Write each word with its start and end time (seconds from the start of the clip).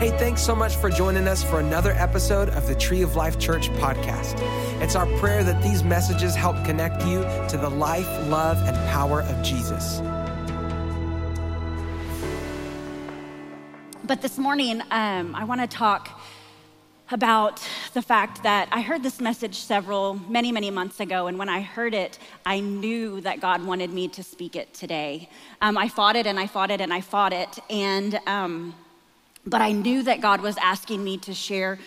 Hey, 0.00 0.08
thanks 0.12 0.40
so 0.40 0.54
much 0.54 0.76
for 0.76 0.88
joining 0.88 1.28
us 1.28 1.44
for 1.44 1.60
another 1.60 1.92
episode 1.92 2.48
of 2.48 2.66
the 2.66 2.74
Tree 2.74 3.02
of 3.02 3.16
Life 3.16 3.38
Church 3.38 3.68
podcast. 3.72 4.40
It's 4.80 4.96
our 4.96 5.04
prayer 5.18 5.44
that 5.44 5.62
these 5.62 5.84
messages 5.84 6.34
help 6.34 6.56
connect 6.64 7.04
you 7.04 7.20
to 7.50 7.58
the 7.60 7.68
life, 7.68 8.08
love, 8.30 8.56
and 8.66 8.74
power 8.88 9.20
of 9.20 9.42
Jesus. 9.42 9.98
But 14.02 14.22
this 14.22 14.38
morning, 14.38 14.80
um, 14.90 15.34
I 15.34 15.44
want 15.44 15.60
to 15.60 15.66
talk 15.66 16.18
about 17.10 17.62
the 17.92 18.00
fact 18.00 18.42
that 18.42 18.70
I 18.72 18.80
heard 18.80 19.02
this 19.02 19.20
message 19.20 19.56
several, 19.56 20.14
many, 20.30 20.50
many 20.50 20.70
months 20.70 21.00
ago, 21.00 21.26
and 21.26 21.38
when 21.38 21.50
I 21.50 21.60
heard 21.60 21.92
it, 21.92 22.18
I 22.46 22.60
knew 22.60 23.20
that 23.20 23.40
God 23.40 23.66
wanted 23.66 23.90
me 23.90 24.08
to 24.08 24.22
speak 24.22 24.56
it 24.56 24.72
today. 24.72 25.28
Um, 25.60 25.76
I 25.76 25.88
fought 25.88 26.16
it 26.16 26.26
and 26.26 26.40
I 26.40 26.46
fought 26.46 26.70
it 26.70 26.80
and 26.80 26.90
I 26.90 27.02
fought 27.02 27.34
it, 27.34 27.58
and 27.68 28.18
um, 28.26 28.74
but 29.50 29.60
I 29.60 29.72
knew 29.72 30.04
that 30.04 30.20
God 30.20 30.40
was 30.40 30.56
asking 30.58 31.02
me 31.02 31.18
to 31.18 31.34
share 31.34 31.78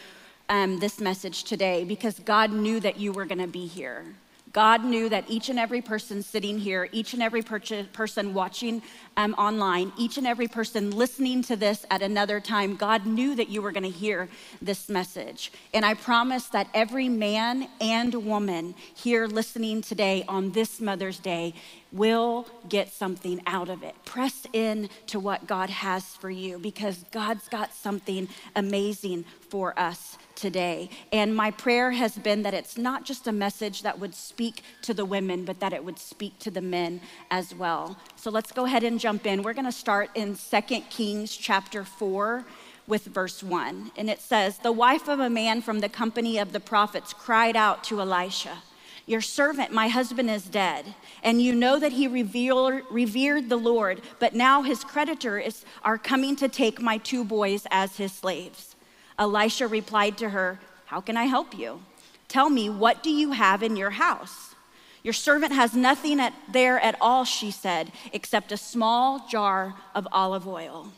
um, 0.50 0.80
this 0.80 1.00
message 1.00 1.46
today 1.46 1.86
because 1.86 2.20
God 2.20 2.52
knew 2.52 2.82
that 2.82 3.00
you 3.00 3.14
were 3.14 3.26
going 3.26 3.40
to 3.40 3.48
be 3.48 3.66
here. 3.66 4.04
God 4.52 4.86
knew 4.86 5.10
that 5.10 5.26
each 5.28 5.50
and 5.50 5.58
every 5.58 5.82
person 5.82 6.22
sitting 6.22 6.60
here, 6.60 6.88
each 6.92 7.14
and 7.16 7.24
every 7.24 7.42
per- 7.42 7.60
person 7.92 8.36
watching 8.36 8.84
um, 9.18 9.34
online, 9.34 9.92
each 9.98 10.20
and 10.20 10.28
every 10.28 10.48
person 10.48 10.92
listening 10.92 11.42
to 11.44 11.56
this 11.56 11.88
at 11.90 12.04
another 12.04 12.40
time, 12.40 12.76
God 12.76 13.08
knew 13.08 13.34
that 13.34 13.50
you 13.50 13.64
were 13.64 13.72
going 13.72 13.82
to 13.84 13.90
hear 13.90 14.30
this 14.62 14.90
message. 14.90 15.52
And 15.74 15.84
I 15.84 15.96
promise 15.96 16.46
that 16.48 16.68
every 16.76 17.10
man 17.10 17.68
and 17.82 18.14
woman 18.14 18.76
here 18.94 19.26
listening 19.26 19.82
today 19.82 20.24
on 20.28 20.52
this 20.52 20.80
Mother's 20.80 21.18
Day 21.18 21.56
will 21.94 22.48
get 22.68 22.92
something 22.92 23.42
out 23.46 23.70
of 23.70 23.84
it. 23.84 23.96
Press 24.04 24.46
in 24.52 24.90
to 25.08 25.20
what 25.20 25.48
God 25.48 25.70
has 25.70 26.04
for 26.16 26.30
you 26.30 26.58
because 26.58 27.06
God's 27.12 27.48
got 27.48 27.74
something 27.74 28.28
amazing 28.56 29.26
for 29.50 29.78
us 29.80 30.18
today. 30.36 30.90
And 31.12 31.36
my 31.36 31.52
prayer 31.52 31.92
has 31.92 32.18
been 32.18 32.42
that 32.44 32.56
it's 32.56 32.78
not 32.78 33.06
just 33.06 33.28
a 33.28 33.32
message 33.32 33.84
that 33.84 34.00
would 34.00 34.16
speak 34.16 34.64
to 34.82 34.94
the 34.94 35.06
women, 35.06 35.46
but 35.46 35.60
that 35.60 35.72
it 35.72 35.86
would 35.86 36.00
speak 36.00 36.40
to 36.40 36.52
the 36.52 36.62
men 36.62 37.00
as 37.30 37.54
well. 37.54 37.98
So 38.16 38.32
let's 38.32 38.52
go 38.52 38.66
ahead 38.66 38.84
and 38.84 39.00
jump 39.00 39.28
in. 39.28 39.44
We're 39.44 39.54
going 39.54 39.66
to 39.66 39.72
start 39.72 40.10
in 40.16 40.36
2 40.36 40.62
Kings 40.90 41.38
chapter 41.38 41.84
4 41.84 42.44
with 42.88 43.06
verse 43.06 43.44
1. 43.44 43.92
And 43.96 44.10
it 44.10 44.20
says, 44.20 44.58
The 44.58 44.72
wife 44.72 45.08
of 45.08 45.20
a 45.20 45.30
man 45.30 45.62
from 45.62 45.80
the 45.80 45.90
company 45.90 46.40
of 46.40 46.52
the 46.52 46.60
prophets 46.60 47.14
cried 47.14 47.56
out 47.56 47.84
to 47.86 48.02
Elisha. 48.02 48.58
Your 49.06 49.22
servant, 49.22 49.72
my 49.72 49.90
husband, 49.90 50.30
is 50.30 50.44
dead, 50.44 50.96
and 51.24 51.42
you 51.42 51.54
know 51.54 51.78
that 51.78 51.92
he 51.92 52.08
revered, 52.08 52.86
revered 52.90 53.50
the 53.50 53.58
Lord, 53.58 54.02
but 54.20 54.34
now 54.34 54.62
his 54.62 54.84
creditors 54.84 55.66
are 55.84 55.98
coming 55.98 56.38
to 56.38 56.48
take 56.48 56.82
my 56.82 56.98
two 56.98 57.26
boys 57.26 57.68
as 57.70 57.98
his 57.98 58.14
slaves. 58.14 58.76
Elisha 59.20 59.68
replied 59.68 60.18
to 60.20 60.30
her, 60.30 60.60
How 60.86 61.02
can 61.02 61.18
I 61.18 61.26
help 61.26 61.58
you? 61.58 61.82
Tell 62.30 62.50
me, 62.50 62.70
what 62.70 63.04
do 63.04 63.12
you 63.12 63.32
have 63.32 63.62
in 63.62 63.76
your 63.76 63.92
house? 63.92 64.56
Your 65.04 65.14
servant 65.14 65.52
has 65.52 65.76
nothing 65.76 66.22
at, 66.22 66.34
there 66.52 66.80
at 66.80 66.96
all, 67.02 67.26
she 67.26 67.52
said, 67.52 67.92
except 68.14 68.54
a 68.54 68.58
small 68.58 69.28
jar 69.28 69.76
of 69.94 70.08
olive 70.14 70.48
oil. 70.48 70.94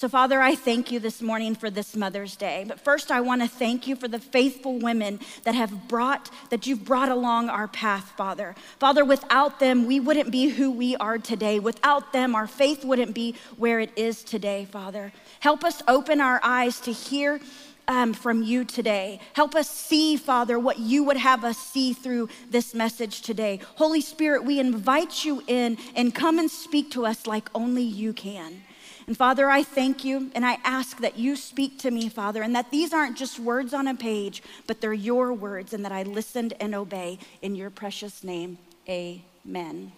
So, 0.00 0.08
Father, 0.08 0.40
I 0.40 0.54
thank 0.54 0.90
you 0.90 0.98
this 0.98 1.20
morning 1.20 1.54
for 1.54 1.68
this 1.68 1.94
Mother's 1.94 2.34
Day. 2.34 2.64
But 2.66 2.80
first, 2.80 3.10
I 3.10 3.20
want 3.20 3.42
to 3.42 3.46
thank 3.48 3.86
you 3.86 3.94
for 3.94 4.08
the 4.08 4.18
faithful 4.18 4.78
women 4.78 5.20
that 5.44 5.54
have 5.54 5.88
brought, 5.88 6.30
that 6.48 6.66
you've 6.66 6.86
brought 6.86 7.10
along 7.10 7.50
our 7.50 7.68
path, 7.68 8.10
Father. 8.16 8.54
Father, 8.78 9.04
without 9.04 9.60
them, 9.60 9.84
we 9.84 10.00
wouldn't 10.00 10.30
be 10.30 10.48
who 10.48 10.70
we 10.70 10.96
are 10.96 11.18
today. 11.18 11.58
Without 11.58 12.14
them, 12.14 12.34
our 12.34 12.46
faith 12.46 12.82
wouldn't 12.82 13.14
be 13.14 13.34
where 13.58 13.78
it 13.78 13.90
is 13.94 14.24
today, 14.24 14.66
Father. 14.72 15.12
Help 15.40 15.64
us 15.64 15.82
open 15.86 16.18
our 16.18 16.40
eyes 16.42 16.80
to 16.80 16.92
hear 16.92 17.38
um, 17.86 18.14
from 18.14 18.42
you 18.42 18.64
today. 18.64 19.20
Help 19.34 19.54
us 19.54 19.68
see, 19.68 20.16
Father, 20.16 20.58
what 20.58 20.78
you 20.78 21.04
would 21.04 21.18
have 21.18 21.44
us 21.44 21.58
see 21.58 21.92
through 21.92 22.30
this 22.48 22.72
message 22.72 23.20
today. 23.20 23.60
Holy 23.74 24.00
Spirit, 24.00 24.44
we 24.44 24.60
invite 24.60 25.26
you 25.26 25.42
in 25.46 25.76
and 25.94 26.14
come 26.14 26.38
and 26.38 26.50
speak 26.50 26.90
to 26.92 27.04
us 27.04 27.26
like 27.26 27.50
only 27.54 27.82
you 27.82 28.14
can. 28.14 28.62
And 29.10 29.16
Father, 29.16 29.50
I 29.50 29.64
thank 29.64 30.04
you 30.04 30.30
and 30.36 30.46
I 30.46 30.58
ask 30.62 30.98
that 30.98 31.18
you 31.18 31.34
speak 31.34 31.80
to 31.80 31.90
me, 31.90 32.08
Father, 32.08 32.44
and 32.44 32.54
that 32.54 32.70
these 32.70 32.92
aren't 32.92 33.16
just 33.16 33.40
words 33.40 33.74
on 33.74 33.88
a 33.88 33.94
page, 33.96 34.40
but 34.68 34.80
they're 34.80 34.92
your 34.92 35.32
words, 35.32 35.72
and 35.72 35.84
that 35.84 35.90
I 35.90 36.04
listened 36.04 36.54
and 36.60 36.76
obey 36.76 37.18
in 37.42 37.56
your 37.56 37.70
precious 37.70 38.22
name. 38.22 38.56
Amen. 38.88 39.90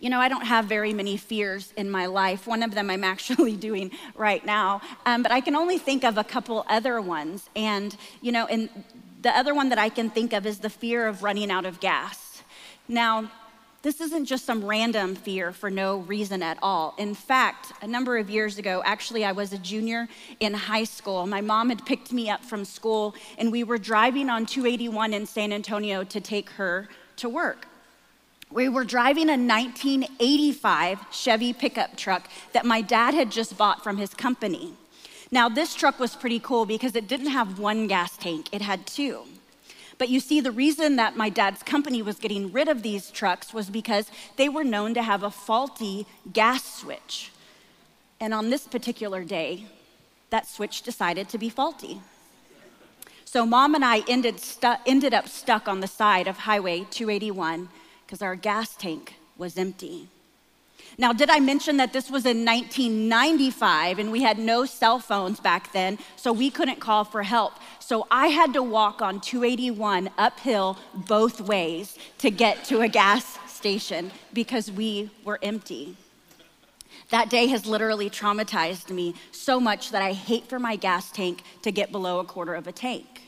You 0.00 0.10
know, 0.10 0.18
I 0.18 0.28
don't 0.28 0.46
have 0.46 0.64
very 0.64 0.92
many 0.92 1.16
fears 1.16 1.72
in 1.76 1.88
my 1.88 2.06
life. 2.06 2.48
One 2.48 2.64
of 2.64 2.74
them 2.74 2.90
I'm 2.90 3.04
actually 3.14 3.54
doing 3.54 3.92
right 4.16 4.44
now, 4.44 4.80
um, 5.06 5.22
but 5.22 5.30
I 5.30 5.40
can 5.40 5.54
only 5.54 5.78
think 5.78 6.02
of 6.02 6.18
a 6.18 6.24
couple 6.24 6.66
other 6.68 7.00
ones. 7.00 7.48
And, 7.54 7.96
you 8.20 8.32
know, 8.32 8.46
and 8.46 8.68
the 9.20 9.30
other 9.30 9.54
one 9.54 9.68
that 9.68 9.78
I 9.78 9.90
can 9.90 10.10
think 10.10 10.32
of 10.32 10.44
is 10.44 10.58
the 10.58 10.70
fear 10.70 11.06
of 11.06 11.22
running 11.22 11.52
out 11.52 11.66
of 11.66 11.78
gas. 11.78 12.42
Now, 12.88 13.30
this 13.82 14.00
isn't 14.00 14.26
just 14.26 14.44
some 14.44 14.64
random 14.64 15.16
fear 15.16 15.52
for 15.52 15.68
no 15.68 15.98
reason 15.98 16.40
at 16.42 16.56
all. 16.62 16.94
In 16.98 17.14
fact, 17.14 17.72
a 17.82 17.86
number 17.86 18.16
of 18.16 18.30
years 18.30 18.56
ago, 18.56 18.80
actually, 18.84 19.24
I 19.24 19.32
was 19.32 19.52
a 19.52 19.58
junior 19.58 20.08
in 20.38 20.54
high 20.54 20.84
school. 20.84 21.26
My 21.26 21.40
mom 21.40 21.68
had 21.68 21.84
picked 21.84 22.12
me 22.12 22.30
up 22.30 22.44
from 22.44 22.64
school, 22.64 23.16
and 23.38 23.50
we 23.50 23.64
were 23.64 23.78
driving 23.78 24.30
on 24.30 24.46
281 24.46 25.12
in 25.12 25.26
San 25.26 25.52
Antonio 25.52 26.04
to 26.04 26.20
take 26.20 26.50
her 26.50 26.88
to 27.16 27.28
work. 27.28 27.66
We 28.52 28.68
were 28.68 28.84
driving 28.84 29.28
a 29.28 29.36
1985 29.36 31.00
Chevy 31.10 31.52
pickup 31.52 31.96
truck 31.96 32.28
that 32.52 32.64
my 32.64 32.82
dad 32.82 33.14
had 33.14 33.32
just 33.32 33.58
bought 33.58 33.82
from 33.82 33.96
his 33.96 34.14
company. 34.14 34.74
Now, 35.32 35.48
this 35.48 35.74
truck 35.74 35.98
was 35.98 36.14
pretty 36.14 36.38
cool 36.38 36.66
because 36.66 36.94
it 36.94 37.08
didn't 37.08 37.28
have 37.28 37.58
one 37.58 37.88
gas 37.88 38.16
tank, 38.16 38.48
it 38.52 38.60
had 38.60 38.86
two. 38.86 39.24
But 40.02 40.08
you 40.08 40.18
see, 40.18 40.40
the 40.40 40.50
reason 40.50 40.96
that 40.96 41.16
my 41.16 41.28
dad's 41.28 41.62
company 41.62 42.02
was 42.02 42.18
getting 42.18 42.50
rid 42.50 42.66
of 42.66 42.82
these 42.82 43.08
trucks 43.08 43.54
was 43.54 43.70
because 43.70 44.10
they 44.34 44.48
were 44.48 44.64
known 44.64 44.94
to 44.94 45.02
have 45.04 45.22
a 45.22 45.30
faulty 45.30 46.08
gas 46.32 46.64
switch. 46.80 47.30
And 48.18 48.34
on 48.34 48.50
this 48.50 48.66
particular 48.66 49.22
day, 49.22 49.66
that 50.30 50.48
switch 50.48 50.82
decided 50.82 51.28
to 51.28 51.38
be 51.38 51.48
faulty. 51.48 52.00
So 53.24 53.46
mom 53.46 53.76
and 53.76 53.84
I 53.84 54.02
ended, 54.08 54.40
stu- 54.40 54.74
ended 54.86 55.14
up 55.14 55.28
stuck 55.28 55.68
on 55.68 55.78
the 55.78 55.86
side 55.86 56.26
of 56.26 56.38
Highway 56.38 56.84
281 56.90 57.68
because 58.04 58.22
our 58.22 58.34
gas 58.34 58.74
tank 58.74 59.14
was 59.38 59.56
empty. 59.56 60.08
Now, 60.98 61.12
did 61.12 61.30
I 61.30 61.40
mention 61.40 61.78
that 61.78 61.92
this 61.92 62.10
was 62.10 62.26
in 62.26 62.44
1995 62.44 63.98
and 63.98 64.12
we 64.12 64.22
had 64.22 64.38
no 64.38 64.66
cell 64.66 64.98
phones 64.98 65.40
back 65.40 65.72
then, 65.72 65.98
so 66.16 66.32
we 66.32 66.50
couldn't 66.50 66.80
call 66.80 67.04
for 67.04 67.22
help? 67.22 67.54
So 67.78 68.06
I 68.10 68.28
had 68.28 68.52
to 68.54 68.62
walk 68.62 69.00
on 69.00 69.20
281 69.20 70.10
uphill 70.18 70.78
both 70.94 71.40
ways 71.40 71.96
to 72.18 72.30
get 72.30 72.64
to 72.64 72.80
a 72.80 72.88
gas 72.88 73.38
station 73.50 74.10
because 74.32 74.70
we 74.70 75.10
were 75.24 75.38
empty. 75.42 75.96
That 77.10 77.30
day 77.30 77.46
has 77.48 77.66
literally 77.66 78.10
traumatized 78.10 78.90
me 78.90 79.14
so 79.30 79.60
much 79.60 79.90
that 79.90 80.02
I 80.02 80.12
hate 80.12 80.46
for 80.48 80.58
my 80.58 80.76
gas 80.76 81.10
tank 81.10 81.42
to 81.62 81.70
get 81.70 81.92
below 81.92 82.20
a 82.20 82.24
quarter 82.24 82.54
of 82.54 82.66
a 82.66 82.72
tank. 82.72 83.22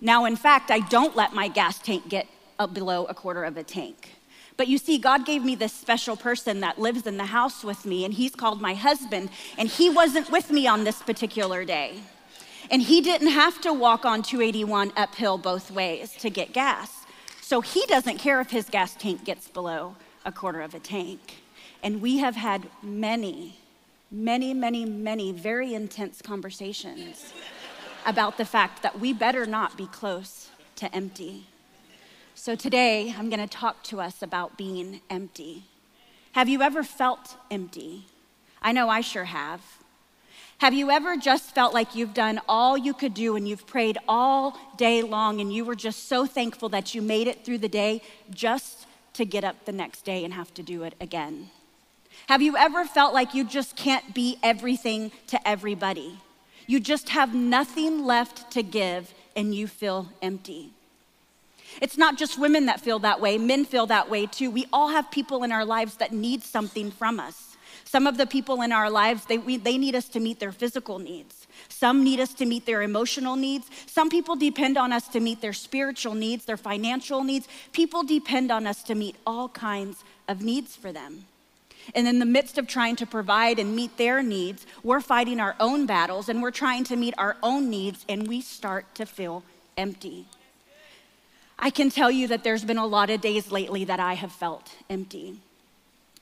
Now, 0.00 0.24
in 0.24 0.36
fact, 0.36 0.70
I 0.70 0.80
don't 0.80 1.16
let 1.16 1.34
my 1.34 1.48
gas 1.48 1.78
tank 1.78 2.08
get 2.08 2.26
below 2.72 3.06
a 3.06 3.14
quarter 3.14 3.44
of 3.44 3.56
a 3.56 3.62
tank. 3.62 4.17
But 4.58 4.66
you 4.66 4.76
see, 4.76 4.98
God 4.98 5.24
gave 5.24 5.44
me 5.44 5.54
this 5.54 5.72
special 5.72 6.16
person 6.16 6.60
that 6.60 6.80
lives 6.80 7.06
in 7.06 7.16
the 7.16 7.26
house 7.26 7.62
with 7.62 7.86
me, 7.86 8.04
and 8.04 8.12
he's 8.12 8.34
called 8.34 8.60
my 8.60 8.74
husband, 8.74 9.30
and 9.56 9.68
he 9.68 9.88
wasn't 9.88 10.32
with 10.32 10.50
me 10.50 10.66
on 10.66 10.82
this 10.82 11.00
particular 11.00 11.64
day. 11.64 12.00
And 12.68 12.82
he 12.82 13.00
didn't 13.00 13.28
have 13.28 13.60
to 13.60 13.72
walk 13.72 14.04
on 14.04 14.22
281 14.22 14.92
uphill 14.96 15.38
both 15.38 15.70
ways 15.70 16.12
to 16.16 16.28
get 16.28 16.52
gas. 16.52 17.06
So 17.40 17.60
he 17.60 17.86
doesn't 17.86 18.18
care 18.18 18.40
if 18.40 18.50
his 18.50 18.68
gas 18.68 18.96
tank 18.96 19.24
gets 19.24 19.46
below 19.46 19.94
a 20.26 20.32
quarter 20.32 20.60
of 20.60 20.74
a 20.74 20.80
tank. 20.80 21.36
And 21.80 22.02
we 22.02 22.18
have 22.18 22.34
had 22.34 22.68
many, 22.82 23.60
many, 24.10 24.52
many, 24.54 24.84
many 24.84 25.30
very 25.30 25.72
intense 25.72 26.20
conversations 26.20 27.32
about 28.04 28.36
the 28.36 28.44
fact 28.44 28.82
that 28.82 28.98
we 28.98 29.12
better 29.12 29.46
not 29.46 29.76
be 29.76 29.86
close 29.86 30.50
to 30.76 30.92
empty. 30.92 31.46
So 32.40 32.54
today, 32.54 33.12
I'm 33.18 33.30
going 33.30 33.40
to 33.40 33.48
talk 33.48 33.82
to 33.84 34.00
us 34.00 34.22
about 34.22 34.56
being 34.56 35.00
empty. 35.10 35.64
Have 36.32 36.48
you 36.48 36.62
ever 36.62 36.84
felt 36.84 37.36
empty? 37.50 38.04
I 38.62 38.70
know 38.70 38.88
I 38.88 39.00
sure 39.00 39.24
have. 39.24 39.60
Have 40.58 40.72
you 40.72 40.88
ever 40.88 41.16
just 41.16 41.52
felt 41.52 41.74
like 41.74 41.96
you've 41.96 42.14
done 42.14 42.40
all 42.48 42.78
you 42.78 42.94
could 42.94 43.12
do 43.12 43.34
and 43.34 43.48
you've 43.48 43.66
prayed 43.66 43.98
all 44.06 44.56
day 44.76 45.02
long 45.02 45.40
and 45.40 45.52
you 45.52 45.64
were 45.64 45.74
just 45.74 46.06
so 46.06 46.26
thankful 46.26 46.68
that 46.68 46.94
you 46.94 47.02
made 47.02 47.26
it 47.26 47.44
through 47.44 47.58
the 47.58 47.68
day 47.68 48.02
just 48.30 48.86
to 49.14 49.24
get 49.24 49.42
up 49.42 49.64
the 49.64 49.72
next 49.72 50.04
day 50.04 50.24
and 50.24 50.32
have 50.32 50.54
to 50.54 50.62
do 50.62 50.84
it 50.84 50.94
again? 51.00 51.50
Have 52.28 52.40
you 52.40 52.56
ever 52.56 52.84
felt 52.84 53.12
like 53.12 53.34
you 53.34 53.42
just 53.42 53.74
can't 53.74 54.14
be 54.14 54.38
everything 54.44 55.10
to 55.26 55.46
everybody? 55.46 56.20
You 56.68 56.78
just 56.78 57.08
have 57.08 57.34
nothing 57.34 58.04
left 58.04 58.52
to 58.52 58.62
give 58.62 59.12
and 59.34 59.52
you 59.52 59.66
feel 59.66 60.12
empty. 60.22 60.70
It's 61.80 61.96
not 61.96 62.18
just 62.18 62.38
women 62.38 62.66
that 62.66 62.80
feel 62.80 62.98
that 63.00 63.20
way, 63.20 63.38
men 63.38 63.64
feel 63.64 63.86
that 63.86 64.10
way 64.10 64.26
too. 64.26 64.50
We 64.50 64.66
all 64.72 64.88
have 64.88 65.10
people 65.10 65.44
in 65.44 65.52
our 65.52 65.64
lives 65.64 65.96
that 65.96 66.12
need 66.12 66.42
something 66.42 66.90
from 66.90 67.20
us. 67.20 67.56
Some 67.84 68.06
of 68.06 68.18
the 68.18 68.26
people 68.26 68.60
in 68.60 68.70
our 68.70 68.90
lives, 68.90 69.24
they, 69.24 69.38
we, 69.38 69.56
they 69.56 69.78
need 69.78 69.94
us 69.94 70.08
to 70.10 70.20
meet 70.20 70.40
their 70.40 70.52
physical 70.52 70.98
needs. 70.98 71.46
Some 71.70 72.04
need 72.04 72.20
us 72.20 72.34
to 72.34 72.44
meet 72.44 72.66
their 72.66 72.82
emotional 72.82 73.34
needs. 73.34 73.70
Some 73.86 74.10
people 74.10 74.36
depend 74.36 74.76
on 74.76 74.92
us 74.92 75.08
to 75.08 75.20
meet 75.20 75.40
their 75.40 75.54
spiritual 75.54 76.14
needs, 76.14 76.44
their 76.44 76.58
financial 76.58 77.24
needs. 77.24 77.48
People 77.72 78.02
depend 78.02 78.50
on 78.50 78.66
us 78.66 78.82
to 78.84 78.94
meet 78.94 79.16
all 79.26 79.48
kinds 79.48 80.04
of 80.28 80.42
needs 80.42 80.76
for 80.76 80.92
them. 80.92 81.24
And 81.94 82.06
in 82.06 82.18
the 82.18 82.26
midst 82.26 82.58
of 82.58 82.66
trying 82.66 82.96
to 82.96 83.06
provide 83.06 83.58
and 83.58 83.74
meet 83.74 83.96
their 83.96 84.22
needs, 84.22 84.66
we're 84.82 85.00
fighting 85.00 85.40
our 85.40 85.56
own 85.58 85.86
battles 85.86 86.28
and 86.28 86.42
we're 86.42 86.50
trying 86.50 86.84
to 86.84 86.96
meet 86.96 87.14
our 87.16 87.36
own 87.42 87.70
needs, 87.70 88.04
and 88.08 88.28
we 88.28 88.42
start 88.42 88.94
to 88.96 89.06
feel 89.06 89.42
empty. 89.78 90.26
I 91.58 91.70
can 91.70 91.90
tell 91.90 92.10
you 92.10 92.28
that 92.28 92.44
there's 92.44 92.64
been 92.64 92.78
a 92.78 92.86
lot 92.86 93.10
of 93.10 93.20
days 93.20 93.50
lately 93.50 93.84
that 93.84 93.98
I 93.98 94.14
have 94.14 94.32
felt 94.32 94.70
empty. 94.88 95.40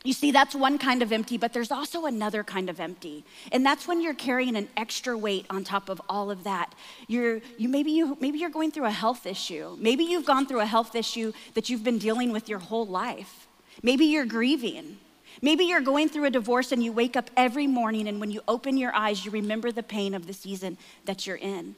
You 0.02 0.12
see, 0.12 0.30
that's 0.30 0.54
one 0.54 0.78
kind 0.78 1.02
of 1.02 1.10
empty, 1.10 1.36
but 1.36 1.52
there's 1.52 1.72
also 1.72 2.06
another 2.06 2.44
kind 2.44 2.70
of 2.70 2.78
empty. 2.78 3.24
And 3.50 3.66
that's 3.66 3.88
when 3.88 4.00
you're 4.00 4.14
carrying 4.14 4.56
an 4.56 4.68
extra 4.76 5.18
weight 5.18 5.46
on 5.50 5.64
top 5.64 5.88
of 5.88 6.00
all 6.08 6.30
of 6.30 6.44
that. 6.44 6.74
You're, 7.08 7.40
you, 7.58 7.68
maybe, 7.68 7.90
you, 7.90 8.16
maybe 8.20 8.38
you're 8.38 8.48
going 8.48 8.70
through 8.70 8.84
a 8.84 8.90
health 8.90 9.26
issue. 9.26 9.76
Maybe 9.80 10.04
you've 10.04 10.24
gone 10.24 10.46
through 10.46 10.60
a 10.60 10.66
health 10.66 10.94
issue 10.94 11.32
that 11.54 11.68
you've 11.68 11.82
been 11.82 11.98
dealing 11.98 12.30
with 12.30 12.48
your 12.48 12.60
whole 12.60 12.86
life. 12.86 13.48
Maybe 13.82 14.04
you're 14.04 14.26
grieving. 14.26 14.98
Maybe 15.42 15.64
you're 15.64 15.80
going 15.80 16.08
through 16.08 16.26
a 16.26 16.30
divorce 16.30 16.70
and 16.70 16.82
you 16.82 16.92
wake 16.92 17.16
up 17.16 17.30
every 17.36 17.66
morning, 17.66 18.08
and 18.08 18.20
when 18.20 18.30
you 18.30 18.40
open 18.46 18.76
your 18.76 18.94
eyes, 18.94 19.24
you 19.24 19.30
remember 19.32 19.72
the 19.72 19.82
pain 19.82 20.14
of 20.14 20.26
the 20.26 20.32
season 20.32 20.78
that 21.04 21.26
you're 21.26 21.36
in. 21.36 21.74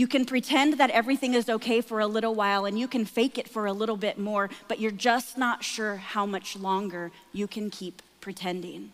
You 0.00 0.06
can 0.06 0.24
pretend 0.24 0.78
that 0.78 0.88
everything 0.88 1.34
is 1.34 1.50
okay 1.50 1.82
for 1.82 2.00
a 2.00 2.06
little 2.06 2.34
while 2.34 2.64
and 2.64 2.78
you 2.78 2.88
can 2.88 3.04
fake 3.04 3.36
it 3.36 3.46
for 3.46 3.66
a 3.66 3.72
little 3.74 3.98
bit 3.98 4.18
more, 4.18 4.48
but 4.66 4.80
you're 4.80 4.90
just 4.90 5.36
not 5.36 5.62
sure 5.62 5.96
how 5.96 6.24
much 6.24 6.56
longer 6.56 7.10
you 7.34 7.46
can 7.46 7.68
keep 7.68 8.00
pretending. 8.22 8.92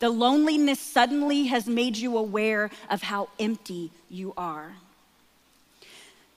The 0.00 0.10
loneliness 0.10 0.78
suddenly 0.78 1.44
has 1.44 1.66
made 1.66 1.96
you 1.96 2.18
aware 2.18 2.68
of 2.90 3.04
how 3.04 3.30
empty 3.40 3.90
you 4.10 4.34
are. 4.36 4.72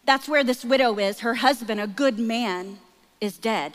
That's 0.05 0.29
where 0.29 0.45
this 0.45 0.63
widow 0.63 0.97
is. 0.99 1.19
Her 1.19 1.33
husband, 1.33 1.81
a 1.81 1.85
good 1.85 2.17
man, 2.17 2.79
is 3.19 3.37
dead. 3.37 3.73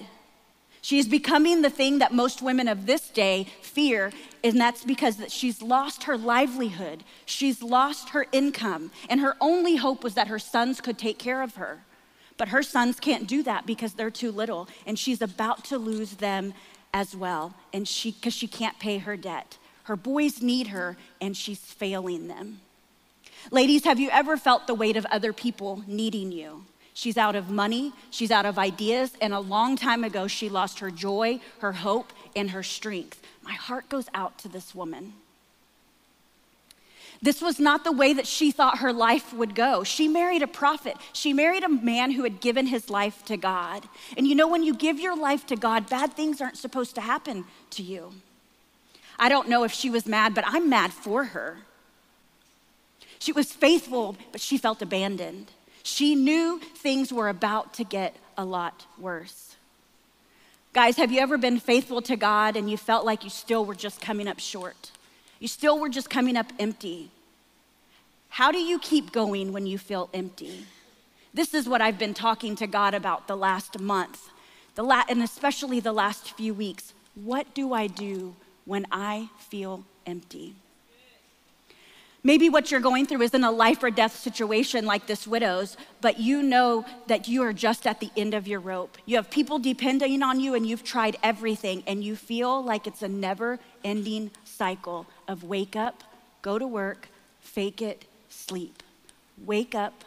She 0.82 0.98
is 0.98 1.06
becoming 1.06 1.62
the 1.62 1.70
thing 1.70 2.00
that 2.00 2.12
most 2.12 2.42
women 2.42 2.66
of 2.66 2.86
this 2.86 3.08
day 3.08 3.46
fear, 3.62 4.12
and 4.42 4.60
that's 4.60 4.84
because 4.84 5.16
she's 5.28 5.62
lost 5.62 6.02
her 6.04 6.18
livelihood. 6.18 7.04
She's 7.24 7.62
lost 7.62 8.10
her 8.10 8.26
income, 8.32 8.90
and 9.08 9.20
her 9.20 9.36
only 9.40 9.76
hope 9.76 10.02
was 10.02 10.14
that 10.14 10.26
her 10.26 10.40
sons 10.40 10.80
could 10.80 10.98
take 10.98 11.18
care 11.18 11.40
of 11.40 11.54
her. 11.54 11.84
But 12.36 12.48
her 12.48 12.64
sons 12.64 12.98
can't 12.98 13.28
do 13.28 13.44
that 13.44 13.64
because 13.64 13.94
they're 13.94 14.10
too 14.10 14.32
little, 14.32 14.68
and 14.84 14.98
she's 14.98 15.22
about 15.22 15.64
to 15.66 15.78
lose 15.78 16.16
them 16.16 16.52
as 16.92 17.14
well, 17.14 17.54
and 17.72 17.86
she 17.86 18.10
because 18.10 18.34
she 18.34 18.48
can't 18.48 18.80
pay 18.80 18.98
her 18.98 19.16
debt. 19.16 19.58
Her 19.84 19.96
boys 19.96 20.42
need 20.42 20.68
her, 20.68 20.96
and 21.20 21.36
she's 21.36 21.60
failing 21.60 22.26
them. 22.26 22.60
Ladies, 23.52 23.84
have 23.84 24.00
you 24.00 24.10
ever 24.10 24.36
felt 24.36 24.66
the 24.66 24.74
weight 24.74 24.96
of 24.96 25.06
other 25.06 25.32
people 25.32 25.84
needing 25.86 26.32
you? 26.32 26.64
She's 26.94 27.16
out 27.16 27.34
of 27.34 27.50
money, 27.50 27.92
she's 28.10 28.30
out 28.30 28.44
of 28.44 28.58
ideas, 28.58 29.12
and 29.20 29.32
a 29.32 29.40
long 29.40 29.76
time 29.76 30.04
ago, 30.04 30.26
she 30.26 30.48
lost 30.48 30.80
her 30.80 30.90
joy, 30.90 31.40
her 31.60 31.72
hope, 31.72 32.12
and 32.36 32.50
her 32.50 32.62
strength. 32.62 33.22
My 33.42 33.54
heart 33.54 33.88
goes 33.88 34.06
out 34.14 34.38
to 34.38 34.48
this 34.48 34.74
woman. 34.74 35.14
This 37.22 37.40
was 37.40 37.60
not 37.60 37.84
the 37.84 37.92
way 37.92 38.12
that 38.12 38.26
she 38.26 38.50
thought 38.50 38.78
her 38.78 38.92
life 38.92 39.32
would 39.32 39.54
go. 39.54 39.84
She 39.84 40.08
married 40.08 40.42
a 40.42 40.48
prophet. 40.48 40.96
She 41.12 41.32
married 41.32 41.62
a 41.62 41.68
man 41.68 42.10
who 42.10 42.24
had 42.24 42.40
given 42.40 42.66
his 42.66 42.90
life 42.90 43.24
to 43.26 43.36
God. 43.36 43.88
And 44.16 44.26
you 44.26 44.34
know, 44.34 44.48
when 44.48 44.64
you 44.64 44.74
give 44.74 44.98
your 44.98 45.16
life 45.16 45.46
to 45.46 45.56
God, 45.56 45.88
bad 45.88 46.14
things 46.14 46.40
aren't 46.40 46.58
supposed 46.58 46.96
to 46.96 47.00
happen 47.00 47.44
to 47.70 47.82
you. 47.82 48.12
I 49.20 49.28
don't 49.28 49.48
know 49.48 49.62
if 49.62 49.72
she 49.72 49.88
was 49.88 50.04
mad, 50.04 50.34
but 50.34 50.44
I'm 50.46 50.68
mad 50.68 50.92
for 50.92 51.26
her. 51.26 51.58
She 53.20 53.30
was 53.30 53.52
faithful, 53.52 54.16
but 54.32 54.40
she 54.40 54.58
felt 54.58 54.82
abandoned. 54.82 55.52
She 55.82 56.14
knew 56.14 56.58
things 56.58 57.12
were 57.12 57.28
about 57.28 57.74
to 57.74 57.84
get 57.84 58.14
a 58.36 58.44
lot 58.44 58.86
worse. 58.98 59.56
Guys, 60.72 60.96
have 60.96 61.12
you 61.12 61.20
ever 61.20 61.36
been 61.36 61.60
faithful 61.60 62.00
to 62.02 62.16
God 62.16 62.56
and 62.56 62.70
you 62.70 62.76
felt 62.76 63.04
like 63.04 63.24
you 63.24 63.30
still 63.30 63.64
were 63.64 63.74
just 63.74 64.00
coming 64.00 64.26
up 64.26 64.38
short? 64.38 64.90
You 65.38 65.48
still 65.48 65.78
were 65.78 65.88
just 65.88 66.08
coming 66.08 66.36
up 66.36 66.52
empty. 66.58 67.10
How 68.30 68.50
do 68.50 68.58
you 68.58 68.78
keep 68.78 69.12
going 69.12 69.52
when 69.52 69.66
you 69.66 69.76
feel 69.76 70.08
empty? 70.14 70.66
This 71.34 71.52
is 71.52 71.68
what 71.68 71.82
I've 71.82 71.98
been 71.98 72.14
talking 72.14 72.56
to 72.56 72.66
God 72.66 72.94
about 72.94 73.26
the 73.26 73.36
last 73.36 73.78
month, 73.78 74.30
the 74.74 74.82
la- 74.82 75.04
and 75.08 75.22
especially 75.22 75.80
the 75.80 75.92
last 75.92 76.32
few 76.32 76.54
weeks. 76.54 76.94
What 77.14 77.54
do 77.54 77.74
I 77.74 77.86
do 77.86 78.34
when 78.64 78.86
I 78.90 79.28
feel 79.38 79.84
empty? 80.06 80.54
Maybe 82.24 82.48
what 82.48 82.70
you're 82.70 82.80
going 82.80 83.06
through 83.06 83.22
isn't 83.22 83.42
a 83.42 83.50
life 83.50 83.82
or 83.82 83.90
death 83.90 84.16
situation 84.16 84.86
like 84.86 85.06
this 85.08 85.26
widow's, 85.26 85.76
but 86.00 86.20
you 86.20 86.40
know 86.40 86.84
that 87.08 87.26
you 87.26 87.42
are 87.42 87.52
just 87.52 87.84
at 87.84 87.98
the 87.98 88.10
end 88.16 88.32
of 88.32 88.46
your 88.46 88.60
rope. 88.60 88.96
You 89.06 89.16
have 89.16 89.28
people 89.28 89.58
depending 89.58 90.22
on 90.22 90.38
you 90.38 90.54
and 90.54 90.64
you've 90.64 90.84
tried 90.84 91.16
everything 91.24 91.82
and 91.84 92.04
you 92.04 92.14
feel 92.14 92.62
like 92.62 92.86
it's 92.86 93.02
a 93.02 93.08
never 93.08 93.58
ending 93.82 94.30
cycle 94.44 95.06
of 95.26 95.42
wake 95.42 95.74
up, 95.74 96.04
go 96.42 96.60
to 96.60 96.66
work, 96.66 97.08
fake 97.40 97.82
it, 97.82 98.04
sleep. 98.28 98.84
Wake 99.44 99.74
up, 99.74 100.04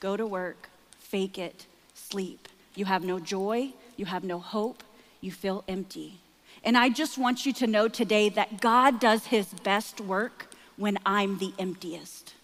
go 0.00 0.18
to 0.18 0.26
work, 0.26 0.68
fake 0.98 1.38
it, 1.38 1.64
sleep. 1.94 2.46
You 2.74 2.84
have 2.84 3.04
no 3.04 3.18
joy, 3.18 3.72
you 3.96 4.04
have 4.04 4.22
no 4.22 4.38
hope, 4.38 4.82
you 5.22 5.32
feel 5.32 5.64
empty. 5.66 6.18
And 6.62 6.76
I 6.76 6.90
just 6.90 7.16
want 7.16 7.46
you 7.46 7.54
to 7.54 7.66
know 7.66 7.88
today 7.88 8.28
that 8.28 8.60
God 8.60 9.00
does 9.00 9.26
his 9.26 9.46
best 9.46 9.98
work 10.02 10.48
when 10.76 10.98
I'm 11.06 11.38
the 11.38 11.52
emptiest. 11.58 12.34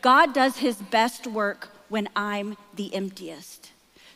God 0.00 0.34
does 0.34 0.56
his 0.58 0.76
best 0.76 1.26
work 1.26 1.68
when 1.88 2.08
I'm 2.16 2.56
the 2.74 2.94
emptiest. 2.94 3.70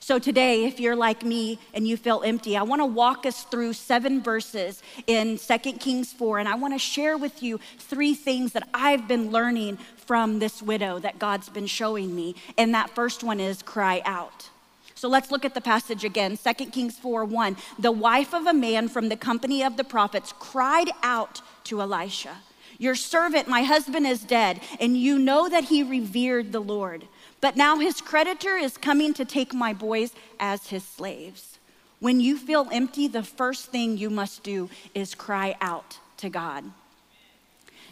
So 0.07 0.21
today, 0.21 0.67
if 0.67 0.79
you're 0.79 0.95
like 0.95 1.25
me 1.25 1.59
and 1.75 1.87
you 1.87 1.97
feel 1.97 2.23
empty, 2.25 2.57
I 2.57 2.63
want 2.63 2.81
to 2.81 2.87
walk 2.87 3.27
us 3.27 3.43
through 3.43 3.73
seven 3.73 4.23
verses 4.23 4.81
in 5.09 5.37
2 5.37 5.59
Kings 5.81 6.13
4, 6.13 6.39
and 6.39 6.49
I 6.49 6.55
want 6.55 6.75
to 6.75 6.79
share 6.79 7.19
with 7.19 7.43
you 7.43 7.59
three 7.79 8.15
things 8.15 8.53
that 8.53 8.69
I've 8.73 9.09
been 9.09 9.33
learning 9.33 9.79
from 9.97 10.39
this 10.39 10.63
widow 10.63 11.01
that 11.01 11.19
God's 11.19 11.49
been 11.49 11.67
showing 11.67 12.15
me. 12.15 12.37
And 12.57 12.73
that 12.73 12.91
first 12.91 13.25
one 13.25 13.41
is 13.41 13.63
cry 13.63 14.01
out. 14.05 14.49
So 14.95 15.09
let's 15.09 15.33
look 15.33 15.45
at 15.45 15.55
the 15.55 15.61
passage 15.61 16.05
again. 16.05 16.39
2 16.39 16.67
Kings 16.67 16.97
4 16.97 17.25
1. 17.25 17.57
The 17.79 17.91
wife 17.93 18.33
of 18.33 18.47
a 18.47 18.55
man 18.55 18.88
from 18.88 19.09
the 19.09 19.17
company 19.17 19.65
of 19.65 19.76
the 19.76 19.85
prophets 19.85 20.33
cried 20.38 20.91
out 21.03 21.43
to 21.65 21.81
Elisha. 21.81 22.37
Your 22.78 22.95
servant, 22.95 23.49
my 23.49 23.62
husband, 23.62 24.06
is 24.06 24.23
dead, 24.23 24.61
and 24.80 24.97
you 24.97 25.18
know 25.18 25.49
that 25.49 25.64
he 25.64 25.83
revered 25.83 26.52
the 26.52 26.61
Lord. 26.61 27.06
But 27.40 27.56
now 27.56 27.78
his 27.78 28.00
creditor 28.00 28.56
is 28.56 28.76
coming 28.76 29.14
to 29.14 29.25
take 29.25 29.54
my 29.54 29.73
boys 29.73 30.12
as 30.40 30.68
his 30.68 30.85
slaves. 30.85 31.59
When 32.00 32.21
you 32.21 32.37
feel 32.37 32.68
empty, 32.71 33.09
the 33.09 33.23
first 33.23 33.66
thing 33.66 33.97
you 33.97 34.11
must 34.11 34.42
do 34.42 34.68
is 34.95 35.14
cry 35.14 35.56
out 35.61 35.99
to 36.18 36.28
God. 36.28 36.64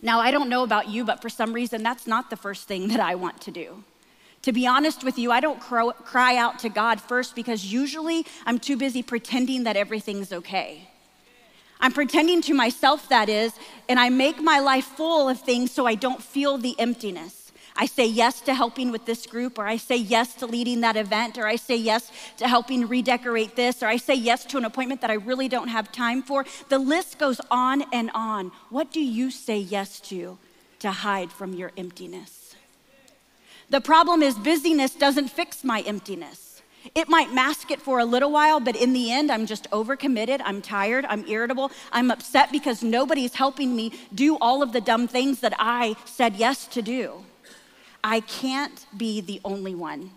Now, 0.03 0.21
I 0.21 0.31
don't 0.31 0.51
know 0.51 0.63
about 0.63 0.89
you, 0.89 1.05
but 1.05 1.23
for 1.23 1.31
some 1.31 1.55
reason, 1.55 1.83
that's 1.83 2.07
not 2.07 2.29
the 2.29 2.37
first 2.37 2.69
thing 2.69 2.89
that 2.89 3.01
I 3.01 3.15
want 3.15 3.41
to 3.43 3.51
do. 3.51 3.85
To 4.43 4.53
be 4.53 4.67
honest 4.67 5.03
with 5.03 5.19
you, 5.19 5.33
I 5.33 5.41
don't 5.41 5.59
cry 5.59 6.37
out 6.37 6.59
to 6.59 6.69
God 6.69 7.01
first 7.01 7.35
because 7.35 7.65
usually 7.65 8.27
I'm 8.45 8.59
too 8.59 8.77
busy 8.77 9.03
pretending 9.03 9.65
that 9.65 9.77
everything's 9.77 10.35
okay. 10.35 10.91
I'm 11.85 11.93
pretending 11.93 12.41
to 12.41 12.55
myself, 12.55 13.11
that 13.11 13.29
is, 13.29 13.53
and 13.91 14.01
I 14.01 14.09
make 14.09 14.41
my 14.41 14.59
life 14.59 14.87
full 14.87 15.29
of 15.29 15.39
things 15.39 15.71
so 15.71 15.85
I 15.85 15.95
don't 15.95 16.23
feel 16.23 16.57
the 16.57 16.75
emptiness. 16.81 17.53
I 17.77 17.85
say 17.85 18.07
yes 18.07 18.41
to 18.43 18.55
helping 18.55 18.91
with 18.91 19.05
this 19.05 19.27
group, 19.27 19.59
or 19.59 19.67
I 19.67 19.77
say 19.77 19.97
yes 19.97 20.33
to 20.37 20.47
leading 20.47 20.81
that 20.81 20.97
event, 20.97 21.37
or 21.37 21.47
I 21.47 21.57
say 21.57 21.77
yes 21.77 22.11
to 22.39 22.49
helping 22.49 22.89
redecorate 22.89 23.55
this, 23.55 23.83
or 23.83 23.87
I 23.87 23.99
say 23.99 24.15
yes 24.15 24.47
to 24.47 24.57
an 24.57 24.65
appointment 24.65 25.03
that 25.03 25.11
I 25.11 25.15
really 25.29 25.47
don't 25.47 25.69
have 25.69 25.93
time 25.93 26.23
for. 26.23 26.47
The 26.71 26.79
list 26.79 27.19
goes 27.19 27.39
on 27.51 27.85
and 27.93 28.11
on. 28.15 28.51
What 28.71 28.91
do 28.91 29.03
you 29.03 29.31
say 29.31 29.59
yes 29.59 30.01
to 30.09 30.39
to 30.79 30.91
hide 30.91 31.31
from 31.31 31.53
your 31.53 31.71
emptiness? 31.77 32.57
The 33.69 33.83
problem 33.83 34.23
is, 34.23 34.37
busyness 34.37 34.95
doesn't 34.95 35.29
fix 35.29 35.63
my 35.63 35.83
emptiness. 35.83 36.44
It 36.95 37.09
might 37.09 37.33
mask 37.33 37.71
it 37.71 37.81
for 37.81 37.99
a 37.99 38.05
little 38.05 38.31
while, 38.31 38.61
but 38.61 38.77
in 38.77 38.93
the 38.93 39.11
end, 39.11 39.31
I'm 39.33 39.47
just 39.47 39.71
overcommitted. 39.71 40.43
I'm 40.45 40.61
tired. 40.61 41.07
I'm 41.07 41.27
irritable. 41.27 41.71
I'm 41.93 42.11
upset 42.11 42.53
because 42.53 42.83
nobody's 42.83 43.35
helping 43.35 43.75
me 43.75 43.93
do 44.15 44.37
all 44.39 44.63
of 44.63 44.73
the 44.73 44.81
dumb 44.81 45.09
things 45.09 45.41
that 45.41 45.55
I 45.59 45.97
said 46.05 46.37
yes 46.37 46.67
to 46.69 46.83
do. 46.83 47.25
I 48.03 48.21
can't 48.21 48.87
be 48.97 49.21
the 49.23 49.41
only 49.45 49.75
one 49.75 50.11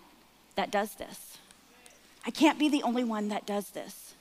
that 0.55 0.71
does 0.71 0.95
this. 0.95 1.37
I 2.25 2.31
can't 2.31 2.59
be 2.59 2.67
the 2.67 2.83
only 2.83 3.05
one 3.05 3.29
that 3.29 3.45
does 3.45 3.69
this. 3.69 4.13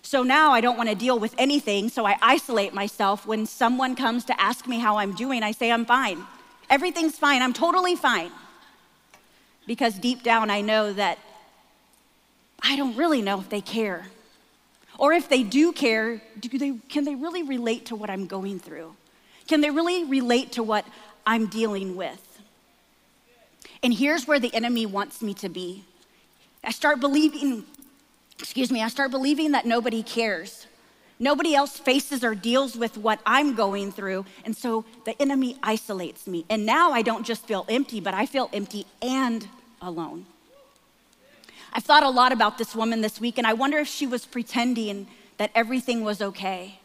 So 0.00 0.22
now 0.22 0.52
I 0.52 0.60
don't 0.62 0.76
want 0.76 0.88
to 0.88 0.94
deal 0.94 1.18
with 1.18 1.34
anything, 1.38 1.90
so 1.90 2.06
I 2.06 2.16
isolate 2.22 2.72
myself. 2.72 3.26
When 3.26 3.44
someone 3.46 3.94
comes 3.94 4.24
to 4.24 4.40
ask 4.40 4.66
me 4.66 4.78
how 4.78 4.96
I'm 4.96 5.14
doing, 5.14 5.42
I 5.42 5.52
say, 5.52 5.70
I'm 5.70 5.84
fine. 5.84 6.24
Everything's 6.70 7.18
fine. 7.18 7.42
I'm 7.42 7.52
totally 7.52 7.94
fine. 7.94 8.32
Because 9.66 9.94
deep 9.98 10.22
down, 10.22 10.50
I 10.50 10.60
know 10.60 10.92
that 10.94 11.18
I 12.62 12.76
don't 12.76 12.96
really 12.96 13.22
know 13.22 13.40
if 13.40 13.48
they 13.48 13.60
care. 13.60 14.06
Or 14.98 15.12
if 15.12 15.28
they 15.28 15.42
do 15.42 15.72
care, 15.72 16.22
do 16.38 16.58
they, 16.58 16.74
can 16.88 17.04
they 17.04 17.14
really 17.14 17.42
relate 17.42 17.86
to 17.86 17.96
what 17.96 18.10
I'm 18.10 18.26
going 18.26 18.58
through? 18.58 18.94
Can 19.48 19.60
they 19.60 19.70
really 19.70 20.04
relate 20.04 20.52
to 20.52 20.62
what 20.62 20.84
I'm 21.26 21.46
dealing 21.46 21.96
with. 21.96 22.40
And 23.82 23.92
here's 23.92 24.26
where 24.26 24.38
the 24.38 24.54
enemy 24.54 24.86
wants 24.86 25.22
me 25.22 25.34
to 25.34 25.48
be. 25.48 25.84
I 26.64 26.70
start 26.70 27.00
believing, 27.00 27.64
excuse 28.38 28.70
me, 28.70 28.82
I 28.82 28.88
start 28.88 29.10
believing 29.10 29.52
that 29.52 29.66
nobody 29.66 30.02
cares. 30.02 30.66
Nobody 31.18 31.54
else 31.54 31.78
faces 31.78 32.24
or 32.24 32.34
deals 32.34 32.76
with 32.76 32.96
what 32.96 33.20
I'm 33.24 33.54
going 33.54 33.92
through. 33.92 34.24
And 34.44 34.56
so 34.56 34.84
the 35.04 35.20
enemy 35.20 35.56
isolates 35.62 36.26
me. 36.26 36.44
And 36.48 36.66
now 36.66 36.92
I 36.92 37.02
don't 37.02 37.24
just 37.24 37.46
feel 37.46 37.64
empty, 37.68 38.00
but 38.00 38.14
I 38.14 38.26
feel 38.26 38.50
empty 38.52 38.86
and 39.00 39.48
alone. 39.80 40.26
I've 41.72 41.84
thought 41.84 42.02
a 42.02 42.10
lot 42.10 42.32
about 42.32 42.58
this 42.58 42.74
woman 42.74 43.00
this 43.00 43.20
week, 43.20 43.38
and 43.38 43.46
I 43.46 43.54
wonder 43.54 43.78
if 43.78 43.88
she 43.88 44.06
was 44.06 44.26
pretending 44.26 45.06
that 45.38 45.50
everything 45.54 46.04
was 46.04 46.20
okay. 46.20 46.78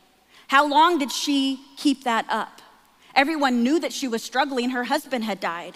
How 0.48 0.66
long 0.66 0.98
did 0.98 1.12
she 1.12 1.60
keep 1.76 2.04
that 2.06 2.26
up? 2.30 2.62
Everyone 3.14 3.64
knew 3.64 3.80
that 3.80 3.92
she 3.92 4.08
was 4.08 4.24
struggling. 4.24 4.70
Her 4.70 4.86
husband 4.86 5.26
had 5.26 5.40
died. 5.40 5.76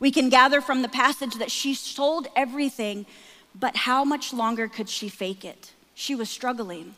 We 0.00 0.10
can 0.10 0.28
gather 0.28 0.60
from 0.60 0.82
the 0.82 0.88
passage 0.88 1.34
that 1.34 1.50
she 1.50 1.74
sold 1.74 2.28
everything, 2.36 3.04
but 3.54 3.76
how 3.76 4.04
much 4.04 4.32
longer 4.32 4.68
could 4.68 4.88
she 4.88 5.08
fake 5.08 5.44
it? 5.44 5.72
She 5.94 6.14
was 6.14 6.30
struggling. 6.30 6.94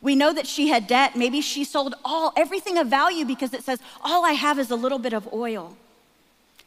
We 0.00 0.14
know 0.14 0.32
that 0.32 0.46
she 0.46 0.68
had 0.68 0.86
debt. 0.86 1.16
Maybe 1.16 1.40
she 1.40 1.64
sold 1.64 1.94
all, 2.04 2.32
everything 2.36 2.78
of 2.78 2.86
value 2.86 3.24
because 3.24 3.52
it 3.52 3.62
says, 3.62 3.80
All 4.00 4.24
I 4.24 4.32
have 4.32 4.58
is 4.58 4.70
a 4.70 4.76
little 4.76 4.98
bit 4.98 5.12
of 5.12 5.32
oil. 5.32 5.76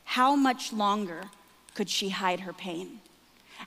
How 0.04 0.36
much 0.36 0.72
longer 0.72 1.24
could 1.74 1.90
she 1.90 2.10
hide 2.10 2.42
her 2.42 2.54
pain? 2.54 3.00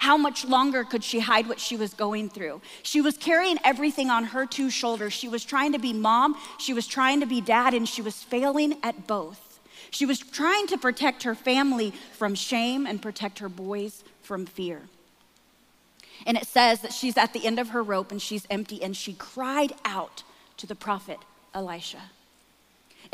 How 0.00 0.16
much 0.16 0.44
longer 0.44 0.84
could 0.84 1.04
she 1.04 1.20
hide 1.20 1.46
what 1.48 1.60
she 1.60 1.76
was 1.76 1.94
going 1.94 2.28
through? 2.28 2.60
She 2.82 3.00
was 3.00 3.16
carrying 3.16 3.58
everything 3.64 4.10
on 4.10 4.24
her 4.24 4.46
two 4.46 4.70
shoulders. 4.70 5.12
She 5.12 5.28
was 5.28 5.44
trying 5.44 5.72
to 5.72 5.78
be 5.78 5.92
mom, 5.92 6.36
she 6.58 6.74
was 6.74 6.86
trying 6.86 7.20
to 7.20 7.26
be 7.26 7.40
dad, 7.40 7.74
and 7.74 7.88
she 7.88 8.02
was 8.02 8.22
failing 8.22 8.76
at 8.82 9.06
both. 9.06 9.60
She 9.90 10.06
was 10.06 10.18
trying 10.18 10.66
to 10.68 10.78
protect 10.78 11.22
her 11.22 11.34
family 11.34 11.92
from 12.12 12.34
shame 12.34 12.86
and 12.86 13.00
protect 13.00 13.38
her 13.38 13.48
boys 13.48 14.02
from 14.22 14.46
fear. 14.46 14.82
And 16.26 16.36
it 16.36 16.46
says 16.46 16.80
that 16.80 16.92
she's 16.92 17.16
at 17.16 17.32
the 17.32 17.46
end 17.46 17.58
of 17.58 17.70
her 17.70 17.82
rope 17.82 18.10
and 18.10 18.20
she's 18.20 18.46
empty, 18.50 18.82
and 18.82 18.96
she 18.96 19.12
cried 19.14 19.72
out 19.84 20.22
to 20.56 20.66
the 20.66 20.74
prophet 20.74 21.18
Elisha. 21.52 22.10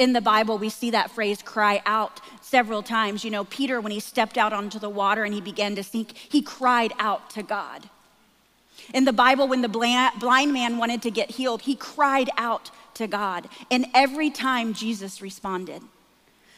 In 0.00 0.14
the 0.14 0.22
Bible, 0.22 0.56
we 0.56 0.70
see 0.70 0.92
that 0.92 1.10
phrase 1.10 1.42
cry 1.42 1.82
out 1.84 2.22
several 2.40 2.82
times. 2.82 3.22
You 3.22 3.30
know, 3.30 3.44
Peter, 3.44 3.82
when 3.82 3.92
he 3.92 4.00
stepped 4.00 4.38
out 4.38 4.54
onto 4.54 4.78
the 4.78 4.88
water 4.88 5.24
and 5.24 5.34
he 5.34 5.42
began 5.42 5.76
to 5.76 5.82
sink, 5.82 6.16
he 6.16 6.40
cried 6.40 6.94
out 6.98 7.28
to 7.30 7.42
God. 7.42 7.90
In 8.94 9.04
the 9.04 9.12
Bible, 9.12 9.46
when 9.46 9.60
the 9.60 9.68
blind 9.68 10.54
man 10.54 10.78
wanted 10.78 11.02
to 11.02 11.10
get 11.10 11.32
healed, 11.32 11.60
he 11.60 11.76
cried 11.76 12.30
out 12.38 12.70
to 12.94 13.06
God. 13.06 13.46
And 13.70 13.88
every 13.92 14.30
time 14.30 14.72
Jesus 14.72 15.20
responded. 15.20 15.82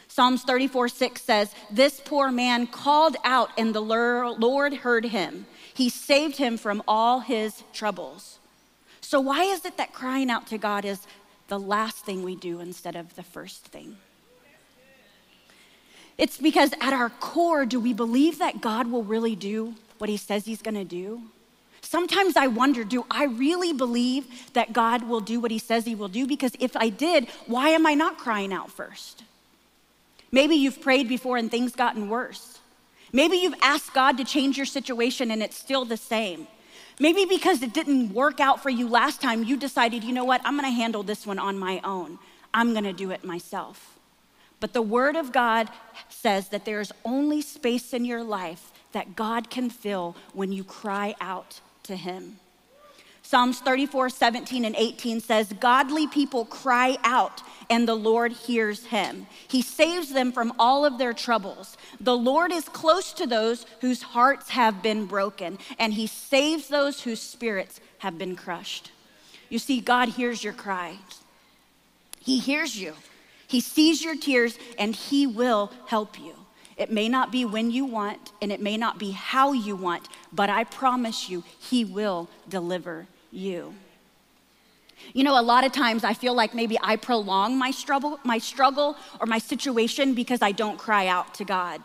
Psalms 0.06 0.42
34 0.44 0.88
6 0.90 1.20
says, 1.20 1.52
This 1.68 2.00
poor 2.04 2.30
man 2.30 2.68
called 2.68 3.16
out, 3.24 3.50
and 3.58 3.74
the 3.74 3.80
Lord 3.80 4.72
heard 4.72 5.06
him. 5.06 5.46
He 5.74 5.88
saved 5.88 6.36
him 6.36 6.56
from 6.56 6.80
all 6.86 7.18
his 7.18 7.64
troubles. 7.72 8.38
So, 9.00 9.20
why 9.20 9.42
is 9.42 9.64
it 9.64 9.76
that 9.78 9.92
crying 9.92 10.30
out 10.30 10.46
to 10.46 10.58
God 10.58 10.84
is 10.84 11.06
the 11.52 11.58
last 11.58 12.06
thing 12.06 12.22
we 12.22 12.34
do 12.34 12.60
instead 12.60 12.96
of 12.96 13.14
the 13.14 13.22
first 13.22 13.66
thing. 13.66 13.98
It's 16.16 16.38
because 16.38 16.72
at 16.80 16.94
our 16.94 17.10
core, 17.10 17.66
do 17.66 17.78
we 17.78 17.92
believe 17.92 18.38
that 18.38 18.62
God 18.62 18.90
will 18.90 19.04
really 19.04 19.36
do 19.36 19.74
what 19.98 20.08
he 20.08 20.16
says 20.16 20.46
he's 20.46 20.62
gonna 20.62 20.82
do? 20.82 21.20
Sometimes 21.82 22.38
I 22.38 22.46
wonder, 22.46 22.84
do 22.84 23.04
I 23.10 23.24
really 23.24 23.74
believe 23.74 24.50
that 24.54 24.72
God 24.72 25.06
will 25.06 25.20
do 25.20 25.40
what 25.40 25.50
he 25.50 25.58
says 25.58 25.84
he 25.84 25.94
will 25.94 26.08
do? 26.08 26.26
Because 26.26 26.52
if 26.58 26.74
I 26.74 26.88
did, 26.88 27.28
why 27.46 27.68
am 27.68 27.84
I 27.84 27.92
not 27.92 28.16
crying 28.16 28.54
out 28.54 28.70
first? 28.70 29.22
Maybe 30.30 30.54
you've 30.54 30.80
prayed 30.80 31.06
before 31.06 31.36
and 31.36 31.50
things 31.50 31.76
gotten 31.76 32.08
worse. 32.08 32.60
Maybe 33.12 33.36
you've 33.36 33.60
asked 33.60 33.92
God 33.92 34.16
to 34.16 34.24
change 34.24 34.56
your 34.56 34.64
situation 34.64 35.30
and 35.30 35.42
it's 35.42 35.58
still 35.58 35.84
the 35.84 35.98
same. 35.98 36.46
Maybe 37.02 37.24
because 37.24 37.64
it 37.64 37.72
didn't 37.72 38.14
work 38.14 38.38
out 38.38 38.62
for 38.62 38.70
you 38.70 38.86
last 38.88 39.20
time, 39.20 39.42
you 39.42 39.56
decided, 39.56 40.04
you 40.04 40.12
know 40.12 40.24
what, 40.24 40.40
I'm 40.44 40.54
gonna 40.54 40.70
handle 40.70 41.02
this 41.02 41.26
one 41.26 41.40
on 41.40 41.58
my 41.58 41.80
own. 41.82 42.20
I'm 42.54 42.72
gonna 42.74 42.92
do 42.92 43.10
it 43.10 43.24
myself. 43.24 43.98
But 44.60 44.72
the 44.72 44.82
Word 44.82 45.16
of 45.16 45.32
God 45.32 45.68
says 46.08 46.50
that 46.50 46.64
there's 46.64 46.92
only 47.04 47.42
space 47.42 47.92
in 47.92 48.04
your 48.04 48.22
life 48.22 48.70
that 48.92 49.16
God 49.16 49.50
can 49.50 49.68
fill 49.68 50.14
when 50.32 50.52
you 50.52 50.62
cry 50.62 51.16
out 51.20 51.60
to 51.82 51.96
Him. 51.96 52.38
Psalms 53.32 53.60
34, 53.60 54.10
17, 54.10 54.66
and 54.66 54.76
18 54.76 55.18
says, 55.18 55.54
Godly 55.58 56.06
people 56.06 56.44
cry 56.44 56.98
out, 57.02 57.42
and 57.70 57.88
the 57.88 57.94
Lord 57.94 58.30
hears 58.30 58.84
him. 58.84 59.26
He 59.48 59.62
saves 59.62 60.12
them 60.12 60.32
from 60.32 60.52
all 60.58 60.84
of 60.84 60.98
their 60.98 61.14
troubles. 61.14 61.78
The 61.98 62.14
Lord 62.14 62.52
is 62.52 62.68
close 62.68 63.14
to 63.14 63.26
those 63.26 63.64
whose 63.80 64.02
hearts 64.02 64.50
have 64.50 64.82
been 64.82 65.06
broken, 65.06 65.56
and 65.78 65.94
he 65.94 66.06
saves 66.06 66.68
those 66.68 67.00
whose 67.00 67.22
spirits 67.22 67.80
have 68.00 68.18
been 68.18 68.36
crushed. 68.36 68.90
You 69.48 69.58
see, 69.58 69.80
God 69.80 70.10
hears 70.10 70.44
your 70.44 70.52
cries. 70.52 71.22
He 72.20 72.38
hears 72.38 72.78
you. 72.78 72.92
He 73.46 73.60
sees 73.60 74.04
your 74.04 74.14
tears, 74.14 74.58
and 74.78 74.94
he 74.94 75.26
will 75.26 75.72
help 75.86 76.20
you. 76.20 76.34
It 76.76 76.92
may 76.92 77.08
not 77.08 77.32
be 77.32 77.46
when 77.46 77.70
you 77.70 77.86
want, 77.86 78.32
and 78.42 78.52
it 78.52 78.60
may 78.60 78.76
not 78.76 78.98
be 78.98 79.12
how 79.12 79.52
you 79.52 79.74
want, 79.74 80.06
but 80.34 80.50
I 80.50 80.64
promise 80.64 81.30
you, 81.30 81.44
He 81.58 81.84
will 81.84 82.28
deliver 82.48 83.06
you. 83.32 83.74
You 85.14 85.24
know, 85.24 85.38
a 85.38 85.42
lot 85.42 85.64
of 85.64 85.72
times 85.72 86.04
I 86.04 86.14
feel 86.14 86.34
like 86.34 86.54
maybe 86.54 86.78
I 86.82 86.96
prolong 86.96 87.58
my 87.58 87.70
struggle, 87.70 88.20
my 88.24 88.38
struggle 88.38 88.96
or 89.20 89.26
my 89.26 89.38
situation 89.38 90.14
because 90.14 90.42
I 90.42 90.52
don't 90.52 90.78
cry 90.78 91.08
out 91.08 91.34
to 91.34 91.44
God. 91.44 91.82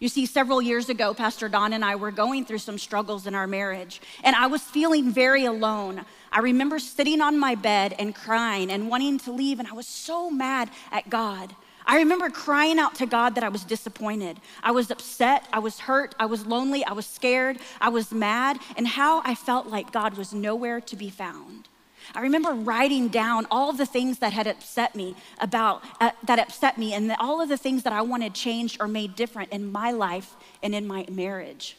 You 0.00 0.08
see, 0.08 0.26
several 0.26 0.60
years 0.60 0.88
ago, 0.88 1.14
Pastor 1.14 1.48
Don 1.48 1.72
and 1.72 1.84
I 1.84 1.96
were 1.96 2.10
going 2.10 2.44
through 2.44 2.58
some 2.58 2.76
struggles 2.76 3.26
in 3.26 3.34
our 3.34 3.46
marriage, 3.46 4.00
and 4.22 4.36
I 4.36 4.46
was 4.46 4.62
feeling 4.62 5.10
very 5.10 5.46
alone. 5.46 6.04
I 6.30 6.40
remember 6.40 6.78
sitting 6.78 7.22
on 7.22 7.38
my 7.38 7.54
bed 7.54 7.94
and 7.98 8.14
crying 8.14 8.70
and 8.70 8.90
wanting 8.90 9.18
to 9.20 9.32
leave, 9.32 9.58
and 9.58 9.66
I 9.66 9.72
was 9.72 9.86
so 9.86 10.30
mad 10.30 10.70
at 10.92 11.08
God. 11.08 11.54
I 11.86 11.98
remember 11.98 12.30
crying 12.30 12.78
out 12.78 12.96
to 12.96 13.06
God 13.06 13.36
that 13.36 13.44
I 13.44 13.48
was 13.48 13.62
disappointed. 13.62 14.40
I 14.62 14.72
was 14.72 14.90
upset. 14.90 15.46
I 15.52 15.60
was 15.60 15.80
hurt. 15.80 16.14
I 16.18 16.26
was 16.26 16.44
lonely. 16.44 16.84
I 16.84 16.92
was 16.92 17.06
scared. 17.06 17.58
I 17.80 17.90
was 17.90 18.10
mad, 18.12 18.58
and 18.76 18.88
how 18.88 19.22
I 19.24 19.34
felt 19.34 19.68
like 19.68 19.92
God 19.92 20.16
was 20.16 20.32
nowhere 20.32 20.80
to 20.80 20.96
be 20.96 21.10
found. 21.10 21.68
I 22.14 22.20
remember 22.20 22.52
writing 22.52 23.08
down 23.08 23.46
all 23.50 23.72
the 23.72 23.86
things 23.86 24.18
that 24.18 24.32
had 24.32 24.46
upset 24.46 24.94
me 24.94 25.16
about 25.40 25.82
uh, 26.00 26.12
that 26.24 26.38
upset 26.38 26.78
me 26.78 26.94
and 26.94 27.10
the, 27.10 27.20
all 27.20 27.40
of 27.40 27.48
the 27.48 27.56
things 27.56 27.82
that 27.82 27.92
I 27.92 28.02
wanted 28.02 28.34
changed 28.34 28.78
or 28.80 28.86
made 28.88 29.16
different 29.16 29.50
in 29.52 29.72
my 29.72 29.90
life 29.90 30.34
and 30.62 30.74
in 30.74 30.86
my 30.86 31.06
marriage. 31.10 31.76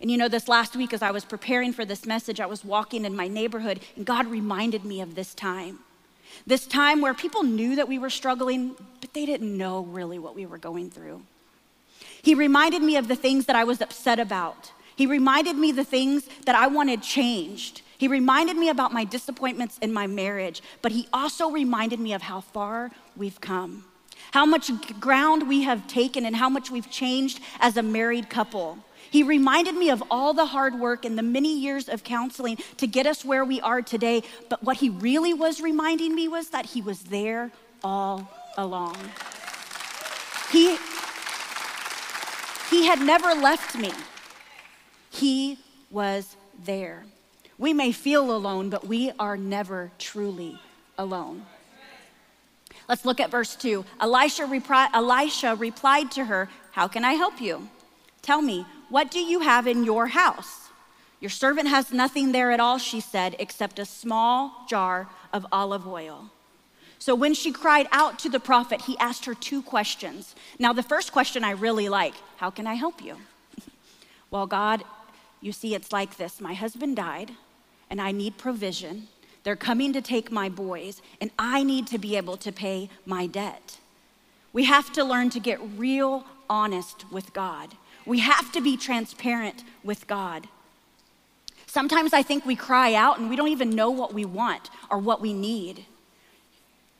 And 0.00 0.10
you 0.10 0.18
know, 0.18 0.28
this 0.28 0.48
last 0.48 0.76
week 0.76 0.92
as 0.92 1.02
I 1.02 1.10
was 1.10 1.24
preparing 1.24 1.72
for 1.72 1.84
this 1.84 2.04
message, 2.04 2.40
I 2.40 2.46
was 2.46 2.64
walking 2.64 3.04
in 3.04 3.16
my 3.16 3.28
neighborhood 3.28 3.80
and 3.96 4.04
God 4.04 4.26
reminded 4.26 4.84
me 4.84 5.00
of 5.00 5.14
this 5.14 5.34
time. 5.34 5.78
This 6.46 6.66
time 6.66 7.00
where 7.00 7.14
people 7.14 7.42
knew 7.42 7.76
that 7.76 7.88
we 7.88 7.98
were 7.98 8.10
struggling, 8.10 8.76
but 9.00 9.12
they 9.14 9.26
didn't 9.26 9.56
know 9.56 9.82
really 9.82 10.18
what 10.18 10.34
we 10.34 10.46
were 10.46 10.58
going 10.58 10.90
through. 10.90 11.22
He 12.22 12.34
reminded 12.34 12.82
me 12.82 12.96
of 12.96 13.08
the 13.08 13.16
things 13.16 13.46
that 13.46 13.56
I 13.56 13.64
was 13.64 13.80
upset 13.80 14.18
about. 14.18 14.72
He 14.96 15.06
reminded 15.06 15.56
me 15.56 15.72
the 15.72 15.84
things 15.84 16.28
that 16.46 16.54
I 16.54 16.66
wanted 16.66 17.02
changed. 17.02 17.82
He 17.98 18.08
reminded 18.08 18.56
me 18.56 18.68
about 18.68 18.92
my 18.92 19.04
disappointments 19.04 19.78
in 19.78 19.92
my 19.92 20.06
marriage, 20.06 20.62
but 20.82 20.92
he 20.92 21.08
also 21.12 21.50
reminded 21.50 22.00
me 22.00 22.12
of 22.12 22.22
how 22.22 22.40
far 22.40 22.90
we've 23.16 23.40
come, 23.40 23.84
how 24.32 24.46
much 24.46 24.70
ground 25.00 25.48
we 25.48 25.62
have 25.62 25.86
taken, 25.86 26.24
and 26.24 26.36
how 26.36 26.48
much 26.48 26.70
we've 26.70 26.90
changed 26.90 27.40
as 27.60 27.76
a 27.76 27.82
married 27.82 28.30
couple. 28.30 28.78
He 29.14 29.22
reminded 29.22 29.76
me 29.76 29.90
of 29.90 30.02
all 30.10 30.34
the 30.34 30.46
hard 30.46 30.74
work 30.74 31.04
and 31.04 31.16
the 31.16 31.22
many 31.22 31.56
years 31.56 31.88
of 31.88 32.02
counseling 32.02 32.58
to 32.78 32.88
get 32.88 33.06
us 33.06 33.24
where 33.24 33.44
we 33.44 33.60
are 33.60 33.80
today. 33.80 34.24
But 34.48 34.64
what 34.64 34.78
he 34.78 34.90
really 34.90 35.32
was 35.32 35.60
reminding 35.60 36.16
me 36.16 36.26
was 36.26 36.48
that 36.48 36.66
he 36.66 36.82
was 36.82 36.98
there 36.98 37.52
all 37.84 38.28
along. 38.56 38.96
He, 40.50 40.76
he 42.70 42.86
had 42.86 42.98
never 42.98 43.36
left 43.36 43.76
me, 43.76 43.92
he 45.10 45.58
was 45.92 46.36
there. 46.64 47.04
We 47.56 47.72
may 47.72 47.92
feel 47.92 48.34
alone, 48.34 48.68
but 48.68 48.84
we 48.84 49.12
are 49.20 49.36
never 49.36 49.92
truly 49.96 50.58
alone. 50.98 51.46
Let's 52.88 53.04
look 53.04 53.20
at 53.20 53.30
verse 53.30 53.54
2. 53.54 53.84
Elisha, 54.00 54.42
repri- 54.42 54.90
Elisha 54.92 55.54
replied 55.54 56.10
to 56.10 56.24
her, 56.24 56.48
How 56.72 56.88
can 56.88 57.04
I 57.04 57.12
help 57.12 57.40
you? 57.40 57.68
Tell 58.20 58.42
me, 58.42 58.66
what 58.94 59.10
do 59.10 59.18
you 59.18 59.40
have 59.40 59.66
in 59.66 59.82
your 59.82 60.06
house? 60.06 60.68
Your 61.18 61.28
servant 61.28 61.66
has 61.66 61.92
nothing 61.92 62.30
there 62.30 62.52
at 62.52 62.60
all, 62.60 62.78
she 62.78 63.00
said, 63.00 63.34
except 63.40 63.80
a 63.80 63.84
small 63.84 64.64
jar 64.68 65.08
of 65.32 65.44
olive 65.50 65.84
oil. 65.84 66.30
So 67.00 67.12
when 67.16 67.34
she 67.34 67.50
cried 67.50 67.88
out 67.90 68.20
to 68.20 68.28
the 68.28 68.38
prophet, 68.38 68.82
he 68.82 68.96
asked 68.98 69.24
her 69.24 69.34
two 69.34 69.62
questions. 69.62 70.36
Now, 70.60 70.72
the 70.72 70.84
first 70.84 71.10
question 71.10 71.42
I 71.42 71.50
really 71.50 71.88
like 71.88 72.14
How 72.36 72.50
can 72.50 72.68
I 72.68 72.74
help 72.74 73.02
you? 73.02 73.16
well, 74.30 74.46
God, 74.46 74.84
you 75.40 75.50
see, 75.50 75.74
it's 75.74 75.90
like 75.90 76.16
this 76.16 76.40
my 76.40 76.54
husband 76.54 76.94
died, 76.94 77.32
and 77.90 78.00
I 78.00 78.12
need 78.12 78.38
provision. 78.38 79.08
They're 79.42 79.56
coming 79.56 79.92
to 79.92 80.02
take 80.02 80.30
my 80.30 80.48
boys, 80.48 81.02
and 81.20 81.32
I 81.36 81.64
need 81.64 81.88
to 81.88 81.98
be 81.98 82.16
able 82.16 82.36
to 82.36 82.52
pay 82.52 82.90
my 83.04 83.26
debt. 83.26 83.78
We 84.52 84.66
have 84.66 84.92
to 84.92 85.02
learn 85.02 85.30
to 85.30 85.40
get 85.40 85.58
real 85.76 86.24
honest 86.48 87.10
with 87.10 87.32
God. 87.32 87.74
We 88.06 88.20
have 88.20 88.52
to 88.52 88.60
be 88.60 88.76
transparent 88.76 89.64
with 89.82 90.06
God. 90.06 90.48
Sometimes 91.66 92.12
I 92.12 92.22
think 92.22 92.46
we 92.46 92.54
cry 92.54 92.94
out 92.94 93.18
and 93.18 93.28
we 93.28 93.36
don't 93.36 93.48
even 93.48 93.70
know 93.70 93.90
what 93.90 94.14
we 94.14 94.24
want 94.24 94.70
or 94.90 94.98
what 94.98 95.20
we 95.20 95.32
need. 95.32 95.86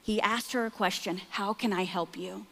He 0.02 0.20
asked 0.20 0.52
her 0.52 0.66
a 0.66 0.70
question 0.70 1.20
How 1.30 1.52
can 1.52 1.72
I 1.72 1.84
help 1.84 2.16
you? 2.16 2.46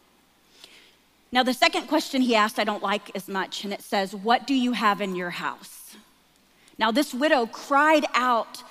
Now, 1.31 1.41
the 1.41 1.53
second 1.53 1.87
question 1.87 2.21
he 2.21 2.35
asked, 2.35 2.59
I 2.59 2.63
don't 2.63 2.83
like 2.83 3.15
as 3.15 3.27
much, 3.27 3.63
and 3.63 3.73
it 3.73 3.81
says, 3.81 4.15
What 4.15 4.45
do 4.45 4.53
you 4.53 4.73
have 4.73 5.01
in 5.01 5.15
your 5.15 5.31
house? 5.31 5.95
Now, 6.77 6.91
this 6.91 7.13
widow 7.13 7.45
cried 7.47 8.05
out 8.13 8.63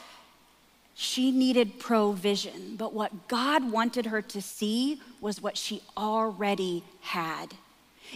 she 0.94 1.30
needed 1.30 1.78
provision, 1.78 2.76
but 2.76 2.92
what 2.92 3.28
God 3.28 3.70
wanted 3.72 4.06
her 4.06 4.22
to 4.22 4.40
see 4.40 5.00
was 5.20 5.42
what 5.42 5.56
she 5.56 5.82
already 5.96 6.84
had. 7.00 7.54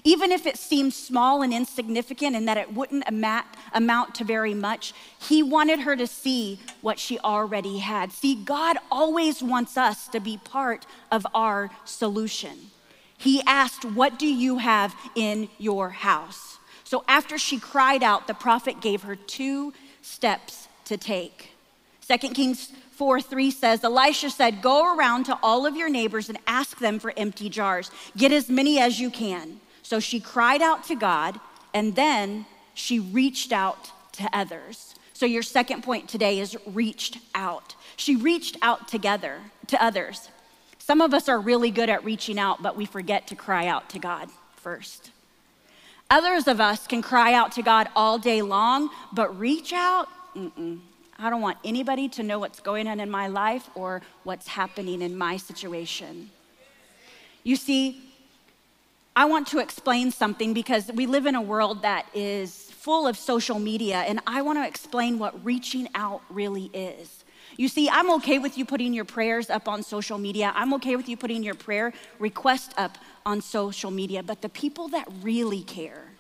Even 0.05 0.31
if 0.31 0.47
it 0.47 0.59
seemed 0.59 0.93
small 0.93 1.43
and 1.43 1.53
insignificant 1.53 2.37
and 2.37 2.47
that 2.49 2.57
it 2.57 2.75
wouldn't 2.75 3.05
amount 3.09 4.15
to 4.15 4.25
very 4.25 4.55
much, 4.55 4.93
he 5.19 5.43
wanted 5.43 5.81
her 5.81 5.97
to 5.97 6.07
see 6.07 6.61
what 6.81 6.99
she 6.99 7.19
already 7.21 7.79
had. 7.79 8.12
See, 8.12 8.35
God 8.35 8.76
always 8.91 9.43
wants 9.43 9.76
us 9.76 10.09
to 10.09 10.21
be 10.21 10.38
part 10.38 10.87
of 11.11 11.26
our 11.35 11.71
solution. 11.85 12.71
He 13.19 13.43
asked, 13.47 13.85
What 13.85 14.19
do 14.19 14.26
you 14.26 14.59
have 14.59 14.95
in 15.15 15.49
your 15.59 15.91
house? 15.91 16.59
So 16.85 17.05
after 17.09 17.38
she 17.38 17.59
cried 17.59 18.03
out, 18.03 18.26
the 18.26 18.35
prophet 18.35 18.81
gave 18.81 19.03
her 19.03 19.17
two 19.17 19.73
steps 20.03 20.69
to 20.85 20.97
take. 20.97 21.50
2 22.07 22.17
Kings 22.29 22.71
4 22.93 23.21
3 23.21 23.50
says, 23.50 23.83
Elisha 23.83 24.31
said, 24.31 24.62
Go 24.62 24.97
around 24.97 25.25
to 25.25 25.38
all 25.43 25.67
of 25.67 25.76
your 25.76 25.88
neighbors 25.88 26.29
and 26.29 26.38
ask 26.47 26.79
them 26.79 26.99
for 26.99 27.12
empty 27.17 27.49
jars. 27.49 27.91
Get 28.17 28.33
as 28.33 28.49
many 28.49 28.79
as 28.79 29.00
you 29.00 29.11
can. 29.11 29.61
So 29.87 30.00
she 30.00 30.19
cried 30.19 30.62
out 30.62 30.83
to 30.88 30.97
God 30.97 31.38
and 31.73 31.95
then 31.95 32.47
she 32.75 32.99
reached 32.99 33.52
out 33.52 33.93
to 34.14 34.28
others. 34.33 34.97
So 35.12 35.26
your 35.26 35.45
second 35.45 35.85
point 35.85 36.09
today 36.09 36.40
is 36.40 36.57
reached 36.66 37.19
out. 37.37 37.76
She 37.95 38.16
reached 38.16 38.57
out 38.62 38.88
together 38.88 39.38
to 39.69 39.81
others. 39.81 40.28
Some 40.81 41.00
of 41.00 41.14
us 41.14 41.28
are 41.28 41.38
really 41.38 41.71
good 41.71 41.88
at 41.88 42.05
reaching 42.05 42.37
out, 42.37 42.64
but 42.64 42.76
we 42.76 42.85
forget 42.85 43.28
to 43.28 43.37
cry 43.37 43.69
out 43.69 43.88
to 43.90 44.00
God 44.00 44.28
first. 44.57 45.12
Others 46.11 46.49
of 46.49 46.61
us 46.61 46.88
can 46.88 47.00
cry 47.00 47.33
out 47.33 47.52
to 47.52 47.62
God 47.62 47.87
all 47.95 48.19
day 48.19 48.43
long, 48.43 48.90
but 49.12 49.38
reach 49.38 49.73
out, 49.73 50.09
mm-mm. 50.35 50.81
I 51.16 51.31
don't 51.31 51.43
want 51.43 51.59
anybody 51.64 52.09
to 52.09 52.25
know 52.25 52.40
what's 52.40 52.59
going 52.59 52.88
on 52.88 52.99
in 52.99 53.09
my 53.09 53.28
life 53.28 53.71
or 53.76 54.02
what's 54.25 54.49
happening 54.49 55.00
in 55.00 55.16
my 55.16 55.37
situation. 55.37 56.31
You 57.45 57.55
see, 57.55 58.05
I 59.18 59.25
want 59.25 59.46
to 59.49 59.61
explain 59.61 60.11
something 60.11 60.52
because 60.52 60.92
we 60.92 61.06
live 61.06 61.25
in 61.25 61.35
a 61.35 61.40
world 61.40 61.80
that 61.80 62.06
is 62.12 62.70
full 62.73 63.06
of 63.06 63.16
social 63.16 63.58
media, 63.58 64.04
and 64.06 64.20
I 64.26 64.42
want 64.42 64.58
to 64.58 64.66
explain 64.66 65.18
what 65.18 65.42
reaching 65.42 65.88
out 65.94 66.20
really 66.28 66.66
is. 66.75 67.25
You 67.56 67.68
see, 67.68 67.88
I'm 67.88 68.11
okay 68.16 68.38
with 68.38 68.58
you 68.58 68.66
putting 68.66 68.92
your 68.92 69.06
prayers 69.06 69.49
up 69.49 69.68
on 69.68 69.82
social 69.82 70.18
media. 70.18 70.52
I'm 70.54 70.75
okay 70.75 70.96
with 70.96 71.08
you 71.08 71.16
putting 71.16 71.42
your 71.42 71.54
prayer 71.54 71.94
request 72.18 72.75
up 72.76 72.99
on 73.25 73.40
social 73.40 73.90
media, 73.90 74.23
but 74.23 74.42
the 74.42 74.50
people 74.50 74.88
that 74.88 75.08
really 75.23 75.62
care, 75.62 76.12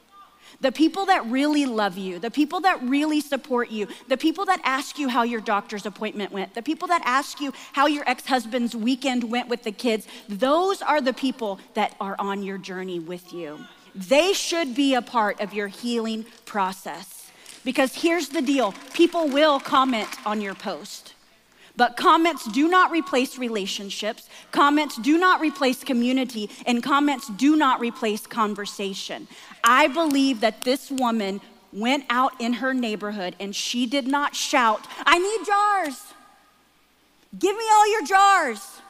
the 0.60 0.72
people 0.72 1.06
that 1.06 1.24
really 1.26 1.66
love 1.66 1.98
you, 1.98 2.18
the 2.18 2.30
people 2.30 2.60
that 2.60 2.82
really 2.82 3.20
support 3.20 3.70
you, 3.70 3.88
the 4.08 4.16
people 4.16 4.44
that 4.46 4.60
ask 4.64 4.98
you 4.98 5.08
how 5.08 5.22
your 5.22 5.40
doctor's 5.40 5.86
appointment 5.86 6.32
went, 6.32 6.54
the 6.54 6.62
people 6.62 6.88
that 6.88 7.02
ask 7.04 7.40
you 7.40 7.52
how 7.72 7.86
your 7.86 8.08
ex 8.08 8.26
husband's 8.26 8.74
weekend 8.74 9.30
went 9.30 9.48
with 9.48 9.62
the 9.62 9.72
kids, 9.72 10.06
those 10.28 10.82
are 10.82 11.00
the 11.00 11.12
people 11.12 11.58
that 11.74 11.94
are 12.00 12.16
on 12.18 12.42
your 12.42 12.58
journey 12.58 12.98
with 12.98 13.32
you. 13.32 13.58
They 13.94 14.32
should 14.32 14.74
be 14.74 14.94
a 14.94 15.02
part 15.02 15.40
of 15.40 15.54
your 15.54 15.68
healing 15.68 16.26
process. 16.44 17.30
Because 17.64 17.94
here's 17.94 18.28
the 18.28 18.42
deal 18.42 18.74
people 18.94 19.28
will 19.28 19.58
comment 19.58 20.08
on 20.24 20.40
your 20.40 20.54
post. 20.54 21.15
But 21.76 21.96
comments 21.96 22.46
do 22.46 22.68
not 22.68 22.90
replace 22.90 23.36
relationships, 23.36 24.28
comments 24.50 24.96
do 24.96 25.18
not 25.18 25.40
replace 25.40 25.84
community, 25.84 26.48
and 26.64 26.82
comments 26.82 27.28
do 27.28 27.54
not 27.54 27.80
replace 27.80 28.26
conversation. 28.26 29.28
I 29.62 29.88
believe 29.88 30.40
that 30.40 30.62
this 30.64 30.90
woman 30.90 31.40
went 31.72 32.04
out 32.08 32.40
in 32.40 32.54
her 32.54 32.72
neighborhood 32.72 33.36
and 33.38 33.54
she 33.54 33.86
did 33.86 34.06
not 34.06 34.34
shout, 34.34 34.86
I 35.04 35.18
need 35.18 35.46
jars. 35.46 36.02
Give 37.38 37.54
me 37.54 37.64
all 37.70 37.92
your 37.92 38.04
jars. 38.06 38.80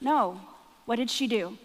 No. 0.00 0.40
What 0.86 0.96
did 0.96 1.10
she 1.10 1.28
do? 1.28 1.56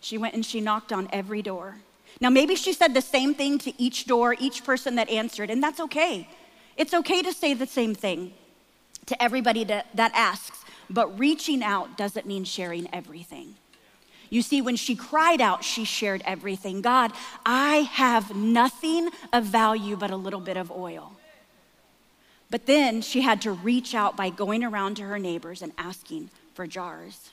She 0.00 0.18
went 0.18 0.34
and 0.34 0.44
she 0.44 0.60
knocked 0.60 0.92
on 0.92 1.08
every 1.10 1.40
door. 1.40 1.76
Now, 2.20 2.28
maybe 2.28 2.54
she 2.54 2.74
said 2.74 2.92
the 2.92 3.00
same 3.00 3.34
thing 3.34 3.58
to 3.60 3.72
each 3.80 4.06
door, 4.06 4.36
each 4.38 4.64
person 4.64 4.96
that 4.96 5.08
answered, 5.08 5.50
and 5.50 5.62
that's 5.62 5.80
okay. 5.80 6.28
It's 6.76 6.92
okay 6.92 7.22
to 7.22 7.32
say 7.32 7.54
the 7.54 7.66
same 7.66 7.94
thing 7.94 8.32
to 9.06 9.22
everybody 9.22 9.64
that, 9.64 9.86
that 9.94 10.12
asks, 10.14 10.64
but 10.90 11.18
reaching 11.18 11.62
out 11.62 11.96
doesn't 11.96 12.26
mean 12.26 12.44
sharing 12.44 12.92
everything. 12.94 13.54
You 14.28 14.42
see, 14.42 14.60
when 14.60 14.76
she 14.76 14.96
cried 14.96 15.40
out, 15.40 15.64
she 15.64 15.84
shared 15.84 16.22
everything. 16.24 16.82
God, 16.82 17.12
I 17.44 17.88
have 17.92 18.34
nothing 18.34 19.10
of 19.32 19.44
value 19.44 19.96
but 19.96 20.10
a 20.10 20.16
little 20.16 20.40
bit 20.40 20.56
of 20.56 20.70
oil. 20.70 21.12
But 22.50 22.66
then 22.66 23.02
she 23.02 23.22
had 23.22 23.42
to 23.42 23.52
reach 23.52 23.94
out 23.94 24.16
by 24.16 24.30
going 24.30 24.62
around 24.64 24.96
to 24.96 25.02
her 25.02 25.18
neighbors 25.18 25.62
and 25.62 25.72
asking 25.78 26.30
for 26.54 26.66
jars. 26.66 27.30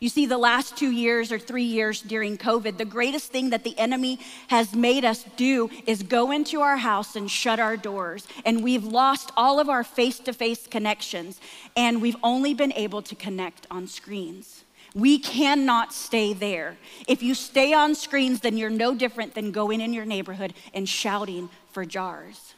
You 0.00 0.08
see, 0.08 0.24
the 0.24 0.38
last 0.38 0.78
two 0.78 0.90
years 0.90 1.30
or 1.30 1.38
three 1.38 1.64
years 1.64 2.00
during 2.00 2.38
COVID, 2.38 2.78
the 2.78 2.86
greatest 2.86 3.30
thing 3.30 3.50
that 3.50 3.64
the 3.64 3.78
enemy 3.78 4.18
has 4.48 4.74
made 4.74 5.04
us 5.04 5.26
do 5.36 5.68
is 5.86 6.02
go 6.02 6.30
into 6.30 6.62
our 6.62 6.78
house 6.78 7.16
and 7.16 7.30
shut 7.30 7.60
our 7.60 7.76
doors. 7.76 8.26
And 8.46 8.64
we've 8.64 8.84
lost 8.84 9.30
all 9.36 9.60
of 9.60 9.68
our 9.68 9.84
face 9.84 10.18
to 10.20 10.32
face 10.32 10.66
connections, 10.66 11.38
and 11.76 12.00
we've 12.00 12.16
only 12.22 12.54
been 12.54 12.72
able 12.72 13.02
to 13.02 13.14
connect 13.14 13.66
on 13.70 13.86
screens. 13.86 14.64
We 14.94 15.18
cannot 15.18 15.92
stay 15.92 16.32
there. 16.32 16.78
If 17.06 17.22
you 17.22 17.34
stay 17.34 17.74
on 17.74 17.94
screens, 17.94 18.40
then 18.40 18.56
you're 18.56 18.70
no 18.70 18.94
different 18.94 19.34
than 19.34 19.52
going 19.52 19.82
in 19.82 19.92
your 19.92 20.06
neighborhood 20.06 20.54
and 20.72 20.88
shouting 20.88 21.50
for 21.72 21.84
jars. 21.84 22.54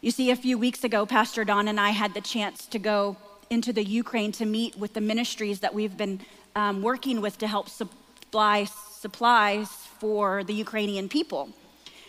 You 0.00 0.10
see, 0.10 0.32
a 0.32 0.36
few 0.36 0.58
weeks 0.58 0.82
ago, 0.82 1.06
Pastor 1.06 1.44
Don 1.44 1.68
and 1.68 1.78
I 1.78 1.90
had 1.90 2.12
the 2.12 2.20
chance 2.20 2.66
to 2.66 2.80
go 2.80 3.16
into 3.50 3.72
the 3.72 3.82
Ukraine 3.82 4.30
to 4.30 4.46
meet 4.46 4.76
with 4.76 4.94
the 4.94 5.00
ministries 5.00 5.58
that 5.58 5.74
we've 5.74 5.96
been 5.96 6.20
um, 6.54 6.82
working 6.82 7.20
with 7.20 7.36
to 7.38 7.48
help 7.48 7.68
supply 7.68 8.64
supplies 8.64 9.68
for 9.98 10.44
the 10.44 10.54
Ukrainian 10.54 11.08
people. 11.08 11.48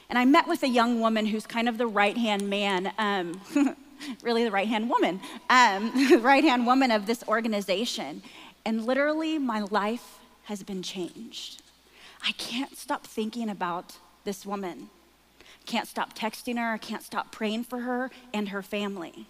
And 0.08 0.19
I 0.19 0.25
met 0.25 0.47
with 0.47 0.62
a 0.62 0.67
young 0.67 0.99
woman 0.99 1.25
who's 1.25 1.47
kind 1.47 1.67
of 1.67 1.80
the 1.80 1.88
right 1.88 2.15
hand 2.15 2.47
man, 2.47 2.93
um, 2.99 3.41
really 4.21 4.43
the 4.43 4.51
right 4.51 4.67
hand 4.67 4.88
woman, 4.88 5.19
um, 5.49 6.21
right 6.21 6.43
hand 6.43 6.67
woman 6.67 6.91
of 6.91 7.08
this 7.08 7.23
organization. 7.27 8.21
And 8.63 8.86
literally, 8.86 9.39
my 9.39 9.62
life 9.62 10.19
has 10.43 10.62
been 10.62 10.84
changed. 10.84 11.63
I 12.23 12.34
can't 12.34 12.77
stop 12.77 13.08
thinking 13.08 13.49
about 13.49 13.97
this 14.25 14.45
woman. 14.45 14.89
Can't 15.65 15.88
stop 15.88 16.15
texting 16.15 16.60
her, 16.60 16.77
can't 16.77 17.01
stop 17.01 17.32
praying 17.32 17.63
for 17.63 17.80
her 17.80 18.12
and 18.32 18.49
her 18.49 18.62
family. 18.62 19.25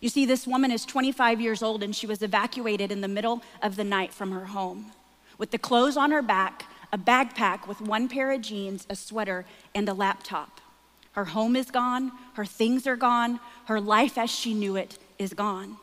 You 0.00 0.08
see, 0.08 0.26
this 0.26 0.46
woman 0.46 0.70
is 0.70 0.84
25 0.84 1.40
years 1.40 1.62
old 1.62 1.82
and 1.82 1.94
she 1.94 2.06
was 2.06 2.22
evacuated 2.22 2.92
in 2.92 3.00
the 3.00 3.08
middle 3.08 3.42
of 3.62 3.76
the 3.76 3.84
night 3.84 4.12
from 4.12 4.30
her 4.32 4.46
home 4.46 4.92
with 5.38 5.52
the 5.52 5.58
clothes 5.58 5.96
on 5.96 6.10
her 6.10 6.20
back, 6.20 6.64
a 6.92 6.98
backpack 6.98 7.66
with 7.66 7.80
one 7.80 8.08
pair 8.08 8.32
of 8.32 8.40
jeans, 8.42 8.86
a 8.90 8.96
sweater, 8.96 9.46
and 9.74 9.88
a 9.88 9.94
laptop. 9.94 10.60
Her 11.12 11.26
home 11.26 11.56
is 11.56 11.70
gone, 11.70 12.12
her 12.34 12.44
things 12.44 12.86
are 12.86 12.96
gone, 12.96 13.40
her 13.66 13.80
life 13.80 14.18
as 14.18 14.30
she 14.30 14.52
knew 14.52 14.76
it 14.76 14.98
is 15.18 15.32
gone. 15.32 15.76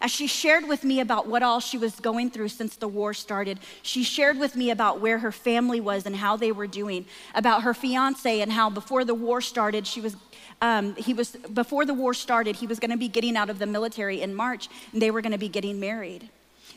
As 0.00 0.10
she 0.10 0.26
shared 0.26 0.68
with 0.68 0.84
me 0.84 1.00
about 1.00 1.26
what 1.26 1.42
all 1.42 1.60
she 1.60 1.76
was 1.76 1.98
going 1.98 2.30
through 2.30 2.48
since 2.48 2.76
the 2.76 2.88
war 2.88 3.12
started, 3.12 3.58
she 3.82 4.02
shared 4.02 4.38
with 4.38 4.54
me 4.54 4.70
about 4.70 5.00
where 5.00 5.18
her 5.18 5.32
family 5.32 5.80
was 5.80 6.06
and 6.06 6.16
how 6.16 6.36
they 6.36 6.52
were 6.52 6.66
doing, 6.66 7.06
about 7.34 7.62
her 7.62 7.74
fiance 7.74 8.40
and 8.40 8.52
how 8.52 8.70
before 8.70 9.04
the 9.04 9.14
war 9.14 9.40
started, 9.40 9.86
she 9.86 10.00
was 10.00 10.16
um, 10.60 10.96
he 10.96 11.14
was 11.14 11.30
before 11.30 11.84
the 11.84 11.94
war 11.94 12.12
started 12.14 12.56
he 12.56 12.66
was 12.66 12.80
going 12.80 12.90
to 12.90 12.96
be 12.96 13.08
getting 13.08 13.36
out 13.36 13.48
of 13.48 13.60
the 13.60 13.66
military 13.66 14.20
in 14.20 14.34
march 14.34 14.68
and 14.92 15.00
they 15.00 15.10
were 15.10 15.20
going 15.20 15.32
to 15.32 15.38
be 15.38 15.48
getting 15.48 15.78
married. 15.78 16.28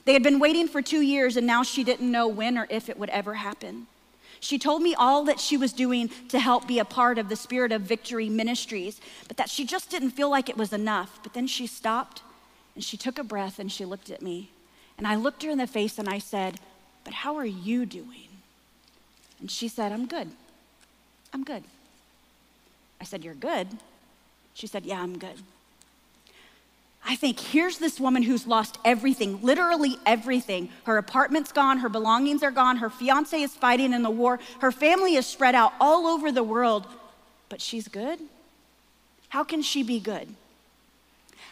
They 0.06 0.14
had 0.14 0.24
been 0.24 0.40
waiting 0.40 0.68
for 0.68 0.82
two 0.82 1.02
years 1.02 1.38
and 1.38 1.48
now 1.48 1.64
she 1.64 1.84
didn't 1.84 2.12
know 2.12 2.28
when 2.28 2.58
or 2.58 2.68
if 2.70 2.90
it 2.90 3.00
would 3.00 3.10
ever 3.10 3.36
happen. 3.36 3.88
She 4.40 4.58
told 4.58 4.82
me 4.82 4.96
all 4.96 5.24
that 5.26 5.40
she 5.40 5.58
was 5.58 5.74
doing 5.74 6.10
to 6.30 6.40
help 6.40 6.68
be 6.68 6.80
a 6.80 6.86
part 6.86 7.18
of 7.18 7.30
the 7.30 7.36
spirit 7.36 7.72
of 7.72 7.82
victory 7.82 8.30
ministries 8.30 9.02
but 9.28 9.38
that 9.38 9.50
she 9.50 9.66
just 9.66 9.90
didn't 9.90 10.12
feel 10.12 10.30
like 10.30 10.48
it 10.48 10.58
was 10.58 10.74
enough. 10.74 11.20
But 11.24 11.34
then 11.34 11.48
she 11.48 11.66
stopped 11.66 12.22
and 12.76 12.84
she 12.84 12.98
took 12.98 13.18
a 13.18 13.24
breath 13.24 13.60
and 13.60 13.72
she 13.72 13.86
looked 13.86 14.10
at 14.10 14.22
me 14.22 14.50
and 14.98 15.08
i 15.08 15.16
looked 15.16 15.44
her 15.44 15.50
in 15.50 15.58
the 15.58 15.68
face 15.68 15.98
and 16.00 16.10
i 16.10 16.20
said 16.20 16.60
but 17.04 17.14
how 17.14 17.36
are 17.36 17.46
you 17.46 17.86
doing 17.86 18.28
and 19.40 19.50
she 19.50 19.68
said 19.68 19.92
i'm 19.92 20.06
good 20.06 20.30
i'm 21.34 21.44
good 21.44 21.64
I 23.02 23.04
said, 23.04 23.26
You're 23.26 23.34
good? 23.34 23.68
She 24.54 24.68
said, 24.68 24.86
Yeah, 24.86 25.02
I'm 25.02 25.18
good. 25.18 25.42
I 27.04 27.16
think 27.16 27.40
here's 27.40 27.80
this 27.80 28.00
woman 28.00 28.22
who's 28.22 28.46
lost 28.46 28.78
everything, 28.86 29.42
literally 29.42 29.98
everything. 30.06 30.70
Her 30.86 30.98
apartment's 30.98 31.52
gone, 31.52 31.80
her 31.80 31.90
belongings 31.90 32.44
are 32.44 32.52
gone, 32.52 32.78
her 32.78 32.92
fiance 32.92 33.42
is 33.42 33.56
fighting 33.56 33.92
in 33.92 34.04
the 34.04 34.12
war, 34.12 34.40
her 34.60 34.72
family 34.72 35.16
is 35.16 35.26
spread 35.26 35.56
out 35.56 35.74
all 35.82 36.06
over 36.06 36.32
the 36.32 36.44
world, 36.44 36.86
but 37.50 37.60
she's 37.60 37.88
good? 37.88 38.20
How 39.30 39.44
can 39.44 39.64
she 39.64 39.82
be 39.82 40.00
good? 40.00 40.28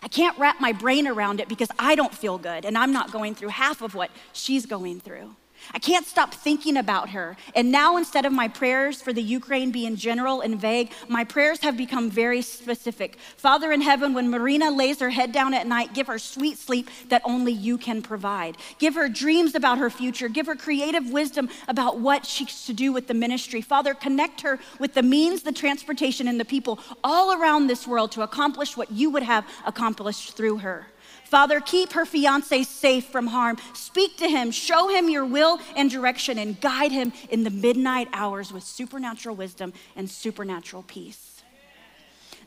I 0.01 0.07
can't 0.07 0.37
wrap 0.37 0.61
my 0.61 0.71
brain 0.71 1.07
around 1.07 1.39
it 1.39 1.49
because 1.49 1.69
I 1.77 1.95
don't 1.95 2.13
feel 2.13 2.37
good 2.37 2.65
and 2.65 2.77
I'm 2.77 2.93
not 2.93 3.11
going 3.11 3.35
through 3.35 3.49
half 3.49 3.81
of 3.81 3.95
what 3.95 4.11
she's 4.33 4.65
going 4.65 4.99
through. 4.99 5.35
I 5.73 5.79
can't 5.79 6.05
stop 6.05 6.33
thinking 6.33 6.77
about 6.77 7.09
her. 7.09 7.37
And 7.55 7.71
now, 7.71 7.97
instead 7.97 8.25
of 8.25 8.33
my 8.33 8.47
prayers 8.47 9.01
for 9.01 9.13
the 9.13 9.21
Ukraine 9.21 9.71
being 9.71 9.95
general 9.95 10.41
and 10.41 10.59
vague, 10.59 10.91
my 11.07 11.23
prayers 11.23 11.59
have 11.61 11.77
become 11.77 12.09
very 12.09 12.41
specific. 12.41 13.17
Father 13.37 13.71
in 13.71 13.81
heaven, 13.81 14.13
when 14.13 14.29
Marina 14.29 14.71
lays 14.71 14.99
her 14.99 15.09
head 15.09 15.31
down 15.31 15.53
at 15.53 15.67
night, 15.67 15.93
give 15.93 16.07
her 16.07 16.19
sweet 16.19 16.57
sleep 16.57 16.89
that 17.09 17.21
only 17.25 17.51
you 17.51 17.77
can 17.77 18.01
provide. 18.01 18.57
Give 18.79 18.95
her 18.95 19.09
dreams 19.09 19.55
about 19.55 19.77
her 19.77 19.89
future. 19.89 20.29
Give 20.29 20.47
her 20.47 20.55
creative 20.55 21.09
wisdom 21.11 21.49
about 21.67 21.99
what 21.99 22.25
she's 22.25 22.65
to 22.65 22.73
do 22.73 22.91
with 22.91 23.07
the 23.07 23.13
ministry. 23.13 23.61
Father, 23.61 23.93
connect 23.93 24.41
her 24.41 24.59
with 24.79 24.93
the 24.93 25.03
means, 25.03 25.43
the 25.43 25.51
transportation, 25.51 26.27
and 26.27 26.39
the 26.39 26.45
people 26.45 26.79
all 27.03 27.33
around 27.33 27.67
this 27.67 27.87
world 27.87 28.11
to 28.13 28.21
accomplish 28.21 28.75
what 28.75 28.91
you 28.91 29.09
would 29.09 29.23
have 29.23 29.45
accomplished 29.65 30.35
through 30.35 30.57
her. 30.57 30.87
Father, 31.29 31.61
keep 31.61 31.93
her 31.93 32.05
fiance 32.05 32.63
safe 32.63 33.05
from 33.05 33.27
harm. 33.27 33.57
Speak 33.73 34.17
to 34.17 34.27
him, 34.27 34.49
show 34.49 34.87
him 34.87 35.09
your 35.09 35.25
will 35.25 35.59
and 35.75 35.91
direction, 35.91 36.39
and 36.39 36.59
guide 36.59 36.91
him 36.91 37.13
in 37.29 37.43
the 37.43 37.51
midnight 37.51 38.07
hours 38.13 38.51
with 38.51 38.63
supernatural 38.63 39.35
wisdom 39.35 39.71
and 39.95 40.09
supernatural 40.09 40.83
peace. 40.87 41.43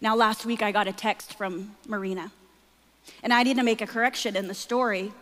Now, 0.00 0.16
last 0.16 0.44
week 0.44 0.62
I 0.62 0.72
got 0.72 0.88
a 0.88 0.92
text 0.92 1.34
from 1.34 1.76
Marina, 1.86 2.32
and 3.22 3.32
I 3.32 3.44
need 3.44 3.56
to 3.56 3.62
make 3.62 3.80
a 3.80 3.86
correction 3.86 4.34
in 4.34 4.48
the 4.48 4.54
story 4.54 5.12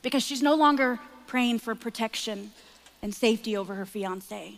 because 0.00 0.22
she's 0.22 0.40
no 0.40 0.54
longer 0.54 0.98
praying 1.26 1.58
for 1.58 1.74
protection 1.74 2.52
and 3.02 3.14
safety 3.14 3.54
over 3.54 3.74
her 3.74 3.84
fiance. 3.84 4.54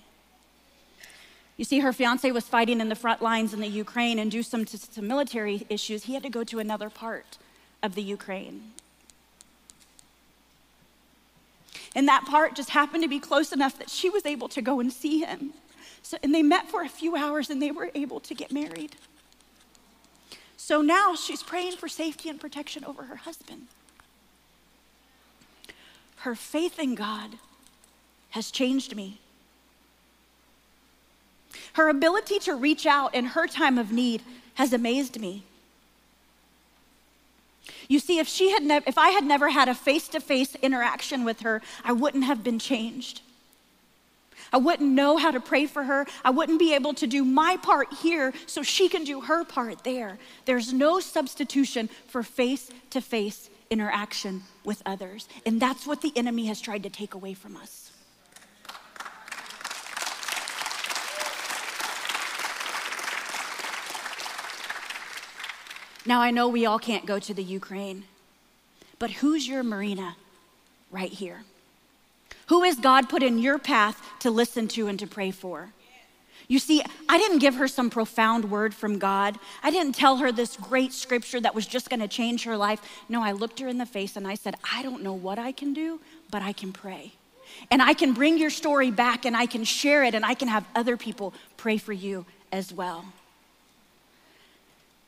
You 1.61 1.65
see, 1.65 1.81
her 1.81 1.93
fiance 1.93 2.31
was 2.31 2.49
fighting 2.49 2.81
in 2.81 2.89
the 2.89 2.95
front 2.95 3.21
lines 3.21 3.53
in 3.53 3.61
the 3.61 3.69
Ukraine, 3.69 4.19
and 4.19 4.31
due 4.31 4.43
some 4.43 4.65
to 4.65 4.79
some 4.79 5.07
military 5.07 5.67
issues, 5.69 6.05
he 6.05 6.15
had 6.15 6.23
to 6.23 6.31
go 6.31 6.43
to 6.43 6.59
another 6.59 6.89
part 6.89 7.37
of 7.83 7.95
the 7.95 8.01
Ukraine. 8.01 8.73
And 11.95 12.09
that 12.09 12.25
part 12.25 12.55
just 12.55 12.71
happened 12.71 13.03
to 13.03 13.11
be 13.11 13.21
close 13.21 13.53
enough 13.53 13.79
that 13.79 13.91
she 13.91 14.09
was 14.09 14.25
able 14.25 14.49
to 14.49 14.63
go 14.63 14.81
and 14.81 14.91
see 14.91 15.19
him. 15.21 15.53
So, 16.01 16.17
and 16.23 16.35
they 16.35 16.43
met 16.43 16.71
for 16.71 16.81
a 16.81 16.89
few 16.89 17.15
hours 17.15 17.51
and 17.51 17.61
they 17.61 17.73
were 17.73 17.91
able 17.95 18.21
to 18.21 18.35
get 18.35 18.51
married. 18.51 18.97
So 20.57 20.81
now 20.81 21.15
she's 21.15 21.43
praying 21.43 21.77
for 21.77 21.89
safety 21.89 22.31
and 22.31 22.41
protection 22.41 22.87
over 22.87 23.03
her 23.03 23.17
husband. 23.17 23.67
Her 26.21 26.35
faith 26.35 26.79
in 26.79 26.95
God 26.95 27.33
has 28.31 28.51
changed 28.51 28.97
me. 28.97 29.21
Her 31.75 31.89
ability 31.89 32.39
to 32.41 32.55
reach 32.55 32.87
out 32.87 33.15
in 33.15 33.27
her 33.27 33.47
time 33.47 33.79
of 33.79 33.93
need 33.93 34.23
has 34.55 34.73
amazed 34.73 35.21
me. 35.21 35.45
You 37.89 37.99
see, 37.99 38.19
if, 38.19 38.29
she 38.29 38.51
had 38.51 38.63
if 38.87 38.99
I 38.99 39.11
had 39.11 39.25
never 39.25 39.49
had 39.49 39.69
a 39.69 39.75
face 39.75 40.09
to 40.09 40.21
face 40.21 40.55
interaction 40.57 41.25
with 41.25 41.41
her, 41.41 41.61
I 41.85 41.93
wouldn't 41.93 42.25
have 42.25 42.45
been 42.45 42.59
changed. 42.59 43.21
I 44.53 44.57
wouldn't 44.57 44.91
know 44.91 45.17
how 45.17 45.31
to 45.31 45.41
pray 45.41 45.67
for 45.67 45.85
her. 45.85 46.07
I 46.25 46.31
wouldn't 46.31 46.59
be 46.59 46.75
able 46.75 46.95
to 46.95 47.07
do 47.07 47.25
my 47.25 47.57
part 47.57 47.93
here 47.95 48.33
so 48.47 48.63
she 48.63 48.89
can 48.89 49.05
do 49.05 49.21
her 49.23 49.45
part 49.45 49.85
there. 49.85 50.19
There's 50.45 50.73
no 50.73 51.01
substitution 51.01 51.89
for 52.09 52.23
face 52.23 52.71
to 52.91 53.01
face 53.01 53.49
interaction 53.71 54.43
with 54.65 54.83
others. 54.85 55.29
And 55.47 55.61
that's 55.61 55.87
what 55.87 56.03
the 56.03 56.13
enemy 56.17 56.47
has 56.47 56.61
tried 56.61 56.83
to 56.83 56.91
take 56.91 57.15
away 57.15 57.35
from 57.35 57.57
us. 57.57 57.90
Now, 66.07 66.21
I 66.21 66.31
know 66.31 66.49
we 66.49 66.67
all 66.67 66.79
can't 66.79 67.07
go 67.07 67.19
to 67.19 67.35
the 67.35 67.43
Ukraine, 67.43 68.05
but 68.99 69.11
who's 69.11 69.47
your 69.47 69.63
Marina 69.63 70.17
right 70.91 71.13
here? 71.13 71.45
Who 72.47 72.65
has 72.65 72.77
God 72.77 73.09
put 73.09 73.23
in 73.23 73.39
your 73.39 73.59
path 73.59 74.03
to 74.21 74.31
listen 74.31 74.67
to 74.69 74.89
and 74.89 74.99
to 74.99 75.07
pray 75.07 75.31
for? 75.31 75.71
You 76.49 76.59
see, 76.59 76.83
I 77.09 77.17
didn't 77.17 77.39
give 77.39 77.55
her 77.55 77.69
some 77.69 77.91
profound 77.91 78.51
word 78.51 78.75
from 78.75 78.99
God. 78.99 79.39
I 79.63 79.71
didn't 79.71 79.95
tell 79.95 80.17
her 80.17 80.33
this 80.33 80.57
great 80.57 80.93
scripture 80.93 81.41
that 81.41 81.55
was 81.55 81.65
just 81.65 81.89
going 81.89 82.01
to 82.01 82.09
change 82.09 82.43
her 82.43 82.57
life. 82.57 82.81
No, 83.09 83.23
I 83.23 83.31
looked 83.31 83.61
her 83.61 83.69
in 83.69 83.79
the 83.79 83.87
face 83.87 84.17
and 84.17 84.27
I 84.27 84.35
said, 84.35 84.57
I 84.73 84.83
don't 84.83 85.05
know 85.05 85.13
what 85.13 85.39
I 85.39 85.53
can 85.53 85.73
do, 85.73 86.01
but 86.29 86.43
I 86.43 86.53
can 86.53 86.73
pray. 86.73 87.13
And 87.71 87.81
I 87.81 87.95
can 87.95 88.15
bring 88.15 88.37
your 88.37 88.51
story 88.51 88.91
back 88.91 89.25
and 89.25 89.37
I 89.37 89.47
can 89.47 89.63
share 89.63 90.03
it 90.03 90.13
and 90.13 90.25
I 90.25 90.35
can 90.35 90.49
have 90.49 90.65
other 90.75 90.97
people 90.97 91.35
pray 91.57 91.77
for 91.77 91.93
you 91.93 92.27
as 92.51 92.73
well. 92.73 93.05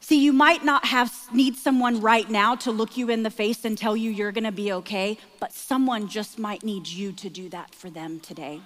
See, 0.02 0.18
you 0.20 0.32
might 0.32 0.64
not 0.64 0.86
have 0.86 1.12
need 1.32 1.54
someone 1.54 2.00
right 2.00 2.28
now 2.28 2.56
to 2.56 2.72
look 2.72 2.96
you 2.96 3.08
in 3.08 3.22
the 3.22 3.30
face 3.30 3.64
and 3.64 3.78
tell 3.78 3.96
you 3.96 4.10
you're 4.10 4.32
going 4.32 4.42
to 4.44 4.50
be 4.50 4.72
okay, 4.72 5.16
but 5.38 5.52
someone 5.52 6.08
just 6.08 6.40
might 6.40 6.64
need 6.64 6.88
you 6.88 7.12
to 7.12 7.30
do 7.30 7.48
that 7.50 7.72
for 7.72 7.88
them 7.88 8.18
today. 8.18 8.60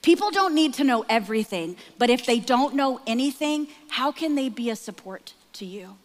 People 0.00 0.30
don't 0.30 0.54
need 0.54 0.72
to 0.74 0.82
know 0.82 1.04
everything, 1.10 1.76
but 1.98 2.08
if 2.08 2.24
they 2.24 2.40
don't 2.40 2.74
know 2.74 3.02
anything, 3.06 3.68
how 3.90 4.10
can 4.10 4.34
they 4.34 4.48
be 4.48 4.70
a 4.70 4.76
support 4.76 5.34
to 5.52 5.66
you? 5.66 5.96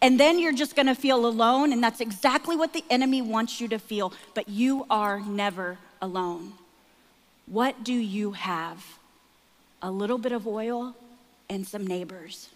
And 0.00 0.20
then 0.20 0.38
you're 0.38 0.52
just 0.52 0.76
gonna 0.76 0.94
feel 0.94 1.26
alone, 1.26 1.72
and 1.72 1.82
that's 1.82 2.00
exactly 2.00 2.54
what 2.54 2.72
the 2.72 2.84
enemy 2.88 3.20
wants 3.20 3.60
you 3.60 3.66
to 3.68 3.80
feel, 3.80 4.12
but 4.32 4.48
you 4.48 4.86
are 4.88 5.18
never 5.18 5.78
alone. 6.00 6.52
What 7.46 7.82
do 7.82 7.94
you 7.94 8.32
have? 8.32 8.84
A 9.82 9.90
little 9.90 10.18
bit 10.18 10.30
of 10.30 10.46
oil 10.46 10.94
and 11.50 11.66
some 11.66 11.84
neighbors. 11.84 12.50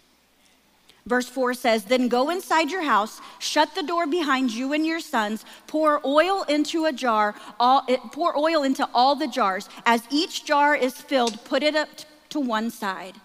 Verse 1.05 1.27
4 1.27 1.53
says, 1.53 1.85
Then 1.85 2.07
go 2.07 2.29
inside 2.29 2.71
your 2.71 2.83
house, 2.83 3.19
shut 3.39 3.75
the 3.75 3.83
door 3.83 4.07
behind 4.07 4.51
you 4.51 4.71
and 4.71 4.85
your 4.85 5.01
sons, 5.01 5.43
pour 5.67 6.05
oil 6.05 6.43
into 6.43 6.85
a 6.85 6.93
jar, 6.93 7.35
all, 7.59 7.83
eh, 7.89 7.97
pour 8.11 8.37
oil 8.37 8.63
into 8.63 8.87
all 8.93 9.15
the 9.15 9.27
jars. 9.27 9.67
As 9.85 10.03
each 10.09 10.45
jar 10.45 10.75
is 10.75 10.93
filled, 10.93 11.43
put 11.43 11.61
it 11.61 11.75
up 11.75 11.89
to 12.29 12.39
one 12.39 12.71
side. 12.71 13.15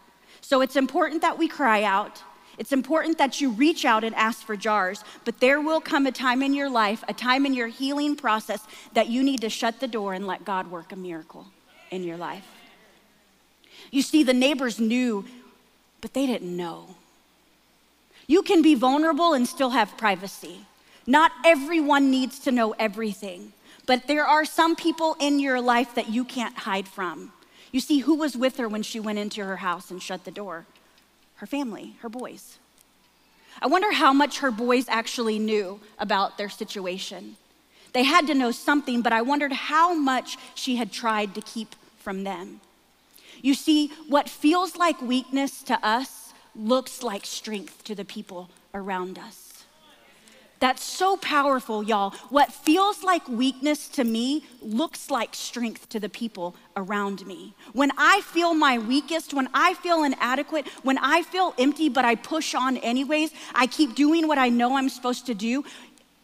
So 0.41 0.61
it's 0.61 0.77
important 0.77 1.23
that 1.23 1.39
we 1.39 1.47
cry 1.47 1.85
out. 1.85 2.23
It's 2.59 2.73
important 2.73 3.19
that 3.19 3.41
you 3.41 3.51
reach 3.51 3.85
out 3.85 4.03
and 4.03 4.15
ask 4.17 4.45
for 4.45 4.57
jars, 4.57 5.05
but 5.25 5.39
there 5.39 5.61
will 5.61 5.81
come 5.81 6.07
a 6.07 6.13
time 6.13 6.43
in 6.43 6.55
your 6.55 6.69
life, 6.69 7.05
a 7.07 7.15
time 7.15 7.47
in 7.47 7.55
your 7.55 7.69
healing 7.69 8.17
process, 8.17 8.67
that 8.95 9.09
you 9.09 9.23
need 9.23 9.41
to 9.43 9.49
shut 9.49 9.79
the 9.79 9.87
door 9.87 10.15
and 10.15 10.27
let 10.27 10.45
God 10.45 10.69
work 10.69 10.91
a 10.91 10.97
miracle 10.97 11.47
in 11.93 12.03
your 12.03 12.17
life. 12.17 12.45
You 13.93 14.03
see, 14.03 14.25
the 14.25 14.35
neighbors 14.35 14.81
knew, 14.81 15.25
but 16.01 16.15
they 16.15 16.27
didn't 16.27 16.57
know. 16.57 16.97
You 18.29 18.43
can 18.43 18.61
be 18.61 18.75
vulnerable 18.75 19.33
and 19.33 19.49
still 19.49 19.71
have 19.71 19.97
privacy. 19.97 20.67
Not 21.07 21.33
everyone 21.45 22.11
needs 22.11 22.39
to 22.41 22.53
know 22.53 22.73
everything, 22.79 23.55
but 23.87 24.07
there 24.07 24.27
are 24.27 24.45
some 24.45 24.77
people 24.77 25.17
in 25.19 25.41
your 25.41 25.63
life 25.63 25.95
that 25.95 26.11
you 26.11 26.25
can't 26.25 26.59
hide 26.59 26.87
from. 26.87 27.33
You 27.73 27.81
see, 27.81 28.01
who 28.01 28.15
was 28.15 28.37
with 28.37 28.59
her 28.59 28.69
when 28.69 28.83
she 28.83 29.01
went 29.01 29.19
into 29.19 29.43
her 29.43 29.57
house 29.57 29.91
and 29.91 30.03
shut 30.03 30.27
the 30.27 30.31
door? 30.31 30.67
Her 31.37 31.47
family, 31.47 31.97
her 32.01 32.11
boys. 32.11 32.59
I 33.63 33.67
wonder 33.67 33.93
how 33.93 34.13
much 34.13 34.41
her 34.41 34.51
boys 34.51 34.85
actually 34.89 35.39
knew 35.39 35.81
about 35.99 36.37
their 36.37 36.51
situation. 36.51 37.37
They 37.95 38.05
had 38.05 38.27
to 38.27 38.35
know 38.35 38.51
something, 38.51 39.01
but 39.01 39.15
I 39.15 39.23
wondered 39.23 39.53
how 39.53 39.95
much 39.95 40.37
she 40.55 40.77
had 40.77 40.93
tried 40.93 41.35
to 41.35 41.41
keep 41.41 41.75
from 41.99 42.25
them. 42.25 42.61
You 43.41 43.55
see, 43.55 43.91
what 44.07 44.29
feels 44.29 44.77
like 44.77 45.01
weakness 45.01 45.63
to 45.63 45.79
us 45.87 46.18
looks 46.59 47.03
like 47.03 47.25
strength 47.25 47.85
to 47.85 47.95
the 47.95 48.05
people 48.05 48.51
around 48.75 49.19
us. 49.19 49.49
That's 50.61 50.83
so 50.83 51.17
powerful, 51.17 51.85
y'all. 51.85 52.11
What 52.31 52.53
feels 52.53 53.05
like 53.05 53.29
weakness 53.29 53.89
to 53.91 54.03
me 54.03 54.45
looks 54.61 55.09
like 55.09 55.35
strength 55.35 55.89
to 55.91 56.01
the 56.01 56.09
people 56.09 56.57
around 56.77 57.25
me. 57.27 57.55
When 57.75 57.93
I 57.97 58.23
feel 58.23 58.55
my 58.55 58.79
weakest, 58.79 59.33
when 59.33 59.49
I 59.55 59.75
feel 59.75 60.03
inadequate, 60.03 60.67
when 60.83 60.99
I 60.99 61.23
feel 61.23 61.55
empty, 61.59 61.89
but 61.89 62.05
I 62.05 62.17
push 62.17 62.57
on 62.57 62.77
anyways, 62.79 63.31
I 63.55 63.69
keep 63.69 63.95
doing 63.95 64.27
what 64.27 64.39
I 64.39 64.49
know 64.49 64.77
I'm 64.77 64.89
supposed 64.89 65.27
to 65.27 65.35
do. 65.35 65.65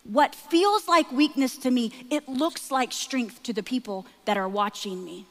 What 0.03 0.35
feels 0.35 0.89
like 0.89 1.11
weakness 1.13 1.57
to 1.59 1.71
me, 1.71 1.93
it 2.11 2.29
looks 2.29 2.73
like 2.73 2.93
strength 2.93 3.41
to 3.45 3.53
the 3.53 3.63
people 3.63 4.05
that 4.25 4.37
are 4.37 4.49
watching 4.49 5.05
me. 5.05 5.27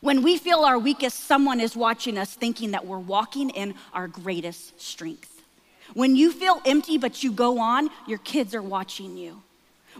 When 0.00 0.22
we 0.22 0.38
feel 0.38 0.60
our 0.60 0.78
weakest, 0.78 1.20
someone 1.20 1.60
is 1.60 1.76
watching 1.76 2.16
us 2.16 2.34
thinking 2.34 2.70
that 2.70 2.86
we're 2.86 2.98
walking 2.98 3.50
in 3.50 3.74
our 3.92 4.08
greatest 4.08 4.80
strength. 4.80 5.42
When 5.92 6.16
you 6.16 6.32
feel 6.32 6.62
empty 6.64 6.96
but 6.96 7.22
you 7.22 7.32
go 7.32 7.58
on, 7.58 7.90
your 8.06 8.18
kids 8.18 8.54
are 8.54 8.62
watching 8.62 9.16
you. 9.16 9.42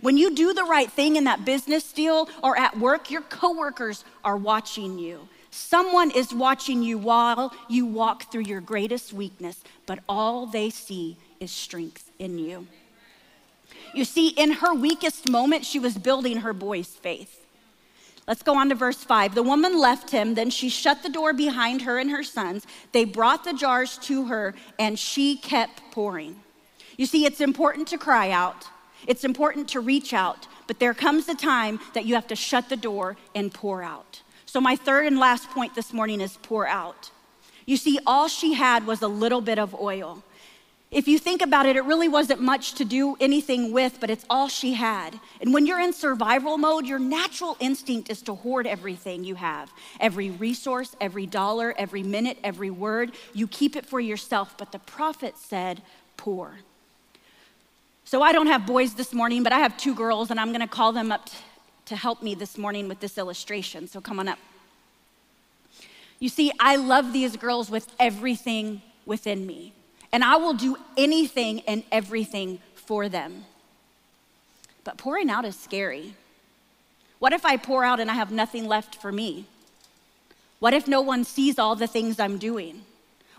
When 0.01 0.17
you 0.17 0.35
do 0.35 0.55
the 0.55 0.65
right 0.65 0.91
thing 0.91 1.17
in 1.17 1.25
that 1.25 1.45
business 1.45 1.93
deal 1.93 2.29
or 2.43 2.57
at 2.57 2.79
work, 2.79 3.11
your 3.11 3.23
coworkers 3.23 4.05
are 4.25 4.37
watching 4.37 4.99
you. 4.99 5.29
Someone 5.51 6.11
is 6.13 6.33
watching 6.33 6.83
you 6.83 6.97
while 6.97 7.53
you 7.69 7.85
walk 7.85 8.31
through 8.31 8.43
your 8.43 8.61
greatest 8.61 9.13
weakness, 9.13 9.63
but 9.85 9.99
all 10.09 10.47
they 10.47 10.71
see 10.71 11.17
is 11.41 11.51
strength 11.51 12.11
in 12.19 12.39
you. 12.39 12.69
You 13.93 14.05
see, 14.05 14.29
in 14.29 14.53
her 14.53 14.73
weakest 14.73 15.29
moment, 15.29 15.67
she 15.67 15.81
was 15.81 15.99
building 15.99 16.39
her 16.39 16.53
boy's 16.53 16.89
faith. 16.89 17.45
Let's 18.31 18.45
go 18.45 18.57
on 18.57 18.69
to 18.69 18.77
verse 18.77 19.03
5. 19.03 19.35
The 19.35 19.43
woman 19.43 19.77
left 19.77 20.13
him, 20.13 20.35
then 20.35 20.51
she 20.51 20.69
shut 20.69 21.03
the 21.03 21.09
door 21.09 21.33
behind 21.33 21.83
her 21.83 21.99
and 21.99 22.13
her 22.13 22.23
sons. 22.23 22.65
They 22.93 23.05
brought 23.05 23.43
the 23.43 23.53
jars 23.53 23.99
to 24.03 24.27
her, 24.27 24.55
and 24.79 24.97
she 24.97 25.35
kept 25.35 25.83
pouring. 25.91 26.37
You 26.97 27.07
see, 27.07 27.25
it's 27.25 27.41
important 27.41 27.89
to 27.89 27.99
cry 27.99 28.31
out, 28.31 28.69
it's 29.09 29.25
important 29.25 29.67
to 29.71 29.81
reach 29.81 30.15
out, 30.15 30.47
but 30.69 30.79
there 30.79 30.95
comes 30.95 31.29
a 31.29 31.35
time 31.35 31.81
that 31.93 32.07
you 32.07 32.15
have 32.15 32.29
to 32.29 32.37
shut 32.37 32.69
the 32.69 32.77
door 32.77 33.17
and 33.35 33.53
pour 33.53 33.83
out. 33.83 34.23
So, 34.47 34.61
my 34.61 34.77
third 34.77 35.07
and 35.07 35.19
last 35.19 35.51
point 35.51 35.75
this 35.75 35.93
morning 35.93 36.21
is 36.21 36.37
pour 36.41 36.69
out. 36.69 37.11
You 37.67 37.77
see, 37.77 37.99
all 38.07 38.29
she 38.29 38.55
had 38.55 38.87
was 38.87 39.03
a 39.03 39.09
little 39.09 39.41
bit 39.41 39.59
of 39.59 39.75
oil. 39.75 40.23
If 40.91 41.07
you 41.07 41.21
think 41.21 41.41
about 41.41 41.67
it, 41.67 41.77
it 41.77 41.85
really 41.85 42.09
wasn't 42.09 42.41
much 42.41 42.75
to 42.75 42.85
do 42.85 43.17
anything 43.21 43.71
with, 43.71 44.01
but 44.01 44.11
it's 44.11 44.25
all 44.29 44.49
she 44.49 44.75
had. 44.75 45.21
And 45.41 45.55
when 45.55 45.65
you're 45.65 45.81
in 45.81 45.93
survival 45.93 46.59
mode, 46.59 46.85
your 46.85 46.99
natural 46.99 47.57
instinct 47.61 48.11
is 48.11 48.23
to 48.23 48.35
hoard 48.35 48.67
everything 48.67 49.23
you 49.23 49.37
have 49.37 49.73
every 50.01 50.31
resource, 50.31 50.97
every 51.01 51.27
dollar, 51.27 51.75
every 51.79 52.03
minute, 52.03 52.39
every 52.43 52.71
word. 52.71 53.13
You 53.33 53.47
keep 53.47 53.77
it 53.77 53.87
for 53.87 54.01
yourself. 54.01 54.57
But 54.59 54.73
the 54.73 54.81
prophet 54.81 55.39
said, 55.39 55.81
pour. 56.17 56.57
So 58.05 58.21
I 58.23 58.33
don't 58.33 58.49
have 58.49 58.67
boys 58.67 58.95
this 58.95 59.15
morning, 59.15 59.45
but 59.45 59.53
I 59.53 59.61
have 59.61 59.77
two 59.77 59.95
girls, 59.95 60.33
and 60.33 60.41
I'm 60.41 60.49
going 60.49 60.61
to 60.61 60.67
call 60.67 60.93
them 60.93 61.13
up 61.13 61.31
to 61.87 61.95
help 61.95 62.21
me 62.21 62.35
this 62.35 62.59
morning 62.59 62.89
with 62.89 62.99
this 62.99 63.17
illustration. 63.17 63.87
So 63.87 64.01
come 64.01 64.19
on 64.19 64.27
up. 64.27 64.39
You 66.19 66.29
see, 66.29 66.51
I 66.59 66.75
love 66.75 67.13
these 67.13 67.37
girls 67.37 67.71
with 67.71 67.87
everything 68.01 68.83
within 69.07 69.47
me 69.47 69.73
and 70.13 70.25
I 70.25 70.37
will 70.37 70.55
do 70.55 70.77
anything 70.97 71.61
and 71.67 71.85
everything 71.93 72.61
for 72.75 73.09
them. 73.09 73.45
But 74.85 74.97
pouring 74.97 75.31
out 75.31 75.45
is 75.45 75.57
scary. 75.57 76.15
What 77.19 77.33
if 77.33 77.45
I 77.45 77.57
pour 77.57 77.85
out 77.85 78.01
and 78.01 78.11
I 78.11 78.15
have 78.15 78.33
nothing 78.33 78.67
left 78.67 78.97
for 78.97 79.13
me? 79.13 79.45
What 80.59 80.75
if 80.75 80.89
no 80.89 81.01
one 81.01 81.25
sees 81.25 81.59
all 81.59 81.77
the 81.77 81.87
things 81.87 82.19
I'm 82.19 82.39
doing? 82.39 82.83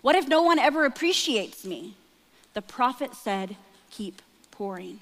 What 0.02 0.16
if 0.16 0.28
no 0.28 0.42
one 0.42 0.60
ever 0.60 0.86
appreciates 0.86 1.66
me? 1.66 1.96
The 2.54 2.62
prophet 2.62 3.16
said, 3.16 3.56
Keep 3.90 4.22
pouring. 4.52 5.00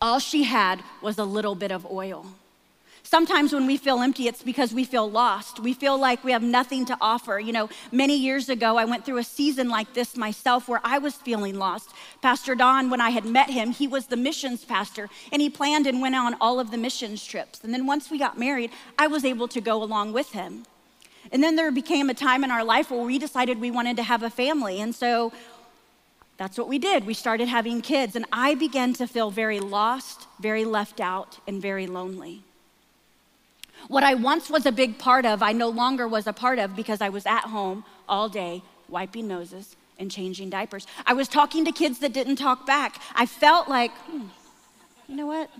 All 0.00 0.18
she 0.18 0.44
had 0.44 0.82
was 1.02 1.18
a 1.18 1.24
little 1.24 1.54
bit 1.54 1.72
of 1.72 1.84
oil. 1.86 2.26
Sometimes 3.08 3.54
when 3.54 3.66
we 3.66 3.78
feel 3.78 4.00
empty, 4.00 4.28
it's 4.28 4.42
because 4.42 4.74
we 4.74 4.84
feel 4.84 5.10
lost. 5.10 5.60
We 5.60 5.72
feel 5.72 5.96
like 5.96 6.22
we 6.22 6.32
have 6.32 6.42
nothing 6.42 6.84
to 6.84 6.96
offer. 7.00 7.40
You 7.40 7.54
know, 7.54 7.70
many 7.90 8.14
years 8.14 8.50
ago, 8.50 8.76
I 8.76 8.84
went 8.84 9.06
through 9.06 9.16
a 9.16 9.24
season 9.24 9.70
like 9.70 9.94
this 9.94 10.14
myself 10.14 10.68
where 10.68 10.82
I 10.84 10.98
was 10.98 11.14
feeling 11.14 11.58
lost. 11.58 11.88
Pastor 12.20 12.54
Don, 12.54 12.90
when 12.90 13.00
I 13.00 13.08
had 13.08 13.24
met 13.24 13.48
him, 13.48 13.70
he 13.70 13.88
was 13.88 14.08
the 14.08 14.18
missions 14.18 14.62
pastor 14.62 15.08
and 15.32 15.40
he 15.40 15.48
planned 15.48 15.86
and 15.86 16.02
went 16.02 16.16
on 16.16 16.36
all 16.38 16.60
of 16.60 16.70
the 16.70 16.76
missions 16.76 17.24
trips. 17.24 17.64
And 17.64 17.72
then 17.72 17.86
once 17.86 18.10
we 18.10 18.18
got 18.18 18.38
married, 18.38 18.72
I 18.98 19.06
was 19.06 19.24
able 19.24 19.48
to 19.48 19.60
go 19.62 19.82
along 19.82 20.12
with 20.12 20.32
him. 20.32 20.66
And 21.32 21.42
then 21.42 21.56
there 21.56 21.72
became 21.72 22.10
a 22.10 22.14
time 22.14 22.44
in 22.44 22.50
our 22.50 22.62
life 22.62 22.90
where 22.90 23.00
we 23.00 23.18
decided 23.18 23.58
we 23.58 23.70
wanted 23.70 23.96
to 23.96 24.02
have 24.02 24.22
a 24.22 24.28
family. 24.28 24.82
And 24.82 24.94
so 24.94 25.32
that's 26.36 26.58
what 26.58 26.68
we 26.68 26.78
did. 26.78 27.06
We 27.06 27.14
started 27.14 27.48
having 27.48 27.80
kids, 27.80 28.16
and 28.16 28.26
I 28.30 28.54
began 28.54 28.92
to 28.94 29.06
feel 29.06 29.30
very 29.30 29.60
lost, 29.60 30.26
very 30.38 30.66
left 30.66 31.00
out, 31.00 31.38
and 31.46 31.60
very 31.62 31.86
lonely. 31.86 32.42
What 33.86 34.02
I 34.02 34.14
once 34.14 34.50
was 34.50 34.66
a 34.66 34.72
big 34.72 34.98
part 34.98 35.24
of, 35.24 35.42
I 35.42 35.52
no 35.52 35.68
longer 35.68 36.08
was 36.08 36.26
a 36.26 36.32
part 36.32 36.58
of 36.58 36.74
because 36.74 37.00
I 37.00 37.08
was 37.08 37.24
at 37.24 37.44
home 37.44 37.84
all 38.08 38.28
day 38.28 38.62
wiping 38.88 39.28
noses 39.28 39.76
and 39.98 40.10
changing 40.10 40.50
diapers. 40.50 40.86
I 41.06 41.12
was 41.12 41.28
talking 41.28 41.64
to 41.64 41.72
kids 41.72 41.98
that 42.00 42.12
didn't 42.12 42.36
talk 42.36 42.66
back. 42.66 43.00
I 43.14 43.26
felt 43.26 43.68
like, 43.68 43.92
hmm, 43.92 44.26
you 45.08 45.16
know 45.16 45.26
what? 45.26 45.50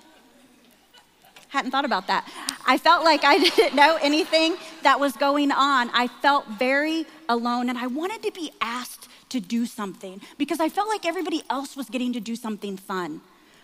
Hadn't 1.49 1.71
thought 1.71 1.87
about 1.87 2.07
that. 2.09 2.29
I 2.67 2.77
felt 2.77 3.05
like 3.05 3.25
I 3.25 3.39
didn't 3.57 3.75
know 3.75 3.99
anything 4.03 4.57
that 4.83 5.01
was 5.01 5.15
going 5.17 5.51
on. 5.51 5.91
I 5.95 6.09
felt 6.09 6.47
very 6.47 7.07
alone 7.29 7.69
and 7.69 7.79
I 7.79 7.87
wanted 7.87 8.23
to 8.23 8.31
be 8.31 8.53
asked 8.61 9.09
to 9.31 9.41
do 9.41 9.67
something 9.67 10.21
because 10.37 10.61
I 10.61 10.69
felt 10.69 10.89
like 10.89 11.07
everybody 11.07 11.43
else 11.51 11.77
was 11.77 11.89
getting 11.89 12.13
to 12.13 12.21
do 12.21 12.37
something 12.37 12.77
fun. 12.77 13.21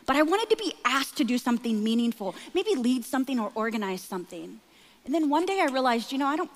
But 0.06 0.16
I 0.16 0.22
wanted 0.22 0.50
to 0.50 0.56
be 0.56 0.74
asked 0.84 1.16
to 1.16 1.24
do 1.24 1.38
something 1.38 1.82
meaningful, 1.82 2.34
maybe 2.52 2.74
lead 2.74 3.04
something 3.04 3.40
or 3.40 3.50
organize 3.54 4.02
something. 4.02 4.60
And 5.04 5.14
then 5.14 5.28
one 5.28 5.46
day 5.46 5.60
I 5.60 5.66
realized, 5.66 6.12
you 6.12 6.18
know, 6.18 6.26
I 6.26 6.36
don't, 6.36 6.50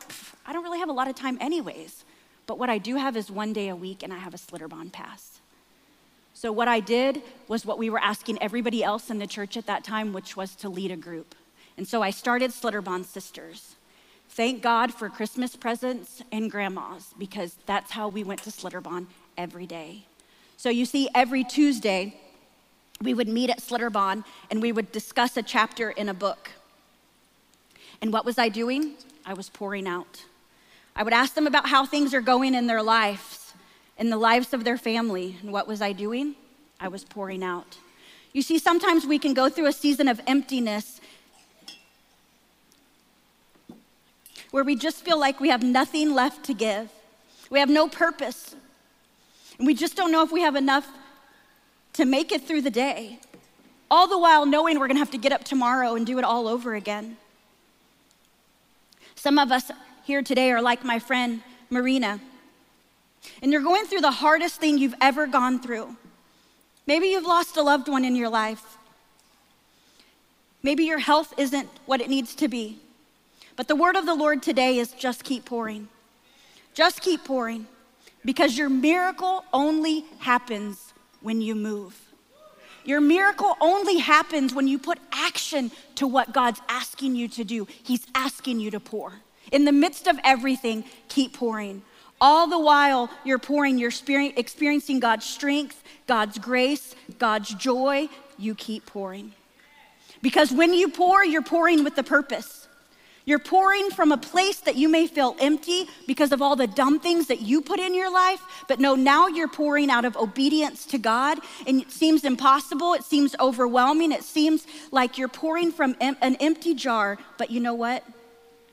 I 0.46 0.52
don't 0.52 0.62
really 0.62 0.78
have 0.78 0.88
a 0.88 0.92
lot 0.92 1.08
of 1.08 1.14
time 1.14 1.38
anyways. 1.40 2.04
But 2.46 2.58
what 2.58 2.70
I 2.70 2.78
do 2.78 2.96
have 2.96 3.16
is 3.16 3.30
one 3.30 3.52
day 3.52 3.68
a 3.68 3.76
week, 3.76 4.02
and 4.02 4.12
I 4.12 4.18
have 4.18 4.32
a 4.32 4.38
Schlitterbahn 4.38 4.90
pass. 4.90 5.40
So 6.32 6.50
what 6.50 6.68
I 6.68 6.80
did 6.80 7.22
was 7.46 7.66
what 7.66 7.78
we 7.78 7.90
were 7.90 7.98
asking 7.98 8.40
everybody 8.40 8.82
else 8.82 9.11
in 9.11 9.18
the 9.18 9.26
church 9.26 9.56
at 9.56 9.66
that 9.66 9.84
time, 9.84 10.12
which 10.12 10.37
was 10.37 10.54
to 10.56 10.68
lead 10.68 10.90
a 10.90 10.96
group. 10.96 11.34
And 11.76 11.87
so 11.87 12.00
I 12.00 12.11
started 12.11 12.52
Schlitterbahn 12.52 13.04
Sisters. 13.04 13.74
Thank 14.30 14.62
God 14.62 14.94
for 14.94 15.08
Christmas 15.08 15.56
presents 15.56 16.22
and 16.32 16.50
grandmas, 16.50 17.12
because 17.18 17.56
that's 17.66 17.90
how 17.90 18.08
we 18.08 18.24
went 18.24 18.42
to 18.44 18.50
Schlitterbahn 18.50 19.06
every 19.37 19.66
day. 19.66 20.04
So 20.56 20.70
you 20.70 20.87
see, 20.87 21.08
every 21.14 21.44
Tuesday, 21.44 22.18
we 23.02 23.14
would 23.14 23.28
meet 23.28 23.50
at 23.50 23.61
Schlitterbahn 23.61 24.24
and 24.50 24.61
we 24.61 24.72
would 24.72 24.90
discuss 24.92 25.37
a 25.37 25.42
chapter 25.42 25.90
in 25.90 26.08
a 26.08 26.14
book. 26.14 26.50
And 28.00 28.12
what 28.12 28.24
was 28.24 28.38
I 28.38 28.48
doing? 28.48 28.94
I 29.24 29.34
was 29.34 29.48
pouring 29.50 29.87
out. 29.87 30.24
I 30.96 31.02
would 31.02 31.12
ask 31.12 31.34
them 31.34 31.46
about 31.46 31.68
how 31.68 31.87
things 31.87 32.12
are 32.12 32.20
going 32.20 32.54
in 32.54 32.66
their 32.66 32.82
lives, 32.82 33.52
in 33.96 34.11
the 34.11 34.16
lives 34.16 34.52
of 34.52 34.64
their 34.64 34.76
family. 34.76 35.37
And 35.42 35.52
what 35.52 35.68
was 35.68 35.80
I 35.80 35.92
doing? 35.92 36.34
I 36.80 36.88
was 36.88 37.04
pouring 37.04 37.42
out. 37.42 37.78
You 38.32 38.42
see, 38.42 38.58
sometimes 38.58 39.06
we 39.06 39.18
can 39.18 39.34
go 39.34 39.48
through 39.48 39.66
a 39.66 39.72
season 39.72 40.08
of 40.08 40.20
emptiness 40.26 41.00
where 44.50 44.64
we 44.64 44.76
just 44.76 45.04
feel 45.04 45.18
like 45.18 45.40
we 45.40 45.50
have 45.50 45.62
nothing 45.62 46.14
left 46.14 46.44
to 46.44 46.54
give. 46.54 46.90
We 47.50 47.58
have 47.58 47.68
no 47.68 47.88
purpose. 47.88 48.54
And 49.58 49.66
we 49.66 49.74
just 49.74 49.96
don't 49.96 50.12
know 50.12 50.22
if 50.22 50.32
we 50.32 50.40
have 50.42 50.56
enough 50.56 50.88
to 51.98 52.04
make 52.04 52.30
it 52.30 52.46
through 52.46 52.62
the 52.62 52.70
day, 52.70 53.18
all 53.90 54.06
the 54.06 54.16
while 54.16 54.46
knowing 54.46 54.78
we're 54.78 54.87
gonna 54.87 55.00
have 55.00 55.11
to 55.11 55.18
get 55.18 55.32
up 55.32 55.42
tomorrow 55.42 55.96
and 55.96 56.06
do 56.06 56.16
it 56.16 56.24
all 56.24 56.46
over 56.46 56.76
again. 56.76 57.16
Some 59.16 59.37
of 59.37 59.50
us 59.50 59.72
here 60.04 60.22
today 60.22 60.52
are 60.52 60.62
like 60.62 60.84
my 60.84 61.00
friend 61.00 61.42
Marina, 61.70 62.20
and 63.42 63.50
you're 63.50 63.64
going 63.64 63.84
through 63.87 64.02
the 64.02 64.12
hardest 64.12 64.61
thing 64.61 64.78
you've 64.78 64.94
ever 65.00 65.26
gone 65.26 65.58
through. 65.58 65.96
Maybe 66.87 67.08
you've 67.08 67.26
lost 67.26 67.56
a 67.56 67.62
loved 67.62 67.88
one 67.88 68.04
in 68.04 68.14
your 68.14 68.28
life. 68.28 68.78
Maybe 70.62 70.84
your 70.84 71.00
health 71.00 71.34
isn't 71.37 71.68
what 71.84 72.00
it 72.00 72.08
needs 72.08 72.37
to 72.37 72.46
be. 72.46 72.78
But 73.56 73.66
the 73.66 73.74
word 73.74 73.96
of 73.96 74.06
the 74.06 74.14
Lord 74.14 74.40
today 74.40 74.78
is 74.78 74.92
just 74.92 75.24
keep 75.24 75.46
pouring. 75.46 75.88
Just 76.74 77.00
keep 77.00 77.24
pouring 77.24 77.66
because 78.24 78.56
your 78.56 78.68
miracle 78.68 79.44
only 79.52 80.04
happens 80.20 80.88
when 81.20 81.40
you 81.40 81.54
move. 81.54 82.00
Your 82.85 83.00
miracle 83.00 83.57
only 83.61 83.98
happens 83.98 84.54
when 84.54 84.66
you 84.66 84.78
put 84.78 84.98
action 85.12 85.70
to 85.96 86.07
what 86.07 86.33
God's 86.33 86.61
asking 86.68 87.16
you 87.16 87.28
to 87.28 87.44
do. 87.44 87.66
He's 87.83 88.07
asking 88.14 88.61
you 88.61 88.70
to 88.70 88.81
pour. 88.81 89.12
In 89.52 89.64
the 89.64 89.72
midst 89.72 90.07
of 90.07 90.18
everything, 90.24 90.85
keep 91.09 91.35
pouring. 91.35 91.83
All 92.20 92.46
the 92.46 92.59
while 92.59 93.11
you're 93.24 93.38
pouring, 93.38 93.78
you're 93.78 93.92
experiencing 94.37 95.00
God's 95.00 95.26
strength, 95.26 95.83
God's 96.07 96.38
grace, 96.38 96.94
God's 97.18 97.54
joy. 97.54 98.09
You 98.38 98.54
keep 98.54 98.87
pouring. 98.87 99.33
Because 100.22 100.50
when 100.50 100.72
you 100.74 100.88
pour, 100.88 101.24
you're 101.24 101.42
pouring 101.42 101.85
with 101.85 101.94
the 101.94 102.02
purpose. 102.02 102.57
You're 103.28 103.38
pouring 103.38 103.90
from 103.90 104.10
a 104.10 104.16
place 104.16 104.60
that 104.60 104.76
you 104.76 104.88
may 104.88 105.06
feel 105.06 105.36
empty 105.38 105.86
because 106.06 106.32
of 106.32 106.40
all 106.40 106.56
the 106.56 106.66
dumb 106.66 106.98
things 106.98 107.26
that 107.26 107.42
you 107.42 107.60
put 107.60 107.78
in 107.78 107.94
your 107.94 108.10
life, 108.10 108.40
but 108.68 108.80
no, 108.80 108.94
now 108.94 109.26
you're 109.26 109.48
pouring 109.48 109.90
out 109.90 110.06
of 110.06 110.16
obedience 110.16 110.86
to 110.86 110.96
God, 110.96 111.38
and 111.66 111.82
it 111.82 111.90
seems 111.90 112.24
impossible, 112.24 112.94
it 112.94 113.04
seems 113.04 113.36
overwhelming, 113.38 114.12
it 114.12 114.24
seems 114.24 114.66
like 114.92 115.18
you're 115.18 115.28
pouring 115.28 115.72
from 115.72 115.94
an 116.00 116.36
empty 116.40 116.72
jar, 116.72 117.18
but 117.36 117.50
you 117.50 117.60
know 117.60 117.74
what? 117.74 118.02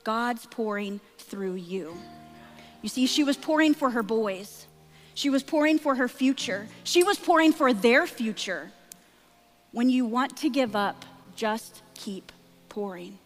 God's 0.04 0.46
pouring 0.46 1.00
through 1.18 1.56
you. 1.56 1.94
You 2.80 2.88
see, 2.88 3.06
she 3.06 3.24
was 3.24 3.36
pouring 3.36 3.74
for 3.74 3.90
her 3.90 4.02
boys, 4.02 4.66
she 5.12 5.28
was 5.28 5.42
pouring 5.42 5.78
for 5.78 5.96
her 5.96 6.08
future, 6.08 6.66
she 6.82 7.04
was 7.04 7.18
pouring 7.18 7.52
for 7.52 7.74
their 7.74 8.06
future. 8.06 8.72
When 9.72 9.90
you 9.90 10.06
want 10.06 10.38
to 10.38 10.48
give 10.48 10.74
up, 10.74 11.04
just 11.34 11.82
keep 11.92 12.32
pouring. 12.70 13.18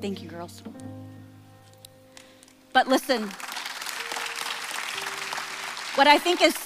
Thank 0.00 0.22
you, 0.22 0.28
girls. 0.28 0.62
But 2.72 2.88
listen, 2.88 3.28
what 5.94 6.06
I 6.06 6.18
think 6.18 6.40
is 6.42 6.56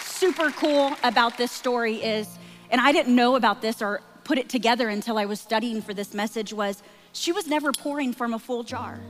super 0.00 0.50
cool 0.50 0.96
about 1.02 1.38
this 1.38 1.52
story 1.52 1.96
is, 1.96 2.28
and 2.70 2.80
I 2.80 2.92
didn't 2.92 3.14
know 3.14 3.36
about 3.36 3.62
this 3.62 3.80
or 3.80 4.00
put 4.24 4.38
it 4.38 4.48
together 4.48 4.88
until 4.88 5.18
I 5.18 5.24
was 5.24 5.40
studying 5.40 5.82
for 5.82 5.94
this 5.94 6.14
message, 6.14 6.52
was 6.52 6.82
she 7.12 7.32
was 7.32 7.46
never 7.46 7.72
pouring 7.72 8.12
from 8.12 8.34
a 8.34 8.38
full 8.38 8.62
jar. 8.62 9.00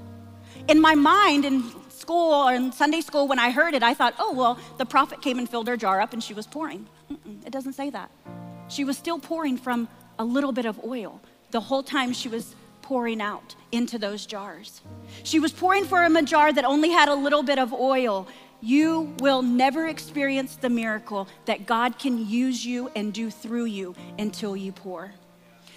In 0.69 0.81
my 0.81 0.95
mind, 0.95 1.45
in 1.45 1.65
school 1.91 2.33
or 2.33 2.55
in 2.55 2.73
Sunday 2.73 3.01
school, 3.01 3.29
when 3.29 3.39
I 3.39 3.51
heard 3.51 3.75
it, 3.75 3.83
I 3.83 3.95
thought, 3.95 4.15
oh, 4.19 4.33
well, 4.33 4.59
the 4.79 4.87
prophet 4.87 5.23
came 5.23 5.39
and 5.39 5.49
filled 5.49 5.69
her 5.69 5.77
jar 5.77 6.01
up 6.01 6.13
and 6.13 6.23
she 6.23 6.35
was 6.35 6.47
pouring. 6.47 6.87
Mm-mm, 7.11 7.47
it 7.47 7.53
doesn't 7.53 7.75
say 7.75 7.91
that. 7.91 8.11
She 8.69 8.85
was 8.85 8.97
still 8.97 9.19
pouring 9.19 9.57
from 9.57 9.89
a 10.19 10.25
little 10.25 10.53
bit 10.53 10.67
of 10.67 10.83
oil 10.85 11.21
the 11.51 11.61
whole 11.61 11.83
time 11.83 12.13
she 12.13 12.29
was 12.29 12.55
pouring 12.93 13.23
out 13.23 13.55
into 13.73 13.99
those 13.99 14.27
jars. 14.27 14.83
She 15.23 15.41
was 15.41 15.51
pouring 15.51 15.87
from 15.87 16.15
a 16.15 16.23
jar 16.23 16.53
that 16.53 16.67
only 16.67 16.91
had 16.91 17.09
a 17.09 17.15
little 17.15 17.43
bit 17.43 17.59
of 17.59 17.73
oil. 17.73 18.29
You 18.61 19.15
will 19.19 19.41
never 19.41 19.89
experience 19.89 20.57
the 20.57 20.69
miracle 20.69 21.27
that 21.47 21.65
God 21.65 21.99
can 21.99 22.29
use 22.29 22.67
you 22.67 22.91
and 22.95 23.11
do 23.11 23.31
through 23.31 23.65
you 23.65 23.95
until 24.19 24.55
you 24.55 24.73
pour. 24.73 25.11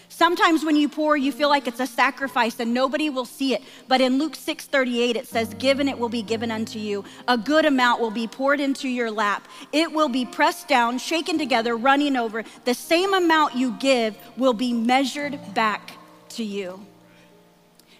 Sometimes 0.10 0.66
when 0.66 0.76
you 0.76 0.90
pour, 0.90 1.16
you 1.16 1.32
feel 1.32 1.48
like 1.48 1.70
it's 1.70 1.80
a 1.80 1.88
sacrifice 1.88 2.60
and 2.60 2.74
nobody 2.74 3.10
will 3.10 3.24
see 3.24 3.54
it. 3.54 3.64
But 3.88 4.02
in 4.02 4.18
Luke 4.18 4.36
6 4.36 4.66
38, 4.66 5.16
it 5.16 5.26
says, 5.26 5.54
Given 5.54 5.88
it 5.88 5.98
will 5.98 6.10
be 6.10 6.22
given 6.22 6.52
unto 6.52 6.80
you. 6.80 7.06
A 7.30 7.38
good 7.38 7.64
amount 7.64 8.02
will 8.02 8.12
be 8.12 8.28
poured 8.28 8.60
into 8.60 8.90
your 8.90 9.10
lap. 9.10 9.48
It 9.72 9.90
will 9.94 10.10
be 10.10 10.26
pressed 10.26 10.68
down, 10.68 10.98
shaken 10.98 11.38
together, 11.38 11.78
running 11.78 12.18
over. 12.18 12.44
The 12.66 12.74
same 12.74 13.14
amount 13.14 13.56
you 13.56 13.72
give 13.80 14.18
will 14.36 14.54
be 14.54 14.74
measured 14.74 15.40
back 15.54 15.94
to 16.32 16.44
you. 16.44 16.86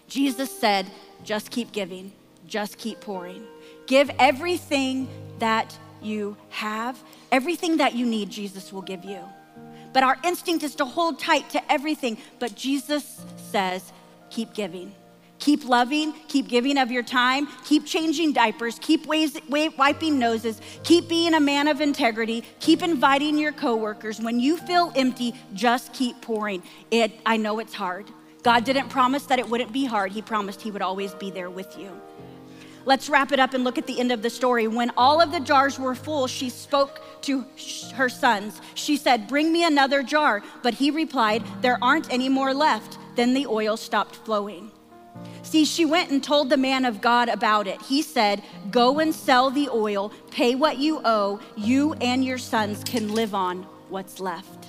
Jesus 0.08 0.50
said, 0.50 0.86
Just 1.24 1.50
keep 1.50 1.72
giving, 1.72 2.12
just 2.46 2.78
keep 2.78 3.00
pouring. 3.00 3.44
Give 3.86 4.10
everything 4.18 5.08
that 5.38 5.76
you 6.02 6.36
have, 6.50 7.02
everything 7.32 7.78
that 7.78 7.94
you 7.94 8.06
need, 8.06 8.30
Jesus 8.30 8.72
will 8.72 8.82
give 8.82 9.04
you 9.04 9.20
but 9.96 10.02
our 10.02 10.18
instinct 10.24 10.62
is 10.62 10.74
to 10.74 10.84
hold 10.84 11.18
tight 11.18 11.48
to 11.48 11.72
everything. 11.72 12.18
But 12.38 12.54
Jesus 12.54 13.24
says, 13.50 13.94
keep 14.28 14.52
giving. 14.52 14.94
Keep 15.38 15.64
loving, 15.64 16.12
keep 16.28 16.48
giving 16.48 16.76
of 16.76 16.90
your 16.90 17.02
time, 17.02 17.48
keep 17.64 17.86
changing 17.86 18.34
diapers, 18.34 18.78
keep 18.78 19.06
ways, 19.06 19.38
wiping 19.48 20.18
noses, 20.18 20.60
keep 20.82 21.08
being 21.08 21.32
a 21.32 21.40
man 21.40 21.66
of 21.66 21.80
integrity, 21.80 22.44
keep 22.60 22.82
inviting 22.82 23.38
your 23.38 23.52
coworkers. 23.52 24.20
When 24.20 24.38
you 24.38 24.58
feel 24.58 24.92
empty, 24.94 25.34
just 25.54 25.94
keep 25.94 26.20
pouring. 26.20 26.62
It, 26.90 27.12
I 27.24 27.38
know 27.38 27.58
it's 27.58 27.72
hard. 27.72 28.04
God 28.46 28.62
didn't 28.62 28.90
promise 28.90 29.24
that 29.24 29.40
it 29.40 29.48
wouldn't 29.50 29.72
be 29.72 29.86
hard, 29.86 30.12
He 30.12 30.22
promised 30.22 30.62
He 30.62 30.70
would 30.70 30.80
always 30.80 31.12
be 31.14 31.32
there 31.32 31.50
with 31.50 31.76
you. 31.76 31.90
Let's 32.84 33.08
wrap 33.08 33.32
it 33.32 33.40
up 33.40 33.54
and 33.54 33.64
look 33.64 33.76
at 33.76 33.88
the 33.88 33.98
end 33.98 34.12
of 34.12 34.22
the 34.22 34.30
story. 34.30 34.68
When 34.68 34.92
all 34.96 35.20
of 35.20 35.32
the 35.32 35.40
jars 35.40 35.80
were 35.80 35.96
full, 35.96 36.28
she 36.28 36.48
spoke 36.48 37.00
to 37.22 37.44
her 37.96 38.08
sons. 38.08 38.60
She 38.74 38.96
said, 38.98 39.26
Bring 39.26 39.50
me 39.50 39.64
another 39.64 40.04
jar. 40.04 40.44
But 40.62 40.74
he 40.74 40.92
replied, 40.92 41.42
There 41.60 41.76
aren't 41.82 42.12
any 42.12 42.28
more 42.28 42.54
left. 42.54 42.98
Then 43.16 43.34
the 43.34 43.48
oil 43.48 43.76
stopped 43.76 44.14
flowing. 44.14 44.70
See, 45.42 45.64
she 45.64 45.84
went 45.84 46.12
and 46.12 46.22
told 46.22 46.48
the 46.48 46.56
man 46.56 46.84
of 46.84 47.00
God 47.00 47.28
about 47.28 47.66
it. 47.66 47.82
He 47.82 48.00
said, 48.00 48.44
Go 48.70 49.00
and 49.00 49.12
sell 49.12 49.50
the 49.50 49.68
oil, 49.70 50.12
pay 50.30 50.54
what 50.54 50.78
you 50.78 51.00
owe. 51.04 51.40
You 51.56 51.94
and 51.94 52.24
your 52.24 52.38
sons 52.38 52.84
can 52.84 53.12
live 53.12 53.34
on 53.34 53.64
what's 53.88 54.20
left. 54.20 54.68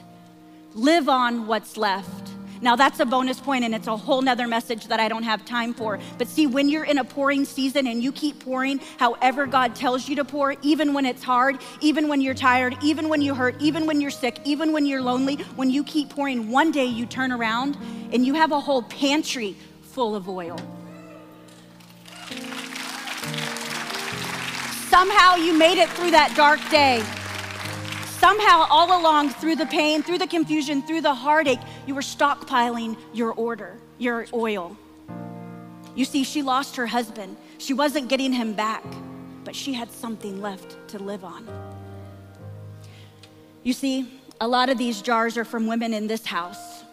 Live 0.73 1.07
on 1.07 1.45
what's 1.45 1.77
left. 1.77 2.31
Now, 2.61 2.75
that's 2.75 2.99
a 2.99 3.05
bonus 3.05 3.39
point, 3.39 3.63
and 3.63 3.75
it's 3.75 3.87
a 3.87 3.95
whole 3.95 4.21
nother 4.21 4.47
message 4.47 4.87
that 4.87 4.99
I 4.99 5.07
don't 5.07 5.23
have 5.23 5.45
time 5.45 5.73
for. 5.73 5.99
But 6.17 6.27
see, 6.27 6.47
when 6.47 6.69
you're 6.69 6.83
in 6.83 6.97
a 6.97 7.03
pouring 7.03 7.45
season 7.45 7.87
and 7.87 8.01
you 8.01 8.11
keep 8.11 8.39
pouring 8.39 8.79
however 8.97 9.45
God 9.45 9.75
tells 9.75 10.09
you 10.09 10.15
to 10.17 10.25
pour, 10.25 10.55
even 10.61 10.93
when 10.93 11.05
it's 11.05 11.23
hard, 11.23 11.59
even 11.81 12.07
when 12.07 12.21
you're 12.21 12.33
tired, 12.33 12.77
even 12.81 13.09
when 13.09 13.21
you 13.21 13.35
hurt, 13.35 13.61
even 13.61 13.85
when 13.85 14.01
you're 14.01 14.11
sick, 14.11 14.39
even 14.43 14.71
when 14.71 14.85
you're 14.85 15.01
lonely, 15.01 15.35
when 15.55 15.69
you 15.69 15.83
keep 15.83 16.09
pouring, 16.09 16.49
one 16.51 16.71
day 16.71 16.85
you 16.85 17.05
turn 17.05 17.31
around 17.31 17.77
and 18.11 18.25
you 18.25 18.33
have 18.33 18.51
a 18.51 18.59
whole 18.59 18.83
pantry 18.83 19.55
full 19.81 20.15
of 20.15 20.27
oil. 20.29 20.57
Somehow 24.89 25.35
you 25.35 25.53
made 25.53 25.77
it 25.77 25.89
through 25.89 26.11
that 26.11 26.33
dark 26.35 26.59
day. 26.69 27.03
Somehow, 28.19 28.65
all 28.71 28.99
along, 28.99 29.29
through 29.29 29.57
the 29.57 29.67
pain, 29.67 30.01
through 30.01 30.17
the 30.17 30.25
confusion, 30.25 30.81
through 30.81 31.01
the 31.01 31.13
heartache, 31.13 31.59
you 31.85 31.93
were 31.93 32.01
stockpiling 32.01 32.97
your 33.13 33.31
order, 33.33 33.77
your 33.99 34.25
oil. 34.33 34.75
You 35.95 36.03
see, 36.03 36.23
she 36.23 36.41
lost 36.41 36.75
her 36.77 36.87
husband. 36.87 37.37
She 37.59 37.75
wasn't 37.75 38.09
getting 38.09 38.33
him 38.33 38.53
back, 38.53 38.83
but 39.43 39.55
she 39.55 39.71
had 39.73 39.91
something 39.91 40.41
left 40.41 40.77
to 40.89 40.99
live 40.99 41.23
on. 41.23 41.47
You 43.61 43.73
see, 43.73 44.19
a 44.41 44.47
lot 44.47 44.69
of 44.69 44.79
these 44.79 45.03
jars 45.03 45.37
are 45.37 45.45
from 45.45 45.67
women 45.67 45.93
in 45.93 46.07
this 46.07 46.25
house. 46.25 46.83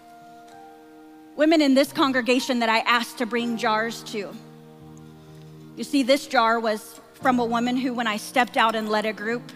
Women 1.37 1.62
in 1.62 1.72
this 1.72 1.90
congregation 1.90 2.60
that 2.60 2.68
I 2.68 2.80
asked 2.80 3.16
to 3.18 3.26
bring 3.26 3.56
jars 3.56 4.02
to. 4.12 4.34
You 5.76 5.84
see, 5.84 6.02
this 6.02 6.26
jar 6.26 6.60
was 6.60 7.00
from 7.14 7.38
a 7.38 7.44
woman 7.44 7.78
who, 7.78 7.94
when 7.94 8.06
I 8.06 8.18
stepped 8.18 8.58
out 8.58 8.74
and 8.74 8.90
led 8.90 9.06
a 9.06 9.12
group, 9.12 9.50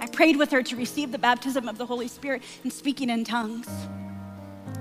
I 0.00 0.06
prayed 0.06 0.36
with 0.36 0.50
her 0.50 0.62
to 0.62 0.76
receive 0.76 1.12
the 1.12 1.18
baptism 1.18 1.68
of 1.68 1.78
the 1.78 1.86
Holy 1.86 2.08
Spirit 2.08 2.42
and 2.62 2.72
speaking 2.72 3.10
in 3.10 3.24
tongues. 3.24 3.68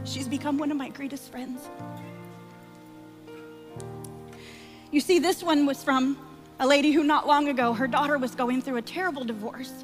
She's 0.06 0.28
become 0.28 0.58
one 0.58 0.72
of 0.72 0.78
my 0.78 0.90
greatest 0.90 1.32
friends. 1.32 1.62
You 4.92 5.00
see, 5.00 5.20
this 5.20 5.42
one 5.42 5.66
was 5.66 5.84
from 5.84 6.18
a 6.60 6.68
lady 6.68 6.92
who 6.92 7.04
not 7.04 7.26
long 7.26 7.48
ago, 7.48 7.74
her 7.74 7.88
daughter 7.88 8.18
was 8.18 8.36
going 8.36 8.62
through 8.62 8.78
a 8.78 8.82
terrible 8.82 9.24
divorce. 9.24 9.84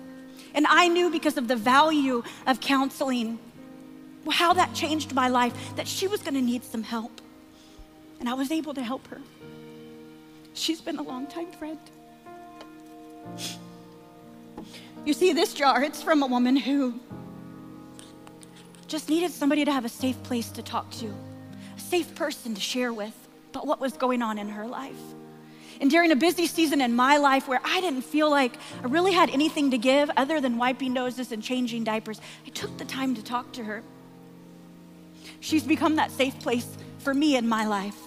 And 0.53 0.65
I 0.67 0.87
knew 0.87 1.09
because 1.09 1.37
of 1.37 1.47
the 1.47 1.55
value 1.55 2.23
of 2.45 2.59
counseling, 2.59 3.39
how 4.29 4.53
that 4.53 4.73
changed 4.73 5.13
my 5.13 5.27
life, 5.27 5.75
that 5.75 5.87
she 5.87 6.07
was 6.07 6.21
going 6.21 6.35
to 6.35 6.41
need 6.41 6.63
some 6.63 6.83
help. 6.83 7.21
And 8.19 8.29
I 8.29 8.33
was 8.33 8.51
able 8.51 8.73
to 8.73 8.83
help 8.83 9.07
her. 9.07 9.21
She's 10.53 10.81
been 10.81 10.97
a 10.97 11.03
longtime 11.03 11.51
friend. 11.53 11.79
You 15.05 15.13
see, 15.13 15.33
this 15.33 15.53
jar, 15.53 15.83
it's 15.83 16.01
from 16.01 16.23
a 16.23 16.27
woman 16.27 16.55
who 16.55 16.99
just 18.87 19.09
needed 19.09 19.31
somebody 19.31 19.65
to 19.65 19.71
have 19.71 19.85
a 19.85 19.89
safe 19.89 20.21
place 20.23 20.49
to 20.51 20.61
talk 20.61 20.89
to, 20.91 21.13
a 21.75 21.79
safe 21.79 22.13
person 22.15 22.53
to 22.55 22.61
share 22.61 22.91
with 22.91 23.15
about 23.51 23.65
what 23.65 23.79
was 23.79 23.93
going 23.93 24.21
on 24.21 24.37
in 24.37 24.49
her 24.49 24.67
life. 24.67 24.99
And 25.81 25.89
during 25.89 26.11
a 26.11 26.15
busy 26.15 26.45
season 26.45 26.81
in 26.81 26.93
my 26.93 27.17
life 27.17 27.47
where 27.47 27.61
I 27.63 27.79
didn't 27.79 28.01
feel 28.01 28.29
like 28.29 28.57
I 28.83 28.87
really 28.87 29.13
had 29.13 29.29
anything 29.29 29.71
to 29.71 29.77
give 29.77 30.11
other 30.17 30.41
than 30.41 30.57
wiping 30.57 30.91
noses 30.91 31.31
and 31.31 31.41
changing 31.41 31.85
diapers, 31.85 32.19
I 32.45 32.49
took 32.49 32.77
the 32.77 32.85
time 32.85 33.15
to 33.15 33.23
talk 33.23 33.53
to 33.53 33.63
her. 33.63 33.81
She's 35.39 35.63
become 35.63 35.95
that 35.95 36.11
safe 36.11 36.37
place 36.39 36.67
for 36.97 37.13
me 37.13 37.37
in 37.37 37.47
my 37.47 37.65
life. 37.65 37.97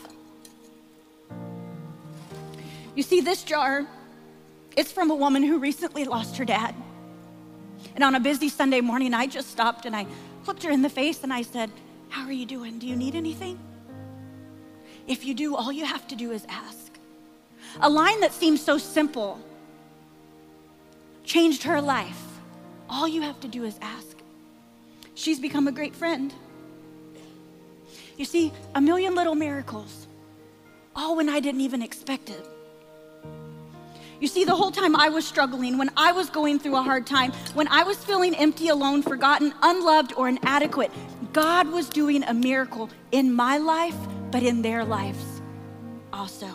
You 2.95 3.03
see, 3.03 3.23
this 3.23 3.43
jar 3.43 3.87
it's 4.77 4.93
from 4.93 5.11
a 5.11 5.15
woman 5.15 5.43
who 5.43 5.59
recently 5.59 6.05
lost 6.05 6.37
her 6.37 6.45
dad. 6.45 6.75
And 7.95 8.05
on 8.05 8.15
a 8.15 8.21
busy 8.21 8.49
Sunday 8.49 8.81
morning, 8.81 9.13
I 9.15 9.27
just 9.27 9.51
stopped 9.51 9.87
and 9.87 9.95
I 9.95 10.07
looked 10.47 10.63
her 10.63 10.71
in 10.71 10.83
the 10.83 10.89
face 10.89 11.23
and 11.23 11.33
I 11.33 11.43
said, 11.43 11.71
How 12.09 12.25
are 12.25 12.33
you 12.33 12.47
doing? 12.47 12.79
Do 12.79 12.87
you 12.87 12.97
need 12.97 13.15
anything? 13.15 13.59
If 15.07 15.25
you 15.25 15.35
do, 15.35 15.57
all 15.57 15.73
you 15.73 15.85
have 15.85 16.07
to 16.09 16.17
do 16.17 16.31
is 16.31 16.47
ask. 16.49 16.93
A 17.81 17.89
line 17.89 18.21
that 18.21 18.33
seems 18.33 18.63
so 18.63 18.79
simple 18.79 19.41
changed 21.25 21.63
her 21.65 21.81
life. 21.81 22.23
All 22.89 23.09
you 23.09 23.23
have 23.23 23.41
to 23.41 23.49
do 23.49 23.65
is 23.65 23.79
ask. 23.81 24.19
She's 25.15 25.41
become 25.41 25.69
a 25.69 25.73
great 25.73 25.95
friend. 25.95 26.33
You 28.17 28.25
see, 28.25 28.53
a 28.75 28.81
million 28.81 29.15
little 29.15 29.35
miracles, 29.35 30.07
all 30.95 31.17
when 31.17 31.29
I 31.29 31.41
didn't 31.41 31.63
even 31.63 31.83
expect 31.83 32.31
it. 32.31 32.47
You 34.23 34.29
see, 34.29 34.45
the 34.45 34.55
whole 34.55 34.71
time 34.71 34.95
I 34.95 35.09
was 35.09 35.27
struggling, 35.27 35.79
when 35.79 35.91
I 35.97 36.13
was 36.13 36.31
going 36.31 36.61
through 36.61 36.77
a 36.77 36.83
hard 36.83 37.09
time, 37.09 37.33
when 37.55 37.67
I 37.67 37.83
was 37.83 37.97
feeling 37.97 38.37
empty, 38.37 38.69
alone, 38.69 39.03
forgotten, 39.03 39.53
unloved, 39.63 40.13
or 40.17 40.29
inadequate, 40.29 40.93
God 41.33 41.67
was 41.67 41.89
doing 41.89 42.23
a 42.23 42.33
miracle 42.33 42.89
in 43.11 43.33
my 43.33 43.59
life, 43.59 43.97
but 44.31 44.45
in 44.45 44.63
their 44.63 44.85
lives 44.85 45.43
also. 46.13 46.47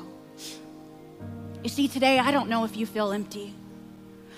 You 1.62 1.68
see, 1.68 1.90
today 1.90 2.20
I 2.20 2.32
don't 2.32 2.48
know 2.48 2.64
if 2.64 2.78
you 2.78 2.86
feel 2.86 3.12
empty. 3.12 3.54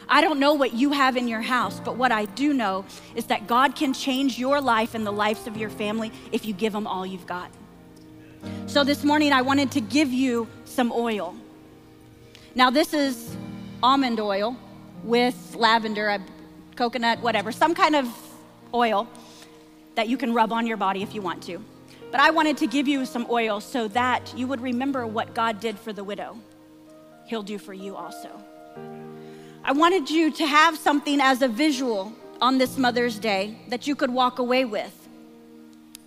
I 0.09 0.21
don't 0.21 0.39
know 0.39 0.55
what 0.55 0.73
you 0.73 0.93
have 0.93 1.15
in 1.15 1.27
your 1.27 1.41
house, 1.41 1.79
but 1.79 1.97
what 1.97 2.11
I 2.11 2.25
do 2.25 2.51
know 2.51 2.83
is 3.13 3.25
that 3.25 3.45
God 3.45 3.75
can 3.75 3.93
change 3.93 4.39
your 4.39 4.59
life 4.59 4.95
and 4.95 5.05
the 5.05 5.11
lives 5.11 5.45
of 5.45 5.55
your 5.55 5.69
family 5.69 6.11
if 6.31 6.47
you 6.47 6.53
give 6.55 6.73
them 6.73 6.87
all 6.87 7.05
you've 7.05 7.27
got. 7.27 7.51
So 8.65 8.83
this 8.83 9.03
morning, 9.03 9.33
I 9.33 9.43
wanted 9.43 9.69
to 9.73 9.81
give 9.81 10.11
you 10.11 10.47
some 10.65 10.91
oil. 10.91 11.35
Now, 12.55 12.69
this 12.69 12.93
is 12.93 13.35
almond 13.83 14.19
oil 14.19 14.57
with 15.03 15.55
lavender, 15.55 16.09
uh, 16.09 16.19
coconut, 16.75 17.19
whatever, 17.21 17.51
some 17.51 17.75
kind 17.75 17.95
of 17.95 18.07
oil 18.73 19.07
that 19.95 20.07
you 20.07 20.17
can 20.17 20.33
rub 20.33 20.51
on 20.51 20.65
your 20.65 20.77
body 20.77 21.03
if 21.03 21.13
you 21.13 21.21
want 21.21 21.43
to. 21.43 21.63
But 22.11 22.19
I 22.19 22.31
wanted 22.31 22.57
to 22.57 22.67
give 22.67 22.87
you 22.87 23.05
some 23.05 23.27
oil 23.29 23.61
so 23.61 23.87
that 23.89 24.33
you 24.35 24.47
would 24.47 24.61
remember 24.61 25.05
what 25.05 25.35
God 25.35 25.59
did 25.59 25.77
for 25.77 25.93
the 25.93 26.03
widow. 26.03 26.39
He'll 27.27 27.43
do 27.43 27.59
for 27.59 27.73
you 27.73 27.95
also. 27.95 28.29
I 29.63 29.71
wanted 29.71 30.09
you 30.09 30.31
to 30.31 30.47
have 30.47 30.77
something 30.77 31.21
as 31.21 31.43
a 31.43 31.47
visual 31.47 32.13
on 32.41 32.57
this 32.57 32.77
Mother's 32.77 33.19
Day 33.19 33.57
that 33.67 33.85
you 33.85 33.95
could 33.95 34.09
walk 34.09 34.39
away 34.39 34.65
with. 34.65 34.95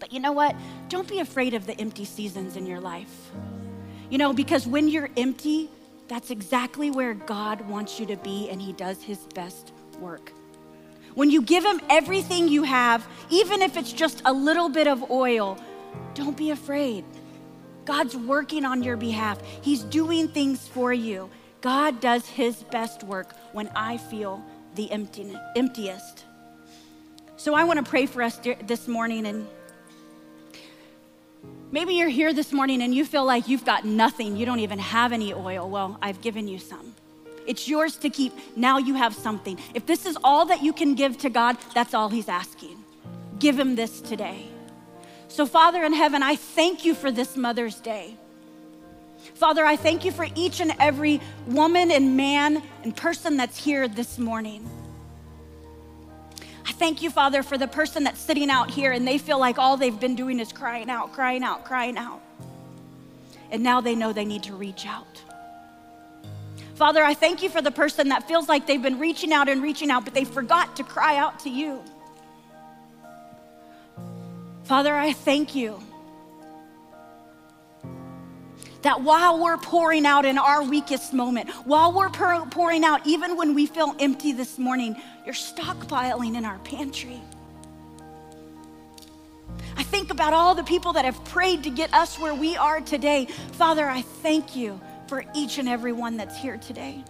But 0.01 0.13
you 0.13 0.19
know 0.19 0.33
what? 0.33 0.57
Don't 0.89 1.07
be 1.07 1.21
afraid 1.21 1.55
of 1.55 1.67
the 1.67 1.81
empty 1.81 2.05
seasons 2.05 2.57
in 2.57 2.67
your 2.67 2.81
life. 2.81 3.31
You 4.11 4.19
know, 4.19 4.33
because 4.33 4.67
when 4.67 4.89
you're 4.89 5.11
empty, 5.17 5.71
that's 6.13 6.31
exactly 6.31 6.91
where 6.91 7.15
God 7.15 7.63
wants 7.63 7.99
you 7.99 8.05
to 8.05 8.17
be, 8.19 8.51
and 8.51 8.61
He 8.61 8.75
does 8.75 9.03
His 9.03 9.21
best 9.35 9.73
work. 9.99 10.31
When 11.15 11.31
you 11.31 11.41
give 11.41 11.65
Him 11.65 11.81
everything 11.89 12.49
you 12.49 12.65
have, 12.65 13.07
even 13.31 13.63
if 13.63 13.79
it's 13.79 13.95
just 13.95 14.21
a 14.27 14.33
little 14.33 14.69
bit 14.69 14.87
of 14.87 15.11
oil, 15.11 15.57
don't 16.13 16.37
be 16.37 16.51
afraid. 16.51 17.07
God's 17.87 18.15
working 18.15 18.67
on 18.67 18.83
your 18.83 18.99
behalf, 18.99 19.41
He's 19.63 19.85
doing 19.85 20.29
things 20.29 20.69
for 20.69 20.93
you. 20.93 21.31
God 21.63 21.99
does 22.03 22.29
His 22.29 22.63
best 22.65 23.03
work 23.05 23.35
when 23.53 23.69
I 23.69 23.97
feel 23.97 24.45
the 24.75 24.93
empty, 24.93 25.35
emptiest. 25.57 26.27
So 27.37 27.55
I 27.55 27.65
want 27.65 27.79
to 27.79 27.89
pray 27.89 28.05
for 28.05 28.23
us 28.23 28.39
this 28.67 28.87
morning. 28.87 29.25
And 29.25 29.47
maybe 31.71 31.95
you're 31.95 32.09
here 32.09 32.33
this 32.33 32.53
morning 32.53 32.83
and 32.83 32.95
you 32.95 33.05
feel 33.05 33.25
like 33.25 33.49
you've 33.49 33.65
got 33.65 33.85
nothing, 33.85 34.37
you 34.37 34.47
don't 34.47 34.61
even 34.61 34.79
have 34.79 35.13
any 35.13 35.33
oil. 35.33 35.69
Well, 35.69 35.99
I've 36.03 36.21
given 36.21 36.49
you 36.49 36.59
some. 36.59 36.95
It's 37.47 37.69
yours 37.69 37.97
to 37.97 38.11
keep. 38.11 38.33
Now 38.57 38.79
you 38.79 38.95
have 38.95 39.15
something. 39.15 39.59
If 39.75 39.87
this 39.87 40.07
is 40.07 40.17
all 40.23 40.47
that 40.47 40.63
you 40.63 40.73
can 40.73 40.95
give 40.95 41.19
to 41.19 41.31
God, 41.31 41.57
that's 41.75 41.95
all 41.95 42.09
He's 42.09 42.29
asking. 42.29 42.83
Give 43.39 43.59
Him 43.59 43.75
this 43.75 44.01
today. 44.01 44.47
So, 45.29 45.47
Father 45.47 45.83
in 45.83 45.93
heaven, 45.93 46.23
I 46.23 46.37
thank 46.37 46.85
you 46.85 46.95
for 46.95 47.11
this 47.11 47.37
Mother's 47.37 47.81
Day. 47.81 48.17
Father, 49.35 49.65
I 49.65 49.77
thank 49.77 50.05
you 50.05 50.13
for 50.13 50.27
each 50.35 50.61
and 50.61 50.75
every 50.79 51.21
woman 51.47 51.91
and 51.91 52.17
man 52.17 52.63
and 52.83 52.97
person 52.97 53.37
that's 53.37 53.57
here 53.57 53.89
this 53.89 54.19
morning. 54.19 54.69
I 56.65 56.73
thank 56.73 57.03
you, 57.03 57.11
Father, 57.11 57.43
for 57.43 57.59
the 57.59 57.67
person 57.67 58.05
that's 58.05 58.21
sitting 58.21 58.51
out 58.51 58.71
here 58.71 58.93
and 58.93 59.07
they 59.07 59.19
feel 59.19 59.39
like 59.39 59.59
all 59.59 59.77
they've 59.77 59.99
been 59.99 60.15
doing 60.15 60.39
is 60.39 60.53
crying 60.53 60.91
out, 60.91 61.13
crying 61.13 61.43
out, 61.43 61.65
crying 61.65 61.97
out. 61.97 62.21
And 63.51 63.63
now 63.63 63.81
they 63.81 63.95
know 63.95 64.13
they 64.13 64.25
need 64.25 64.45
to 64.45 64.55
reach 64.55 64.87
out. 64.87 65.23
Father, 66.75 67.05
I 67.05 67.15
thank 67.15 67.43
you 67.43 67.49
for 67.49 67.61
the 67.61 67.71
person 67.71 68.09
that 68.09 68.27
feels 68.27 68.49
like 68.49 68.67
they've 68.67 68.83
been 68.83 68.99
reaching 68.99 69.33
out 69.33 69.49
and 69.49 69.63
reaching 69.63 69.91
out, 69.91 70.05
but 70.05 70.15
they 70.15 70.25
forgot 70.25 70.77
to 70.77 70.85
cry 70.85 71.17
out 71.17 71.41
to 71.41 71.51
you. 71.51 71.83
Father, 74.65 74.95
I 74.95 75.13
thank 75.13 75.55
you 75.55 75.83
that 78.83 79.03
while 79.03 79.39
we're 79.43 79.57
pouring 79.57 80.07
out 80.07 80.25
in 80.25 80.39
our 80.39 80.63
weakest 80.63 81.13
moment, 81.13 81.49
while 81.65 81.93
we're 81.93 82.11
pouring 82.11 82.85
out, 82.85 83.07
even 83.07 83.37
when 83.37 83.55
we 83.55 83.67
feel 83.67 83.95
empty 83.99 84.33
this 84.33 84.59
morning, 84.59 84.97
you're 85.25 85.35
stockpiling 85.35 86.37
in 86.37 86.45
our 86.45 86.59
pantry. 86.61 87.21
I 89.77 89.83
think 89.83 90.11
about 90.11 90.33
all 90.33 90.55
the 90.55 90.65
people 90.65 90.95
that 90.95 91.05
have 91.05 91.25
prayed 91.25 91.65
to 91.65 91.71
get 91.71 91.93
us 91.95 92.19
where 92.19 92.35
we 92.35 92.57
are 92.57 92.81
today. 92.81 93.27
Father, 93.53 93.89
I 93.89 94.03
thank 94.03 94.57
you 94.57 94.81
for 95.07 95.25
each 95.35 95.59
and 95.59 95.69
every 95.69 95.93
one 95.93 96.17
that's 96.17 96.37
here 96.37 96.57
today. 96.57 97.05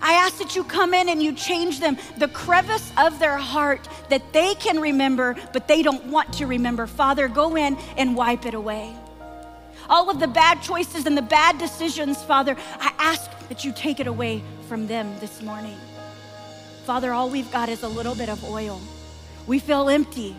I 0.00 0.12
ask 0.14 0.38
that 0.38 0.54
you 0.54 0.64
come 0.64 0.92
in 0.94 1.08
and 1.08 1.22
you 1.22 1.32
change 1.32 1.80
them, 1.80 1.96
the 2.18 2.28
crevice 2.28 2.92
of 2.96 3.18
their 3.18 3.38
heart 3.38 3.88
that 4.10 4.32
they 4.32 4.54
can 4.54 4.80
remember, 4.80 5.34
but 5.52 5.66
they 5.66 5.82
don't 5.82 6.04
want 6.06 6.34
to 6.34 6.46
remember. 6.46 6.86
Father, 6.86 7.26
go 7.26 7.56
in 7.56 7.76
and 7.96 8.14
wipe 8.14 8.44
it 8.44 8.54
away 8.54 8.94
all 9.88 10.10
of 10.10 10.20
the 10.20 10.28
bad 10.28 10.62
choices 10.62 11.06
and 11.06 11.16
the 11.16 11.22
bad 11.22 11.58
decisions, 11.58 12.22
Father, 12.22 12.56
I 12.80 12.92
ask 12.98 13.30
that 13.48 13.64
you 13.64 13.72
take 13.72 14.00
it 14.00 14.06
away 14.06 14.42
from 14.68 14.86
them 14.86 15.14
this 15.20 15.42
morning. 15.42 15.76
Father, 16.84 17.12
all 17.12 17.30
we've 17.30 17.50
got 17.50 17.68
is 17.68 17.82
a 17.82 17.88
little 17.88 18.14
bit 18.14 18.28
of 18.28 18.44
oil. 18.44 18.80
We 19.46 19.58
feel 19.58 19.88
empty, 19.88 20.36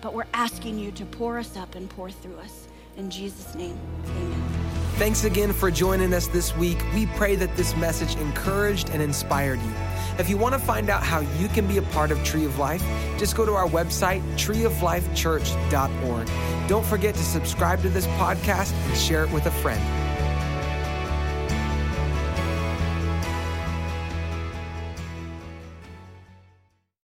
but 0.00 0.14
we're 0.14 0.26
asking 0.34 0.78
you 0.78 0.90
to 0.92 1.04
pour 1.04 1.38
us 1.38 1.56
up 1.56 1.74
and 1.74 1.88
pour 1.88 2.10
through 2.10 2.36
us. 2.38 2.68
In 2.96 3.10
Jesus' 3.10 3.54
name, 3.54 3.78
amen. 4.06 4.71
Thanks 4.96 5.24
again 5.24 5.52
for 5.52 5.70
joining 5.70 6.14
us 6.14 6.28
this 6.28 6.56
week. 6.56 6.78
We 6.94 7.06
pray 7.06 7.34
that 7.36 7.56
this 7.56 7.76
message 7.76 8.14
encouraged 8.16 8.90
and 8.90 9.02
inspired 9.02 9.60
you. 9.60 9.72
If 10.18 10.28
you 10.28 10.36
want 10.36 10.54
to 10.54 10.60
find 10.60 10.90
out 10.90 11.02
how 11.02 11.20
you 11.38 11.48
can 11.48 11.66
be 11.66 11.78
a 11.78 11.82
part 11.82 12.10
of 12.10 12.22
Tree 12.22 12.44
of 12.44 12.58
Life, 12.58 12.84
just 13.18 13.34
go 13.34 13.46
to 13.46 13.52
our 13.52 13.66
website, 13.66 14.22
treeoflifechurch.org. 14.36 16.68
Don't 16.68 16.84
forget 16.84 17.14
to 17.14 17.22
subscribe 17.22 17.80
to 17.82 17.88
this 17.88 18.06
podcast 18.08 18.72
and 18.72 18.96
share 18.96 19.24
it 19.24 19.32
with 19.32 19.46
a 19.46 19.50
friend. 19.50 19.82